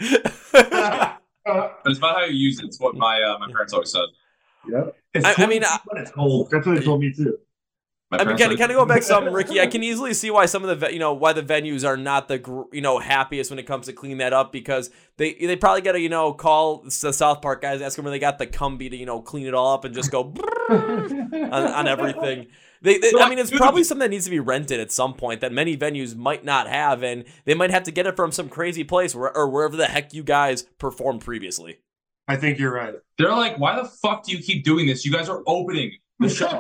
But 1.45 1.75
it's 1.87 1.99
about 1.99 2.15
how 2.19 2.25
you 2.25 2.35
use 2.37 2.61
it. 2.61 2.67
It's 2.67 2.79
what 2.79 2.95
my 2.95 3.21
uh, 3.21 3.37
my 3.41 3.49
parents 3.51 3.73
always 3.73 3.91
said. 3.91 4.05
Yep. 4.71 4.97
It's 5.15 5.25
I- 5.25 5.35
I 5.39 5.47
mean, 5.47 5.63
20 5.63 5.65
I- 5.67 5.79
but 5.85 5.99
it's 5.99 6.11
cold. 6.13 6.49
That's 6.53 6.65
what 6.65 6.77
they 6.79 6.85
told 6.85 7.01
me 7.01 7.13
too. 7.13 7.37
My 8.13 8.19
I 8.19 8.25
mean, 8.25 8.37
parents 8.37 8.43
kind 8.43 8.53
of, 8.53 8.59
said- 8.59 8.63
kind 8.69 8.73
of 8.73 8.77
go 8.77 8.85
back 8.87 9.01
to 9.01 9.07
something, 9.07 9.33
Ricky. 9.33 9.59
I 9.59 9.67
can 9.67 9.83
easily 9.83 10.13
see 10.13 10.31
why 10.31 10.45
some 10.45 10.65
of 10.65 10.81
the, 10.81 10.93
you 10.93 10.99
know, 10.99 11.15
why 11.15 11.33
the 11.33 11.43
venues 11.43 11.83
are 11.83 11.97
not 11.97 12.29
the, 12.29 12.67
you 12.71 12.83
know, 12.83 12.99
happiest 12.99 13.49
when 13.49 13.59
it 13.59 13.63
comes 13.63 13.87
to 13.87 13.95
clean 13.95 14.19
that 14.19 14.35
up 14.35 14.53
because 14.53 14.91
they 15.17 15.33
they 15.33 15.57
probably 15.57 15.81
got 15.81 15.93
to, 15.93 16.01
you 16.01 16.11
know, 16.11 16.35
call 16.35 16.83
the 16.83 16.91
South 16.91 17.41
Park 17.41 17.63
guys, 17.63 17.81
ask 17.81 17.97
them 17.97 18.05
where 18.05 18.13
they 18.13 18.19
got 18.19 18.39
the 18.39 18.47
Cumby 18.47 18.91
to, 18.91 18.97
you 18.97 19.07
know, 19.07 19.23
clean 19.23 19.47
it 19.47 19.55
all 19.55 19.73
up 19.73 19.87
and 19.87 19.95
just 19.95 20.11
go 20.11 20.25
on, 20.69 21.51
on 21.51 21.89
everything. 21.89 22.49
They, 22.83 22.99
they, 22.99 23.13
I 23.19 23.31
mean, 23.31 23.39
it's 23.39 23.51
probably 23.51 23.83
something 23.83 24.01
that 24.05 24.11
needs 24.11 24.25
to 24.25 24.31
be 24.31 24.41
rented 24.41 24.79
at 24.79 24.93
some 24.93 25.15
point 25.15 25.41
that 25.41 25.51
many 25.53 25.75
venues 25.75 26.15
might 26.15 26.45
not 26.45 26.69
have, 26.69 27.03
and 27.03 27.25
they 27.47 27.55
might 27.55 27.71
have 27.71 27.85
to 27.85 27.93
get 27.93 28.07
it 28.07 28.15
from 28.17 28.31
some 28.31 28.51
crazy 28.51 28.85
place 28.85 29.15
where, 29.15 29.35
or 29.35 29.49
wherever 29.49 29.77
the 29.77 29.87
heck 29.87 30.13
you 30.13 30.23
guys 30.23 30.65
performed 30.79 31.23
previously. 31.23 31.79
I 32.29 32.37
think 32.37 32.59
you're 32.59 32.75
right. 32.75 32.95
They're 33.17 33.31
like, 33.31 33.59
why 33.59 33.77
the 33.81 33.89
fuck 33.89 34.25
do 34.25 34.33
you 34.33 34.43
keep 34.43 34.65
doing 34.65 34.87
this? 34.87 35.05
You 35.05 35.13
guys 35.13 35.29
are 35.31 35.43
opening 35.47 35.93
the 36.19 36.29
show. 36.29 36.59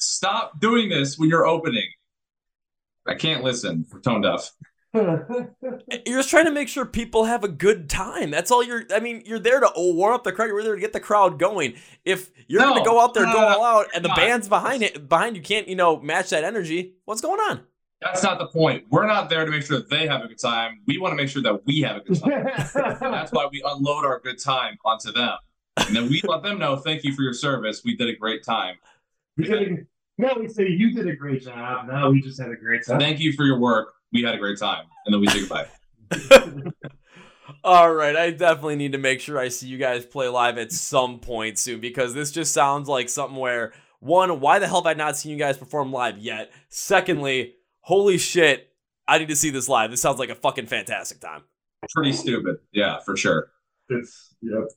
Stop 0.00 0.60
doing 0.60 0.88
this 0.88 1.18
when 1.18 1.28
you're 1.28 1.46
opening. 1.46 1.88
I 3.06 3.14
can't 3.14 3.44
listen. 3.44 3.86
We're 3.92 4.00
tone 4.00 4.22
deaf. 4.22 4.50
You're 4.92 6.18
just 6.18 6.30
trying 6.30 6.46
to 6.46 6.50
make 6.50 6.68
sure 6.68 6.84
people 6.84 7.24
have 7.24 7.44
a 7.44 7.48
good 7.48 7.88
time. 7.88 8.32
That's 8.32 8.50
all 8.50 8.60
you're. 8.60 8.82
I 8.92 8.98
mean, 8.98 9.22
you're 9.24 9.38
there 9.38 9.60
to 9.60 9.70
oh, 9.76 9.94
warm 9.94 10.14
up 10.14 10.24
the 10.24 10.32
crowd. 10.32 10.46
You're 10.46 10.64
there 10.64 10.74
to 10.74 10.80
get 10.80 10.92
the 10.92 10.98
crowd 10.98 11.38
going. 11.38 11.74
If 12.04 12.30
you're 12.48 12.60
No, 12.60 12.70
going 12.70 12.82
to 12.82 12.90
go 12.90 13.00
out 13.00 13.14
there, 13.14 13.24
no, 13.24 13.32
go 13.32 13.38
all 13.38 13.64
out, 13.64 13.86
and 13.94 14.04
the 14.04 14.08
on. 14.08 14.16
band's 14.16 14.48
behind 14.48 14.82
it, 14.82 15.08
behind 15.08 15.36
you 15.36 15.42
can't, 15.42 15.68
you 15.68 15.76
know, 15.76 16.00
match 16.00 16.30
that 16.30 16.42
energy. 16.42 16.94
What's 17.04 17.20
going 17.20 17.38
on? 17.38 17.60
That's 18.00 18.24
not 18.24 18.40
the 18.40 18.46
point. 18.48 18.86
We're 18.90 19.06
not 19.06 19.30
there 19.30 19.44
to 19.44 19.50
make 19.50 19.62
sure 19.62 19.76
that 19.76 19.90
they 19.90 20.08
have 20.08 20.22
a 20.22 20.28
good 20.28 20.40
time. 20.40 20.80
We 20.86 20.98
want 20.98 21.12
to 21.12 21.16
make 21.16 21.28
sure 21.28 21.42
that 21.42 21.64
we 21.66 21.82
have 21.82 21.98
a 21.98 22.00
good 22.00 22.20
time. 22.20 22.46
That's 23.00 23.30
why 23.30 23.46
we 23.52 23.62
unload 23.64 24.04
our 24.04 24.18
good 24.20 24.42
time 24.42 24.76
onto 24.84 25.12
them. 25.12 25.34
And 25.76 25.94
then 25.94 26.08
we 26.08 26.20
let 26.24 26.42
them 26.42 26.58
know, 26.58 26.76
thank 26.76 27.04
you 27.04 27.14
for 27.14 27.22
your 27.22 27.32
service. 27.34 27.82
We 27.84 27.96
did 27.96 28.08
a 28.08 28.16
great 28.16 28.42
time. 28.42 28.76
We 29.40 29.78
now 30.18 30.34
we 30.38 30.48
say 30.48 30.68
you 30.68 30.92
did 30.92 31.08
a 31.08 31.16
great 31.16 31.42
job. 31.42 31.86
Now 31.86 32.10
we 32.10 32.20
just 32.20 32.40
had 32.40 32.50
a 32.50 32.56
great 32.56 32.86
time. 32.86 33.00
Thank 33.00 33.20
you 33.20 33.32
for 33.32 33.44
your 33.44 33.58
work. 33.58 33.94
We 34.12 34.22
had 34.22 34.34
a 34.34 34.38
great 34.38 34.58
time. 34.58 34.84
And 35.06 35.14
then 35.14 35.20
we 35.20 35.28
say 35.28 35.40
goodbye. 35.40 35.66
All 37.64 37.92
right, 37.92 38.16
I 38.16 38.30
definitely 38.30 38.76
need 38.76 38.92
to 38.92 38.98
make 38.98 39.20
sure 39.20 39.38
I 39.38 39.48
see 39.48 39.66
you 39.66 39.76
guys 39.76 40.06
play 40.06 40.28
live 40.28 40.56
at 40.56 40.72
some 40.72 41.18
point 41.18 41.58
soon 41.58 41.80
because 41.80 42.14
this 42.14 42.30
just 42.30 42.54
sounds 42.54 42.88
like 42.88 43.08
something 43.08 43.36
where 43.36 43.72
one, 43.98 44.40
why 44.40 44.58
the 44.58 44.66
hell 44.66 44.82
have 44.82 44.86
I 44.86 44.94
not 44.94 45.16
seen 45.16 45.32
you 45.32 45.38
guys 45.38 45.58
perform 45.58 45.92
live 45.92 46.18
yet? 46.18 46.52
Secondly, 46.68 47.56
holy 47.80 48.18
shit, 48.18 48.70
I 49.06 49.18
need 49.18 49.28
to 49.28 49.36
see 49.36 49.50
this 49.50 49.68
live. 49.68 49.90
This 49.90 50.00
sounds 50.00 50.18
like 50.18 50.30
a 50.30 50.34
fucking 50.34 50.66
fantastic 50.66 51.20
time. 51.20 51.42
Pretty 51.94 52.12
stupid. 52.12 52.56
Yeah, 52.72 53.00
for 53.00 53.16
sure. 53.16 53.50
It's 53.88 54.34
yep. 54.40 54.68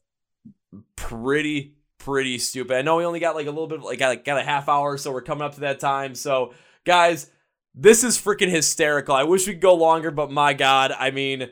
pretty 0.95 1.75
pretty 2.03 2.37
stupid. 2.37 2.75
I 2.75 2.81
know 2.81 2.97
we 2.97 3.05
only 3.05 3.19
got 3.19 3.35
like 3.35 3.47
a 3.47 3.51
little 3.51 3.67
bit 3.67 3.81
like 3.81 3.99
got, 3.99 4.09
like, 4.09 4.25
got 4.25 4.37
a 4.37 4.43
half 4.43 4.69
hour, 4.69 4.97
so 4.97 5.11
we're 5.11 5.21
coming 5.21 5.43
up 5.43 5.55
to 5.55 5.61
that 5.61 5.79
time. 5.79 6.15
So 6.15 6.53
guys, 6.85 7.29
this 7.73 8.03
is 8.03 8.17
freaking 8.17 8.49
hysterical. 8.49 9.15
I 9.15 9.23
wish 9.23 9.47
we 9.47 9.53
could 9.53 9.61
go 9.61 9.73
longer, 9.73 10.11
but 10.11 10.31
my 10.31 10.53
god, 10.53 10.91
I 10.97 11.11
mean, 11.11 11.49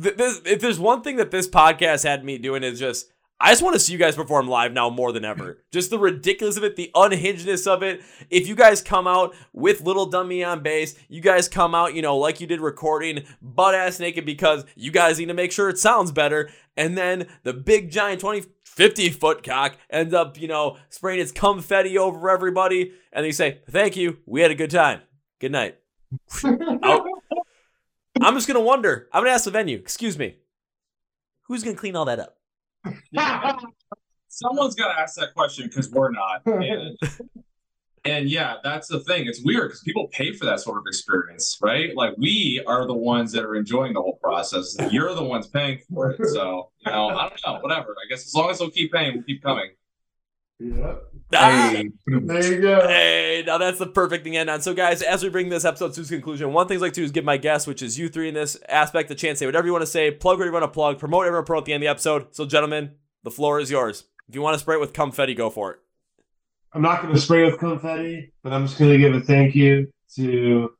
th- 0.00 0.16
this 0.16 0.40
if 0.44 0.60
there's 0.60 0.78
one 0.78 1.02
thing 1.02 1.16
that 1.16 1.30
this 1.30 1.48
podcast 1.48 2.04
had 2.04 2.24
me 2.24 2.38
doing 2.38 2.62
is 2.62 2.78
just. 2.78 3.12
I 3.40 3.52
just 3.52 3.62
want 3.62 3.74
to 3.74 3.78
see 3.78 3.92
you 3.92 4.00
guys 4.00 4.16
perform 4.16 4.48
live 4.48 4.72
now 4.72 4.90
more 4.90 5.12
than 5.12 5.24
ever. 5.24 5.62
Just 5.70 5.90
the 5.90 5.98
ridiculous 6.00 6.56
of 6.56 6.64
it, 6.64 6.74
the 6.74 6.90
unhingedness 6.92 7.68
of 7.68 7.84
it. 7.84 8.02
If 8.30 8.48
you 8.48 8.56
guys 8.56 8.82
come 8.82 9.06
out 9.06 9.32
with 9.52 9.80
Little 9.80 10.06
Dummy 10.06 10.42
on 10.42 10.60
bass, 10.60 10.96
you 11.08 11.20
guys 11.20 11.48
come 11.48 11.72
out, 11.72 11.94
you 11.94 12.02
know, 12.02 12.16
like 12.16 12.40
you 12.40 12.48
did 12.48 12.60
recording, 12.60 13.22
butt 13.40 13.76
ass 13.76 14.00
naked 14.00 14.26
because 14.26 14.64
you 14.74 14.90
guys 14.90 15.20
need 15.20 15.26
to 15.26 15.34
make 15.34 15.52
sure 15.52 15.68
it 15.68 15.78
sounds 15.78 16.10
better. 16.10 16.50
And 16.76 16.98
then 16.98 17.28
the 17.44 17.52
big 17.52 17.92
giant 17.92 18.20
20, 18.20 18.44
50 18.78 19.10
foot 19.10 19.42
cock 19.42 19.76
ends 19.90 20.14
up, 20.14 20.40
you 20.40 20.46
know, 20.46 20.76
spraying 20.88 21.18
its 21.18 21.32
confetti 21.32 21.98
over 21.98 22.30
everybody. 22.30 22.92
And 23.12 23.26
they 23.26 23.32
say, 23.32 23.58
thank 23.68 23.96
you. 23.96 24.18
We 24.24 24.40
had 24.40 24.52
a 24.52 24.54
good 24.54 24.70
time. 24.70 25.00
Good 25.40 25.52
night. 25.52 25.78
Oh. 26.44 27.04
I'm 28.20 28.34
just 28.34 28.48
going 28.48 28.56
to 28.56 28.64
wonder. 28.64 29.08
I'm 29.12 29.20
going 29.20 29.30
to 29.30 29.34
ask 29.34 29.44
the 29.44 29.52
venue, 29.52 29.76
excuse 29.76 30.18
me, 30.18 30.38
who's 31.42 31.62
going 31.62 31.76
to 31.76 31.80
clean 31.80 31.94
all 31.94 32.06
that 32.06 32.18
up? 32.18 32.38
Someone's 34.28 34.74
got 34.74 34.92
to 34.92 35.00
ask 35.00 35.16
that 35.16 35.34
question 35.34 35.68
because 35.68 35.88
we're 35.90 36.10
not. 36.10 36.42
And, 38.04 38.14
and 38.14 38.30
yeah, 38.30 38.56
that's 38.62 38.88
the 38.88 39.00
thing. 39.00 39.26
It's 39.26 39.42
weird 39.44 39.68
because 39.68 39.80
people 39.80 40.08
pay 40.12 40.32
for 40.32 40.44
that 40.46 40.60
sort 40.60 40.78
of 40.78 40.84
experience, 40.86 41.58
right? 41.62 41.94
Like 41.94 42.14
we 42.16 42.62
are 42.66 42.86
the 42.86 42.94
ones 42.94 43.32
that 43.32 43.44
are 43.44 43.54
enjoying 43.54 43.94
the 43.94 44.02
whole 44.02 44.18
process. 44.22 44.76
You're 44.90 45.14
the 45.14 45.24
ones 45.24 45.46
paying 45.46 45.80
for 45.92 46.10
it. 46.10 46.26
So, 46.28 46.70
you 46.84 46.92
know, 46.92 47.08
I 47.08 47.28
don't 47.28 47.40
know, 47.46 47.60
whatever. 47.60 47.94
I 48.04 48.08
guess 48.08 48.26
as 48.26 48.34
long 48.34 48.50
as 48.50 48.58
they'll 48.58 48.70
keep 48.70 48.92
paying, 48.92 49.14
we'll 49.14 49.24
keep 49.24 49.42
coming. 49.42 49.70
Yep. 50.60 51.02
Ah! 51.34 51.70
Hey, 51.72 51.88
There 52.06 52.52
you 52.52 52.60
go. 52.60 52.80
Hey, 52.88 53.44
now 53.46 53.58
that's 53.58 53.78
the 53.78 53.86
perfect 53.86 54.24
thing 54.24 54.32
to 54.32 54.38
end 54.40 54.50
on. 54.50 54.60
So, 54.60 54.74
guys, 54.74 55.02
as 55.02 55.22
we 55.22 55.28
bring 55.28 55.50
this 55.50 55.64
episode 55.64 55.92
to 55.94 56.00
its 56.00 56.10
conclusion, 56.10 56.52
one 56.52 56.66
thing 56.66 56.78
I'd 56.78 56.80
like 56.80 56.94
to 56.94 57.00
do 57.00 57.04
is 57.04 57.12
give 57.12 57.24
my 57.24 57.36
guest, 57.36 57.66
which 57.66 57.82
is 57.82 57.98
you 57.98 58.08
three 58.08 58.28
in 58.28 58.34
this 58.34 58.58
aspect, 58.68 59.08
the 59.08 59.14
chance 59.14 59.38
to 59.38 59.42
say 59.42 59.46
whatever 59.46 59.66
you 59.66 59.72
want 59.72 59.82
to 59.82 59.86
say, 59.86 60.10
plug 60.10 60.38
whatever 60.38 60.56
you 60.56 60.60
want 60.60 60.64
to 60.64 60.74
plug, 60.74 60.98
promote 60.98 61.18
whatever 61.18 61.34
you 61.34 61.36
want 61.36 61.46
to 61.46 61.50
promote 61.50 61.62
at 61.62 61.66
the 61.66 61.72
end 61.74 61.82
of 61.82 61.86
the 61.86 61.90
episode. 61.90 62.34
So, 62.34 62.44
gentlemen, 62.44 62.92
the 63.22 63.30
floor 63.30 63.60
is 63.60 63.70
yours. 63.70 64.04
If 64.28 64.34
you 64.34 64.42
want 64.42 64.54
to 64.54 64.58
spray 64.58 64.76
it 64.76 64.80
with 64.80 64.92
confetti, 64.92 65.34
go 65.34 65.48
for 65.48 65.72
it. 65.72 65.78
I'm 66.72 66.82
not 66.82 67.02
going 67.02 67.14
to 67.14 67.20
spray 67.20 67.44
with 67.44 67.58
confetti, 67.58 68.32
but 68.42 68.52
I'm 68.52 68.66
just 68.66 68.78
going 68.78 68.92
to 68.92 68.98
give 68.98 69.14
a 69.14 69.20
thank 69.20 69.54
you 69.54 69.90
to 70.16 70.70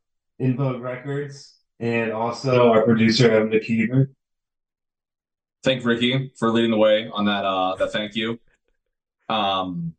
InVogue 0.41 0.83
Records 0.83 1.59
and 1.81 2.13
also 2.13 2.71
our 2.71 2.83
producer 2.83 3.31
Evan 3.31 3.51
McKeever. 3.51 4.09
Thank 5.65 5.85
Ricky 5.85 6.33
for 6.39 6.51
leading 6.51 6.71
the 6.71 6.77
way 6.77 7.09
on 7.13 7.25
that 7.25 7.45
uh 7.45 7.75
that 7.77 7.93
thank 7.93 8.15
you. 8.15 8.39
Um 9.29 9.95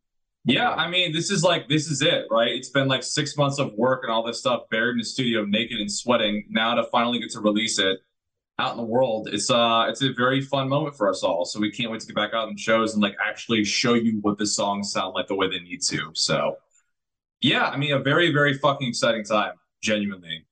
yeah, 0.45 0.71
I 0.71 0.89
mean 0.89 1.11
this 1.11 1.29
is 1.29 1.43
like 1.43 1.67
this 1.67 1.89
is 1.89 2.01
it, 2.01 2.25
right? 2.31 2.49
It's 2.49 2.69
been 2.69 2.87
like 2.87 3.03
six 3.03 3.35
months 3.35 3.59
of 3.59 3.73
work 3.73 4.03
and 4.03 4.11
all 4.11 4.23
this 4.23 4.39
stuff 4.39 4.63
buried 4.71 4.93
in 4.93 4.97
the 4.99 5.03
studio, 5.03 5.43
naked 5.45 5.79
and 5.79 5.91
sweating. 5.91 6.45
Now 6.49 6.75
to 6.75 6.85
finally 6.85 7.19
get 7.19 7.31
to 7.31 7.41
release 7.41 7.77
it 7.77 7.99
out 8.59 8.71
in 8.71 8.77
the 8.77 8.83
world, 8.83 9.29
it's 9.31 9.49
uh 9.49 9.85
it's 9.87 10.01
a 10.01 10.13
very 10.13 10.41
fun 10.41 10.67
moment 10.67 10.95
for 10.95 11.09
us 11.09 11.23
all. 11.23 11.45
So 11.45 11.59
we 11.59 11.71
can't 11.71 11.91
wait 11.91 12.01
to 12.01 12.07
get 12.07 12.15
back 12.15 12.33
out 12.33 12.47
on 12.49 12.57
shows 12.57 12.93
and 12.93 13.01
like 13.01 13.15
actually 13.25 13.63
show 13.63 13.93
you 13.93 14.19
what 14.21 14.37
the 14.37 14.45
songs 14.45 14.91
sound 14.91 15.13
like 15.15 15.27
the 15.27 15.35
way 15.35 15.49
they 15.49 15.59
need 15.59 15.81
to. 15.83 16.11
So 16.13 16.57
yeah, 17.41 17.65
I 17.65 17.77
mean 17.77 17.93
a 17.93 17.99
very, 17.99 18.33
very 18.33 18.53
fucking 18.53 18.87
exciting 18.87 19.23
time, 19.23 19.53
genuinely. 19.81 20.45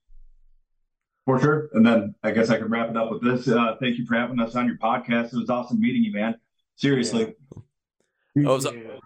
For 1.25 1.39
sure. 1.41 1.69
And 1.73 1.85
then 1.85 2.15
I 2.23 2.31
guess 2.31 2.49
I 2.49 2.57
can 2.57 2.69
wrap 2.69 2.89
it 2.89 2.95
up 2.95 3.11
with 3.11 3.21
this. 3.21 3.49
Uh, 3.49 3.75
thank 3.81 3.97
you 3.97 4.05
for 4.05 4.15
having 4.15 4.39
us 4.39 4.55
on 4.55 4.65
your 4.65 4.77
podcast. 4.77 5.33
It 5.33 5.37
was 5.37 5.49
awesome 5.49 5.81
meeting 5.81 6.03
you, 6.03 6.13
man. 6.13 6.35
Seriously. 6.77 7.35
Was- 8.45 8.65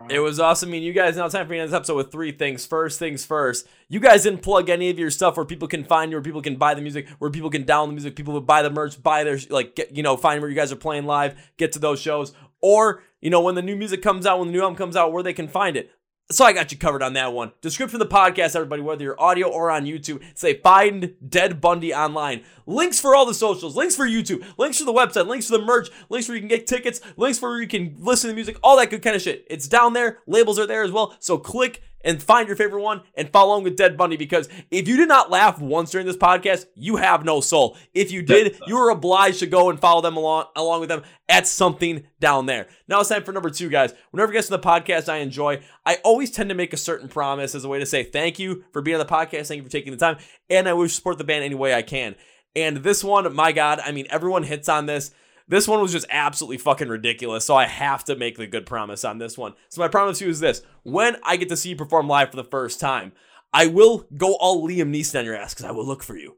It 0.09 0.19
was 0.19 0.39
awesome. 0.39 0.69
I 0.69 0.71
mean, 0.73 0.83
you 0.83 0.93
guys 0.93 1.15
now 1.15 1.27
time 1.27 1.47
for 1.47 1.55
this 1.55 1.73
episode 1.73 1.95
with 1.95 2.11
three 2.11 2.31
things. 2.31 2.65
First 2.65 2.97
things 2.99 3.23
first, 3.23 3.67
you 3.87 3.99
guys 3.99 4.23
didn't 4.23 4.41
plug 4.41 4.69
any 4.69 4.89
of 4.89 4.97
your 4.99 5.11
stuff 5.11 5.37
where 5.37 5.45
people 5.45 5.67
can 5.67 5.83
find 5.83 6.11
you, 6.11 6.17
where 6.17 6.23
people 6.23 6.41
can 6.41 6.55
buy 6.55 6.73
the 6.73 6.81
music, 6.81 7.07
where 7.19 7.29
people 7.31 7.49
can 7.49 7.63
download 7.63 7.87
the 7.87 7.93
music, 7.93 8.15
people 8.15 8.33
will 8.33 8.41
buy 8.41 8.61
the 8.61 8.69
merch, 8.71 9.01
buy 9.01 9.23
their 9.23 9.37
like, 9.49 9.75
get, 9.75 9.95
you 9.95 10.03
know, 10.03 10.17
find 10.17 10.41
where 10.41 10.49
you 10.49 10.55
guys 10.55 10.71
are 10.71 10.75
playing 10.77 11.05
live, 11.05 11.35
get 11.57 11.71
to 11.73 11.79
those 11.79 11.99
shows, 12.01 12.33
or 12.61 13.03
you 13.21 13.29
know 13.29 13.41
when 13.41 13.55
the 13.55 13.61
new 13.61 13.75
music 13.75 14.01
comes 14.01 14.25
out, 14.25 14.39
when 14.39 14.47
the 14.47 14.53
new 14.53 14.61
album 14.61 14.75
comes 14.75 14.95
out, 14.95 15.13
where 15.13 15.23
they 15.23 15.33
can 15.33 15.47
find 15.47 15.77
it. 15.77 15.91
So 16.31 16.45
I 16.45 16.53
got 16.53 16.71
you 16.71 16.77
covered 16.77 17.03
on 17.03 17.13
that 17.13 17.33
one. 17.33 17.51
Description 17.59 18.01
of 18.01 18.07
the 18.07 18.15
podcast, 18.15 18.55
everybody, 18.55 18.81
whether 18.81 19.03
you're 19.03 19.21
audio 19.21 19.49
or 19.49 19.69
on 19.69 19.85
YouTube, 19.85 20.23
say 20.33 20.53
find 20.53 21.13
Dead 21.27 21.59
Bundy 21.59 21.93
online. 21.93 22.43
Links 22.65 23.01
for 23.01 23.13
all 23.13 23.25
the 23.25 23.33
socials, 23.33 23.75
links 23.75 23.97
for 23.97 24.07
YouTube, 24.07 24.45
links 24.57 24.79
for 24.79 24.85
the 24.85 24.93
website, 24.93 25.27
links 25.27 25.47
for 25.47 25.57
the 25.57 25.63
merch, 25.63 25.89
links 26.09 26.29
where 26.29 26.35
you 26.35 26.41
can 26.41 26.47
get 26.47 26.67
tickets, 26.67 27.01
links 27.17 27.37
for 27.37 27.49
where 27.49 27.61
you 27.61 27.67
can 27.67 27.95
listen 27.99 28.29
to 28.29 28.33
music, 28.33 28.57
all 28.63 28.77
that 28.77 28.89
good 28.89 29.01
kind 29.01 29.15
of 29.15 29.21
shit. 29.21 29.45
It's 29.49 29.67
down 29.67 29.91
there. 29.91 30.19
Labels 30.25 30.57
are 30.57 30.67
there 30.67 30.83
as 30.83 30.91
well. 30.91 31.15
So 31.19 31.37
click 31.37 31.83
and 32.03 32.21
find 32.21 32.47
your 32.47 32.57
favorite 32.57 32.81
one 32.81 33.01
and 33.15 33.29
follow 33.29 33.53
along 33.53 33.63
with 33.63 33.77
Dead 33.77 33.97
Bundy 33.97 34.17
because 34.17 34.49
if 34.69 34.87
you 34.87 34.97
did 34.97 35.07
not 35.07 35.29
laugh 35.29 35.59
once 35.59 35.91
during 35.91 36.07
this 36.07 36.17
podcast, 36.17 36.65
you 36.75 36.97
have 36.97 37.23
no 37.23 37.41
soul. 37.41 37.77
If 37.93 38.11
you 38.11 38.21
did, 38.21 38.59
you 38.67 38.77
are 38.77 38.89
obliged 38.89 39.39
to 39.39 39.47
go 39.47 39.69
and 39.69 39.79
follow 39.79 40.01
them 40.01 40.17
along 40.17 40.45
along 40.55 40.81
with 40.81 40.89
them 40.89 41.03
at 41.29 41.47
something 41.47 42.03
down 42.19 42.45
there. 42.45 42.67
Now 42.87 42.99
it's 42.99 43.09
time 43.09 43.23
for 43.23 43.31
number 43.31 43.49
two, 43.49 43.69
guys. 43.69 43.93
Whenever 44.11 44.31
guests 44.31 44.51
on 44.51 44.59
the 44.59 44.67
podcast 44.67 45.09
I 45.09 45.17
enjoy, 45.17 45.61
I 45.85 45.97
always 46.03 46.31
tend 46.31 46.49
to 46.49 46.55
make 46.55 46.73
a 46.73 46.77
certain 46.77 47.07
promise 47.07 47.55
as 47.55 47.63
a 47.63 47.69
way 47.69 47.79
to 47.79 47.85
say 47.85 48.03
thank 48.03 48.39
you 48.39 48.63
for 48.71 48.81
being 48.81 48.99
on 48.99 49.05
the 49.05 49.11
podcast, 49.11 49.47
thank 49.47 49.59
you 49.59 49.63
for 49.63 49.69
taking 49.69 49.91
the 49.91 49.97
time, 49.97 50.17
and 50.49 50.67
I 50.67 50.73
wish 50.73 50.93
support 50.93 51.17
the 51.17 51.23
band 51.23 51.43
any 51.43 51.55
way 51.55 51.73
I 51.73 51.81
can. 51.81 52.15
And 52.55 52.77
this 52.77 53.03
one, 53.03 53.33
my 53.33 53.51
God, 53.51 53.79
I 53.79 53.91
mean, 53.91 54.07
everyone 54.09 54.43
hits 54.43 54.67
on 54.67 54.85
this. 54.85 55.11
This 55.51 55.67
one 55.67 55.81
was 55.81 55.91
just 55.91 56.07
absolutely 56.09 56.59
fucking 56.59 56.87
ridiculous. 56.87 57.43
So 57.43 57.57
I 57.57 57.65
have 57.67 58.05
to 58.05 58.15
make 58.15 58.37
the 58.37 58.47
good 58.47 58.65
promise 58.65 59.03
on 59.03 59.17
this 59.17 59.37
one. 59.37 59.53
So 59.67 59.81
my 59.81 59.89
promise 59.89 60.19
to 60.19 60.23
you 60.23 60.31
is 60.31 60.39
this 60.39 60.61
when 60.83 61.17
I 61.23 61.35
get 61.35 61.49
to 61.49 61.57
see 61.57 61.71
you 61.71 61.75
perform 61.75 62.07
live 62.07 62.29
for 62.31 62.37
the 62.37 62.45
first 62.45 62.79
time, 62.79 63.11
I 63.51 63.67
will 63.67 64.05
go 64.15 64.35
all 64.35 64.65
Liam 64.65 64.95
Neeson 64.95 65.19
on 65.19 65.25
your 65.25 65.35
ass 65.35 65.53
because 65.53 65.65
I 65.65 65.71
will 65.71 65.85
look 65.85 66.03
for 66.03 66.17
you. 66.17 66.37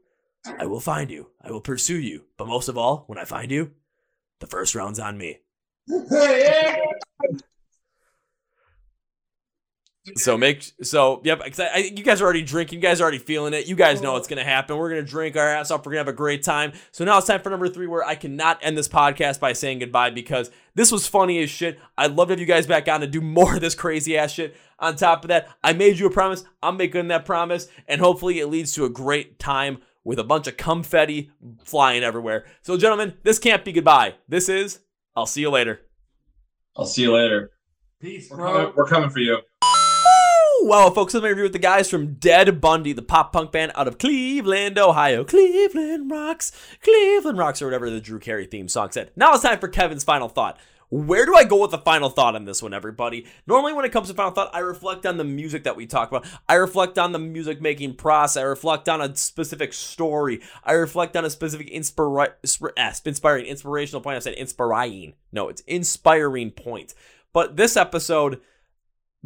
I 0.58 0.66
will 0.66 0.80
find 0.80 1.12
you. 1.12 1.30
I 1.40 1.52
will 1.52 1.60
pursue 1.60 1.96
you. 1.96 2.24
But 2.36 2.48
most 2.48 2.68
of 2.68 2.76
all, 2.76 3.04
when 3.06 3.16
I 3.16 3.24
find 3.24 3.52
you, 3.52 3.70
the 4.40 4.48
first 4.48 4.74
round's 4.74 4.98
on 4.98 5.16
me. 5.16 5.38
So 10.16 10.36
make 10.36 10.62
so 10.82 11.22
yep. 11.24 11.40
I, 11.40 11.50
I, 11.74 11.78
you 11.78 12.04
guys 12.04 12.20
are 12.20 12.24
already 12.24 12.42
drinking. 12.42 12.78
You 12.78 12.82
guys 12.82 13.00
are 13.00 13.04
already 13.04 13.18
feeling 13.18 13.54
it. 13.54 13.66
You 13.66 13.74
guys 13.74 14.02
know 14.02 14.12
what's 14.12 14.28
gonna 14.28 14.44
happen. 14.44 14.76
We're 14.76 14.90
gonna 14.90 15.02
drink 15.02 15.34
our 15.34 15.48
ass 15.48 15.70
off. 15.70 15.86
We're 15.86 15.92
gonna 15.92 16.00
have 16.00 16.08
a 16.08 16.12
great 16.12 16.42
time. 16.42 16.72
So 16.92 17.06
now 17.06 17.16
it's 17.16 17.26
time 17.26 17.40
for 17.40 17.48
number 17.48 17.68
three, 17.68 17.86
where 17.86 18.04
I 18.04 18.14
cannot 18.14 18.58
end 18.60 18.76
this 18.76 18.88
podcast 18.88 19.40
by 19.40 19.54
saying 19.54 19.78
goodbye 19.78 20.10
because 20.10 20.50
this 20.74 20.92
was 20.92 21.06
funny 21.06 21.42
as 21.42 21.48
shit. 21.48 21.78
I'd 21.96 22.12
love 22.12 22.28
to 22.28 22.32
have 22.32 22.40
you 22.40 22.44
guys 22.44 22.66
back 22.66 22.86
on 22.86 23.00
to 23.00 23.06
do 23.06 23.20
more 23.22 23.54
of 23.54 23.62
this 23.62 23.74
crazy 23.74 24.16
ass 24.18 24.32
shit. 24.32 24.54
On 24.78 24.94
top 24.94 25.24
of 25.24 25.28
that, 25.28 25.48
I 25.62 25.72
made 25.72 25.98
you 25.98 26.06
a 26.06 26.10
promise. 26.10 26.44
I'm 26.62 26.76
making 26.76 27.08
that 27.08 27.24
promise, 27.24 27.68
and 27.88 28.00
hopefully 28.00 28.40
it 28.40 28.48
leads 28.48 28.72
to 28.72 28.84
a 28.84 28.90
great 28.90 29.38
time 29.38 29.78
with 30.02 30.18
a 30.18 30.24
bunch 30.24 30.46
of 30.46 30.58
confetti 30.58 31.30
flying 31.64 32.02
everywhere. 32.02 32.44
So, 32.60 32.76
gentlemen, 32.76 33.14
this 33.22 33.38
can't 33.38 33.64
be 33.64 33.72
goodbye. 33.72 34.16
This 34.28 34.50
is. 34.50 34.80
I'll 35.16 35.24
see 35.24 35.40
you 35.40 35.50
later. 35.50 35.80
I'll 36.76 36.84
see 36.84 37.02
you 37.02 37.14
later. 37.14 37.52
Peace, 38.00 38.28
We're 38.30 38.36
bro. 38.36 38.52
coming, 38.52 38.72
we're 38.76 38.86
coming 38.86 39.10
for 39.10 39.20
you. 39.20 39.38
Wow, 40.64 40.88
folks, 40.88 41.12
I'm 41.12 41.22
interview 41.26 41.42
with 41.42 41.52
the 41.52 41.58
guys 41.58 41.90
from 41.90 42.14
Dead 42.14 42.58
Bundy, 42.58 42.94
the 42.94 43.02
pop 43.02 43.34
punk 43.34 43.52
band 43.52 43.72
out 43.74 43.86
of 43.86 43.98
Cleveland, 43.98 44.78
Ohio. 44.78 45.22
Cleveland 45.22 46.10
rocks, 46.10 46.52
Cleveland 46.82 47.36
rocks, 47.36 47.60
or 47.60 47.66
whatever 47.66 47.90
the 47.90 48.00
Drew 48.00 48.18
Carey 48.18 48.46
theme 48.46 48.68
song 48.68 48.90
said. 48.90 49.10
Now 49.14 49.34
it's 49.34 49.42
time 49.42 49.58
for 49.58 49.68
Kevin's 49.68 50.04
final 50.04 50.30
thought. 50.30 50.58
Where 50.88 51.26
do 51.26 51.34
I 51.34 51.44
go 51.44 51.60
with 51.60 51.70
the 51.70 51.76
final 51.76 52.08
thought 52.08 52.34
on 52.34 52.46
this 52.46 52.62
one, 52.62 52.72
everybody? 52.72 53.26
Normally, 53.46 53.74
when 53.74 53.84
it 53.84 53.92
comes 53.92 54.08
to 54.08 54.14
final 54.14 54.32
thought, 54.32 54.54
I 54.54 54.60
reflect 54.60 55.04
on 55.04 55.18
the 55.18 55.24
music 55.24 55.64
that 55.64 55.76
we 55.76 55.84
talk 55.84 56.10
about. 56.10 56.26
I 56.48 56.54
reflect 56.54 56.98
on 56.98 57.12
the 57.12 57.18
music 57.18 57.60
making 57.60 57.96
process. 57.96 58.40
I 58.40 58.44
reflect 58.46 58.88
on 58.88 59.02
a 59.02 59.14
specific 59.14 59.74
story. 59.74 60.40
I 60.64 60.72
reflect 60.72 61.14
on 61.14 61.26
a 61.26 61.30
specific 61.30 61.70
inspira- 61.70 62.32
inspir- 62.42 62.72
ah, 62.78 62.94
inspiring, 63.04 63.44
inspirational 63.44 64.00
point. 64.00 64.16
I 64.16 64.20
said 64.20 64.32
inspiring. 64.32 65.12
No, 65.30 65.50
it's 65.50 65.60
inspiring 65.66 66.52
point. 66.52 66.94
But 67.34 67.58
this 67.58 67.76
episode, 67.76 68.40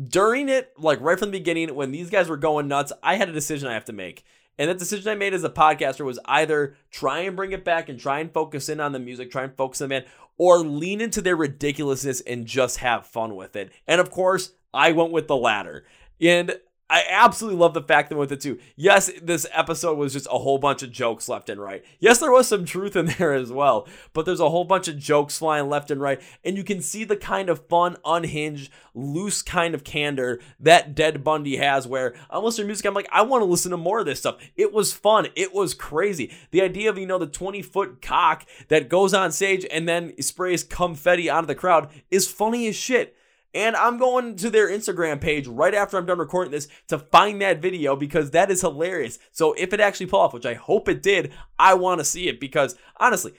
during 0.06 0.48
it, 0.48 0.72
like 0.78 1.00
right 1.00 1.18
from 1.18 1.30
the 1.30 1.38
beginning, 1.38 1.74
when 1.74 1.90
these 1.90 2.10
guys 2.10 2.28
were 2.28 2.36
going 2.36 2.68
nuts, 2.68 2.92
I 3.02 3.16
had 3.16 3.28
a 3.28 3.32
decision 3.32 3.68
I 3.68 3.74
have 3.74 3.86
to 3.86 3.92
make. 3.92 4.24
And 4.58 4.68
that 4.68 4.78
decision 4.78 5.10
I 5.10 5.14
made 5.14 5.34
as 5.34 5.44
a 5.44 5.50
podcaster 5.50 6.04
was 6.04 6.18
either 6.24 6.76
try 6.90 7.20
and 7.20 7.36
bring 7.36 7.52
it 7.52 7.64
back 7.64 7.88
and 7.88 7.98
try 7.98 8.18
and 8.18 8.32
focus 8.32 8.68
in 8.68 8.80
on 8.80 8.92
the 8.92 8.98
music, 8.98 9.30
try 9.30 9.44
and 9.44 9.56
focus 9.56 9.80
on 9.80 9.88
the 9.88 9.94
man, 9.94 10.04
or 10.36 10.58
lean 10.58 11.00
into 11.00 11.22
their 11.22 11.36
ridiculousness 11.36 12.20
and 12.22 12.46
just 12.46 12.78
have 12.78 13.06
fun 13.06 13.36
with 13.36 13.54
it. 13.56 13.70
And 13.86 14.00
of 14.00 14.10
course, 14.10 14.52
I 14.74 14.92
went 14.92 15.12
with 15.12 15.28
the 15.28 15.36
latter. 15.36 15.84
And 16.20 16.58
I 16.90 17.04
absolutely 17.06 17.60
love 17.60 17.74
the 17.74 17.82
fact 17.82 18.08
that 18.08 18.16
with 18.16 18.32
it 18.32 18.40
too. 18.40 18.58
Yes, 18.74 19.10
this 19.22 19.46
episode 19.52 19.98
was 19.98 20.14
just 20.14 20.26
a 20.26 20.38
whole 20.38 20.56
bunch 20.56 20.82
of 20.82 20.90
jokes 20.90 21.28
left 21.28 21.50
and 21.50 21.60
right. 21.60 21.84
Yes, 22.00 22.18
there 22.18 22.32
was 22.32 22.48
some 22.48 22.64
truth 22.64 22.96
in 22.96 23.06
there 23.18 23.34
as 23.34 23.52
well, 23.52 23.86
but 24.14 24.24
there's 24.24 24.40
a 24.40 24.48
whole 24.48 24.64
bunch 24.64 24.88
of 24.88 24.98
jokes 24.98 25.38
flying 25.38 25.68
left 25.68 25.90
and 25.90 26.00
right, 26.00 26.20
and 26.44 26.56
you 26.56 26.64
can 26.64 26.80
see 26.80 27.04
the 27.04 27.16
kind 27.16 27.50
of 27.50 27.66
fun, 27.68 27.96
unhinged, 28.06 28.72
loose 28.94 29.42
kind 29.42 29.74
of 29.74 29.84
candor 29.84 30.40
that 30.58 30.94
Dead 30.94 31.22
Bundy 31.22 31.56
has. 31.56 31.86
Where 31.86 32.14
I'm 32.30 32.42
listening 32.42 32.64
to 32.64 32.68
music, 32.68 32.86
I'm 32.86 32.94
like, 32.94 33.08
I 33.12 33.22
want 33.22 33.42
to 33.42 33.46
listen 33.46 33.70
to 33.72 33.76
more 33.76 34.00
of 34.00 34.06
this 34.06 34.20
stuff. 34.20 34.38
It 34.56 34.72
was 34.72 34.94
fun. 34.94 35.28
It 35.36 35.52
was 35.52 35.74
crazy. 35.74 36.32
The 36.52 36.62
idea 36.62 36.88
of 36.88 36.96
you 36.96 37.06
know 37.06 37.18
the 37.18 37.26
20 37.26 37.60
foot 37.60 38.00
cock 38.00 38.46
that 38.68 38.88
goes 38.88 39.12
on 39.12 39.30
stage 39.32 39.66
and 39.70 39.86
then 39.86 40.20
sprays 40.22 40.64
confetti 40.64 41.28
onto 41.28 41.46
the 41.46 41.54
crowd 41.54 41.90
is 42.10 42.30
funny 42.30 42.66
as 42.66 42.76
shit. 42.76 43.14
And 43.54 43.76
I'm 43.76 43.98
going 43.98 44.36
to 44.36 44.50
their 44.50 44.68
Instagram 44.68 45.20
page 45.20 45.46
right 45.46 45.74
after 45.74 45.96
I'm 45.96 46.06
done 46.06 46.18
recording 46.18 46.50
this 46.50 46.68
to 46.88 46.98
find 46.98 47.40
that 47.40 47.62
video 47.62 47.96
because 47.96 48.30
that 48.32 48.50
is 48.50 48.60
hilarious. 48.60 49.18
So 49.32 49.54
if 49.54 49.72
it 49.72 49.80
actually 49.80 50.06
pull 50.06 50.20
off, 50.20 50.34
which 50.34 50.46
I 50.46 50.54
hope 50.54 50.88
it 50.88 51.02
did, 51.02 51.32
I 51.58 51.74
want 51.74 52.00
to 52.00 52.04
see 52.04 52.28
it 52.28 52.40
because 52.40 52.76
honestly, 52.98 53.32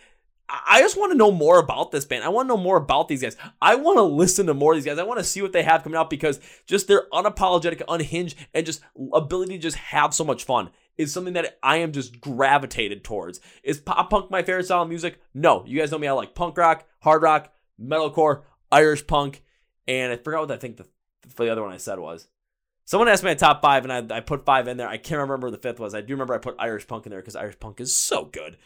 I 0.49 0.79
I 0.79 0.81
just 0.81 0.97
want 0.97 1.11
to 1.11 1.17
know 1.17 1.31
more 1.31 1.59
about 1.59 1.91
this 1.91 2.05
band. 2.05 2.23
I 2.23 2.29
want 2.29 2.47
to 2.47 2.55
know 2.55 2.61
more 2.61 2.77
about 2.77 3.07
these 3.07 3.21
guys. 3.21 3.37
I 3.61 3.75
want 3.75 3.97
to 3.97 4.03
listen 4.03 4.47
to 4.47 4.53
more 4.53 4.73
of 4.73 4.77
these 4.77 4.85
guys. 4.85 4.97
I 4.97 5.03
want 5.03 5.19
to 5.19 5.23
see 5.23 5.41
what 5.41 5.51
they 5.51 5.61
have 5.61 5.83
coming 5.83 5.97
out 5.97 6.09
because 6.09 6.39
just 6.65 6.87
their 6.87 7.05
unapologetic, 7.13 7.83
unhinged, 7.87 8.35
and 8.53 8.65
just 8.65 8.81
ability 9.13 9.57
to 9.57 9.61
just 9.61 9.77
have 9.77 10.13
so 10.13 10.23
much 10.23 10.43
fun 10.43 10.71
is 10.97 11.13
something 11.13 11.33
that 11.33 11.57
I 11.63 11.77
am 11.77 11.91
just 11.91 12.19
gravitated 12.19 13.03
towards. 13.03 13.39
Is 13.63 13.79
pop 13.79 14.09
punk 14.09 14.31
my 14.31 14.41
favorite 14.41 14.65
style 14.65 14.83
of 14.83 14.89
music? 14.89 15.21
No. 15.33 15.63
You 15.65 15.79
guys 15.79 15.91
know 15.91 15.97
me. 15.97 16.07
I 16.07 16.11
like 16.13 16.35
punk 16.35 16.57
rock, 16.57 16.87
hard 17.01 17.21
rock, 17.21 17.53
metalcore, 17.81 18.41
Irish 18.71 19.05
punk, 19.05 19.43
and 19.89 20.13
I 20.13 20.17
forgot 20.17 20.41
what 20.41 20.51
I 20.51 20.57
think 20.57 20.77
the, 20.77 20.85
the 21.35 21.51
other 21.51 21.63
one 21.63 21.73
I 21.73 21.77
said 21.77 21.99
was. 21.99 22.27
Someone 22.85 23.07
asked 23.07 23.23
me 23.23 23.31
a 23.31 23.35
top 23.35 23.61
five, 23.61 23.85
and 23.85 24.11
I, 24.11 24.17
I 24.17 24.19
put 24.19 24.45
five 24.45 24.67
in 24.67 24.77
there. 24.77 24.87
I 24.87 24.97
can't 24.97 25.21
remember 25.21 25.49
the 25.51 25.57
fifth 25.57 25.79
was. 25.79 25.95
I 25.95 26.01
do 26.01 26.13
remember 26.13 26.33
I 26.35 26.37
put 26.37 26.55
Irish 26.59 26.87
punk 26.87 27.05
in 27.05 27.09
there 27.09 27.21
because 27.21 27.35
Irish 27.35 27.59
punk 27.59 27.81
is 27.81 27.93
so 27.93 28.25
good. 28.25 28.57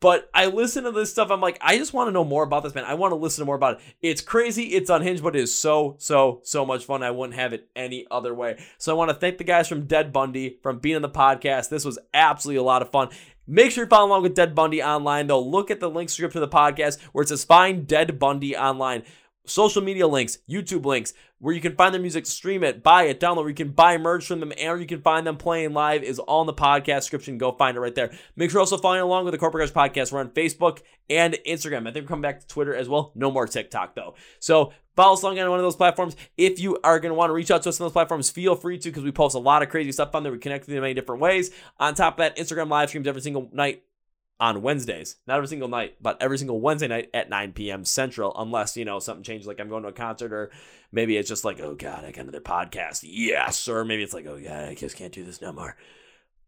But 0.00 0.30
I 0.32 0.46
listen 0.46 0.84
to 0.84 0.92
this 0.92 1.10
stuff. 1.10 1.30
I'm 1.30 1.42
like, 1.42 1.58
I 1.60 1.76
just 1.76 1.92
want 1.92 2.08
to 2.08 2.12
know 2.12 2.24
more 2.24 2.42
about 2.42 2.62
this 2.62 2.74
man. 2.74 2.84
I 2.84 2.94
want 2.94 3.12
to 3.12 3.16
listen 3.16 3.42
to 3.42 3.46
more 3.46 3.56
about 3.56 3.74
it. 3.74 3.80
It's 4.00 4.22
crazy. 4.22 4.68
It's 4.68 4.88
unhinged, 4.88 5.22
but 5.22 5.36
it 5.36 5.42
is 5.42 5.54
so, 5.54 5.96
so, 5.98 6.40
so 6.42 6.64
much 6.64 6.86
fun. 6.86 7.02
I 7.02 7.10
wouldn't 7.10 7.38
have 7.38 7.52
it 7.52 7.68
any 7.76 8.06
other 8.10 8.32
way. 8.32 8.58
So 8.78 8.92
I 8.92 8.96
want 8.96 9.10
to 9.10 9.14
thank 9.14 9.38
the 9.38 9.44
guys 9.44 9.68
from 9.68 9.86
Dead 9.86 10.12
Bundy 10.12 10.58
from 10.62 10.78
being 10.78 10.96
on 10.96 11.02
the 11.02 11.10
podcast. 11.10 11.68
This 11.68 11.84
was 11.84 11.98
absolutely 12.14 12.60
a 12.60 12.62
lot 12.62 12.80
of 12.80 12.90
fun. 12.90 13.08
Make 13.46 13.72
sure 13.72 13.84
you 13.84 13.90
follow 13.90 14.08
along 14.08 14.22
with 14.22 14.34
Dead 14.34 14.54
Bundy 14.54 14.82
online, 14.82 15.26
though. 15.26 15.42
Look 15.42 15.70
at 15.70 15.80
the 15.80 15.90
link 15.90 16.08
script 16.08 16.32
to 16.32 16.40
the 16.40 16.48
podcast 16.48 17.00
where 17.12 17.22
it 17.22 17.28
says 17.28 17.44
find 17.44 17.86
Dead 17.86 18.18
Bundy 18.18 18.56
online 18.56 19.02
social 19.50 19.82
media 19.82 20.06
links, 20.06 20.38
YouTube 20.48 20.84
links, 20.86 21.12
where 21.38 21.54
you 21.54 21.60
can 21.60 21.74
find 21.74 21.94
their 21.94 22.00
music, 22.00 22.26
stream 22.26 22.62
it, 22.62 22.82
buy 22.82 23.04
it, 23.04 23.18
download, 23.18 23.38
where 23.38 23.48
you 23.48 23.54
can 23.54 23.70
buy 23.70 23.96
merch 23.98 24.26
from 24.26 24.40
them, 24.40 24.52
and 24.58 24.80
you 24.80 24.86
can 24.86 25.00
find 25.00 25.26
them 25.26 25.36
playing 25.36 25.72
live 25.72 26.02
is 26.02 26.18
all 26.18 26.42
in 26.42 26.46
the 26.46 26.54
podcast 26.54 27.00
description. 27.00 27.38
Go 27.38 27.52
find 27.52 27.76
it 27.76 27.80
right 27.80 27.94
there. 27.94 28.12
Make 28.36 28.50
sure 28.50 28.60
also 28.60 28.76
following 28.76 29.00
along 29.00 29.24
with 29.24 29.32
the 29.32 29.38
Corporate 29.38 29.66
Guys 29.66 29.72
podcast. 29.72 30.12
We're 30.12 30.20
on 30.20 30.30
Facebook 30.30 30.80
and 31.08 31.36
Instagram. 31.46 31.88
I 31.88 31.92
think 31.92 32.04
we're 32.04 32.08
coming 32.08 32.22
back 32.22 32.40
to 32.40 32.46
Twitter 32.46 32.74
as 32.74 32.88
well. 32.88 33.12
No 33.14 33.30
more 33.30 33.46
TikTok 33.46 33.94
though. 33.94 34.14
So 34.38 34.72
follow 34.96 35.14
us 35.14 35.22
along 35.22 35.38
on 35.38 35.50
one 35.50 35.58
of 35.58 35.64
those 35.64 35.76
platforms. 35.76 36.14
If 36.36 36.60
you 36.60 36.78
are 36.84 37.00
going 37.00 37.10
to 37.10 37.14
want 37.14 37.30
to 37.30 37.34
reach 37.34 37.50
out 37.50 37.62
to 37.62 37.70
us 37.70 37.80
on 37.80 37.86
those 37.86 37.92
platforms, 37.92 38.30
feel 38.30 38.54
free 38.54 38.78
to 38.78 38.88
because 38.90 39.02
we 39.02 39.12
post 39.12 39.34
a 39.34 39.38
lot 39.38 39.62
of 39.62 39.70
crazy 39.70 39.92
stuff 39.92 40.14
on 40.14 40.22
there. 40.22 40.32
We 40.32 40.38
connect 40.38 40.64
with 40.64 40.70
you 40.70 40.76
in 40.76 40.82
many 40.82 40.94
different 40.94 41.22
ways. 41.22 41.50
On 41.78 41.94
top 41.94 42.14
of 42.14 42.18
that, 42.18 42.36
Instagram 42.36 42.68
live 42.68 42.90
streams 42.90 43.08
every 43.08 43.22
single 43.22 43.48
night 43.52 43.82
on 44.40 44.62
Wednesdays. 44.62 45.16
Not 45.26 45.36
every 45.36 45.48
single 45.48 45.68
night, 45.68 45.96
but 46.00 46.20
every 46.20 46.38
single 46.38 46.60
Wednesday 46.60 46.88
night 46.88 47.10
at 47.12 47.28
9 47.28 47.52
p.m. 47.52 47.84
Central, 47.84 48.34
unless, 48.36 48.76
you 48.76 48.86
know, 48.86 48.98
something 48.98 49.22
changes, 49.22 49.46
like 49.46 49.60
I'm 49.60 49.68
going 49.68 49.82
to 49.82 49.90
a 49.90 49.92
concert, 49.92 50.32
or 50.32 50.50
maybe 50.90 51.16
it's 51.16 51.28
just 51.28 51.44
like, 51.44 51.60
oh 51.60 51.74
God, 51.74 52.04
I 52.04 52.10
got 52.10 52.22
another 52.22 52.40
podcast. 52.40 53.04
Yes. 53.04 53.68
Or 53.68 53.84
maybe 53.84 54.02
it's 54.02 54.14
like, 54.14 54.26
oh 54.26 54.40
God, 54.40 54.70
I 54.70 54.74
just 54.74 54.96
can't 54.96 55.12
do 55.12 55.24
this 55.24 55.42
no 55.42 55.52
more. 55.52 55.76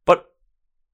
But 0.06 0.32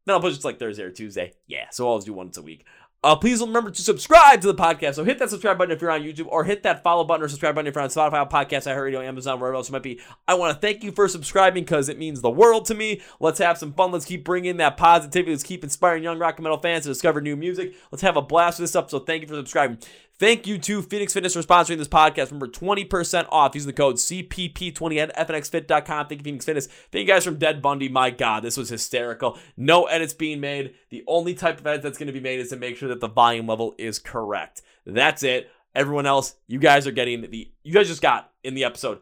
then 0.05 0.15
I'll 0.15 0.21
push 0.21 0.35
it 0.35 0.41
to 0.41 0.47
like 0.47 0.59
Thursday 0.59 0.83
or 0.83 0.91
Tuesday. 0.91 1.35
Yeah. 1.47 1.67
So 1.71 1.89
I'll 1.89 2.01
do 2.01 2.13
once 2.13 2.37
a 2.37 2.43
week. 2.43 2.67
Uh, 3.05 3.15
please 3.15 3.41
remember 3.41 3.71
to 3.71 3.81
subscribe 3.81 4.41
to 4.41 4.49
the 4.49 4.55
podcast. 4.55 4.95
So 4.95 5.05
hit 5.05 5.21
that 5.21 5.31
subscribe 5.31 5.57
button 5.57 5.75
if 5.75 5.81
you're 5.81 5.91
on 5.91 6.03
YouTube, 6.03 6.27
or 6.29 6.43
hit 6.43 6.65
that 6.65 6.83
follow 6.83 7.05
button 7.05 7.25
or 7.25 7.29
subscribe 7.29 7.55
button 7.55 7.69
if 7.69 7.75
you're 7.75 7.85
on 7.85 7.91
Spotify, 7.91 8.29
Podcast, 8.29 8.67
iHeartRadio, 8.67 9.07
Amazon, 9.07 9.39
wherever 9.39 9.55
else 9.55 9.69
it 9.69 9.73
might 9.73 9.85
be. 9.85 10.01
I 10.27 10.35
want 10.35 10.55
to 10.55 10.61
thank 10.61 10.83
you 10.83 10.91
for 10.91 11.07
subscribing 11.07 11.65
because 11.65 11.89
it 11.89 11.99
means 11.99 12.21
the 12.21 12.31
world 12.31 12.65
to 12.67 12.75
me. 12.75 13.01
Let's 13.21 13.39
have 13.39 13.57
some 13.57 13.73
fun. 13.73 13.93
Let's 13.93 14.05
keep 14.05 14.25
bringing 14.25 14.57
that 14.57 14.77
positivity. 14.77 15.31
Let's 15.31 15.45
keep 15.45 15.63
inspiring 15.63 16.03
young 16.03 16.19
rock 16.19 16.39
and 16.39 16.43
metal 16.43 16.59
fans 16.59 16.85
to 16.85 16.89
discover 16.89 17.21
new 17.21 17.37
music. 17.37 17.75
Let's 17.93 18.03
have 18.03 18.17
a 18.17 18.23
blast 18.23 18.59
with 18.59 18.69
this 18.69 18.77
episode. 18.77 19.07
Thank 19.07 19.23
you 19.23 19.29
for 19.29 19.35
subscribing. 19.35 19.79
Thank 20.19 20.49
you 20.49 20.59
to 20.59 20.83
FNX 20.83 21.13
Fitness 21.13 21.35
for 21.35 21.43
sponsoring 21.43 21.79
this 21.79 21.87
podcast. 21.87 22.33
Remember, 22.33 22.49
20% 22.49 23.29
off 23.31 23.55
using 23.55 23.69
the 23.69 23.73
code 23.73 23.97
CPP20 23.97 24.99
at 24.99 25.29
FNXFit.com. 25.29 26.09
Thank 26.09 26.27
you, 26.27 26.33
FNX 26.33 26.45
Fitness. 26.45 26.67
Thank 26.67 27.07
you 27.07 27.15
guys 27.15 27.25
from 27.25 27.37
Dead 27.37 27.63
Bundy. 27.63 27.89
My 27.89 28.11
God, 28.11 28.43
this 28.43 28.57
was 28.57 28.69
hysterical. 28.69 29.39
No 29.57 29.85
edits 29.85 30.15
being 30.15 30.41
made. 30.41 30.75
The 30.91 31.05
only 31.07 31.35
type 31.35 31.61
of 31.61 31.67
edit 31.69 31.83
that's 31.83 31.99
going 31.99 32.09
to 32.09 32.13
be 32.13 32.19
made 32.19 32.41
is 32.41 32.49
to 32.49 32.57
make 32.57 32.77
sure 32.77 32.89
that 32.89 32.99
the 33.01 33.09
volume 33.09 33.47
level 33.47 33.77
is 33.79 34.01
correct. 34.01 34.63
That's 34.85 35.23
it. 35.23 35.51
Everyone 35.73 36.07
else, 36.07 36.35
you 36.49 36.59
guys 36.59 36.89
are 36.89 36.93
getting 36.93 37.21
the, 37.31 37.53
you 37.63 37.73
guys 37.73 37.87
just 37.87 38.03
got 38.03 38.33
in 38.43 38.55
the 38.55 38.65
episode 38.65 38.99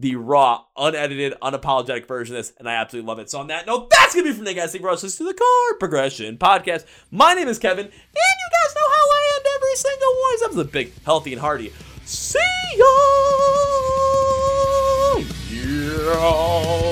the 0.00 0.16
raw, 0.16 0.64
unedited, 0.78 1.34
unapologetic 1.42 2.08
version 2.08 2.34
of 2.34 2.38
this, 2.38 2.54
and 2.58 2.66
I 2.66 2.74
absolutely 2.74 3.06
love 3.06 3.18
it. 3.18 3.30
So 3.30 3.38
on 3.38 3.48
that 3.48 3.66
note, 3.66 3.90
that's 3.90 4.14
gonna 4.14 4.24
be 4.24 4.32
from 4.32 4.46
the 4.46 4.54
guys. 4.54 4.72
Thank 4.72 4.82
you 4.82 4.88
for 4.88 4.92
listening 4.92 5.28
to 5.28 5.32
the 5.32 5.38
Chord 5.38 5.78
Progression 5.78 6.38
Podcast. 6.38 6.86
My 7.10 7.34
name 7.34 7.48
is 7.48 7.58
Kevin, 7.58 7.84
and 7.84 7.92
you 7.92 8.50
guys 8.50 8.74
know 8.74 8.88
how 8.88 8.94
I 8.94 9.19
every 9.70 9.76
single 9.76 10.08
one. 10.08 10.40
That 10.40 10.48
was 10.48 10.58
a 10.58 10.70
big, 10.70 10.92
healthy, 11.04 11.32
and 11.32 11.40
hearty. 11.40 11.72
See 12.04 12.38
ya. 12.76 12.84
Yeah. 15.50 16.89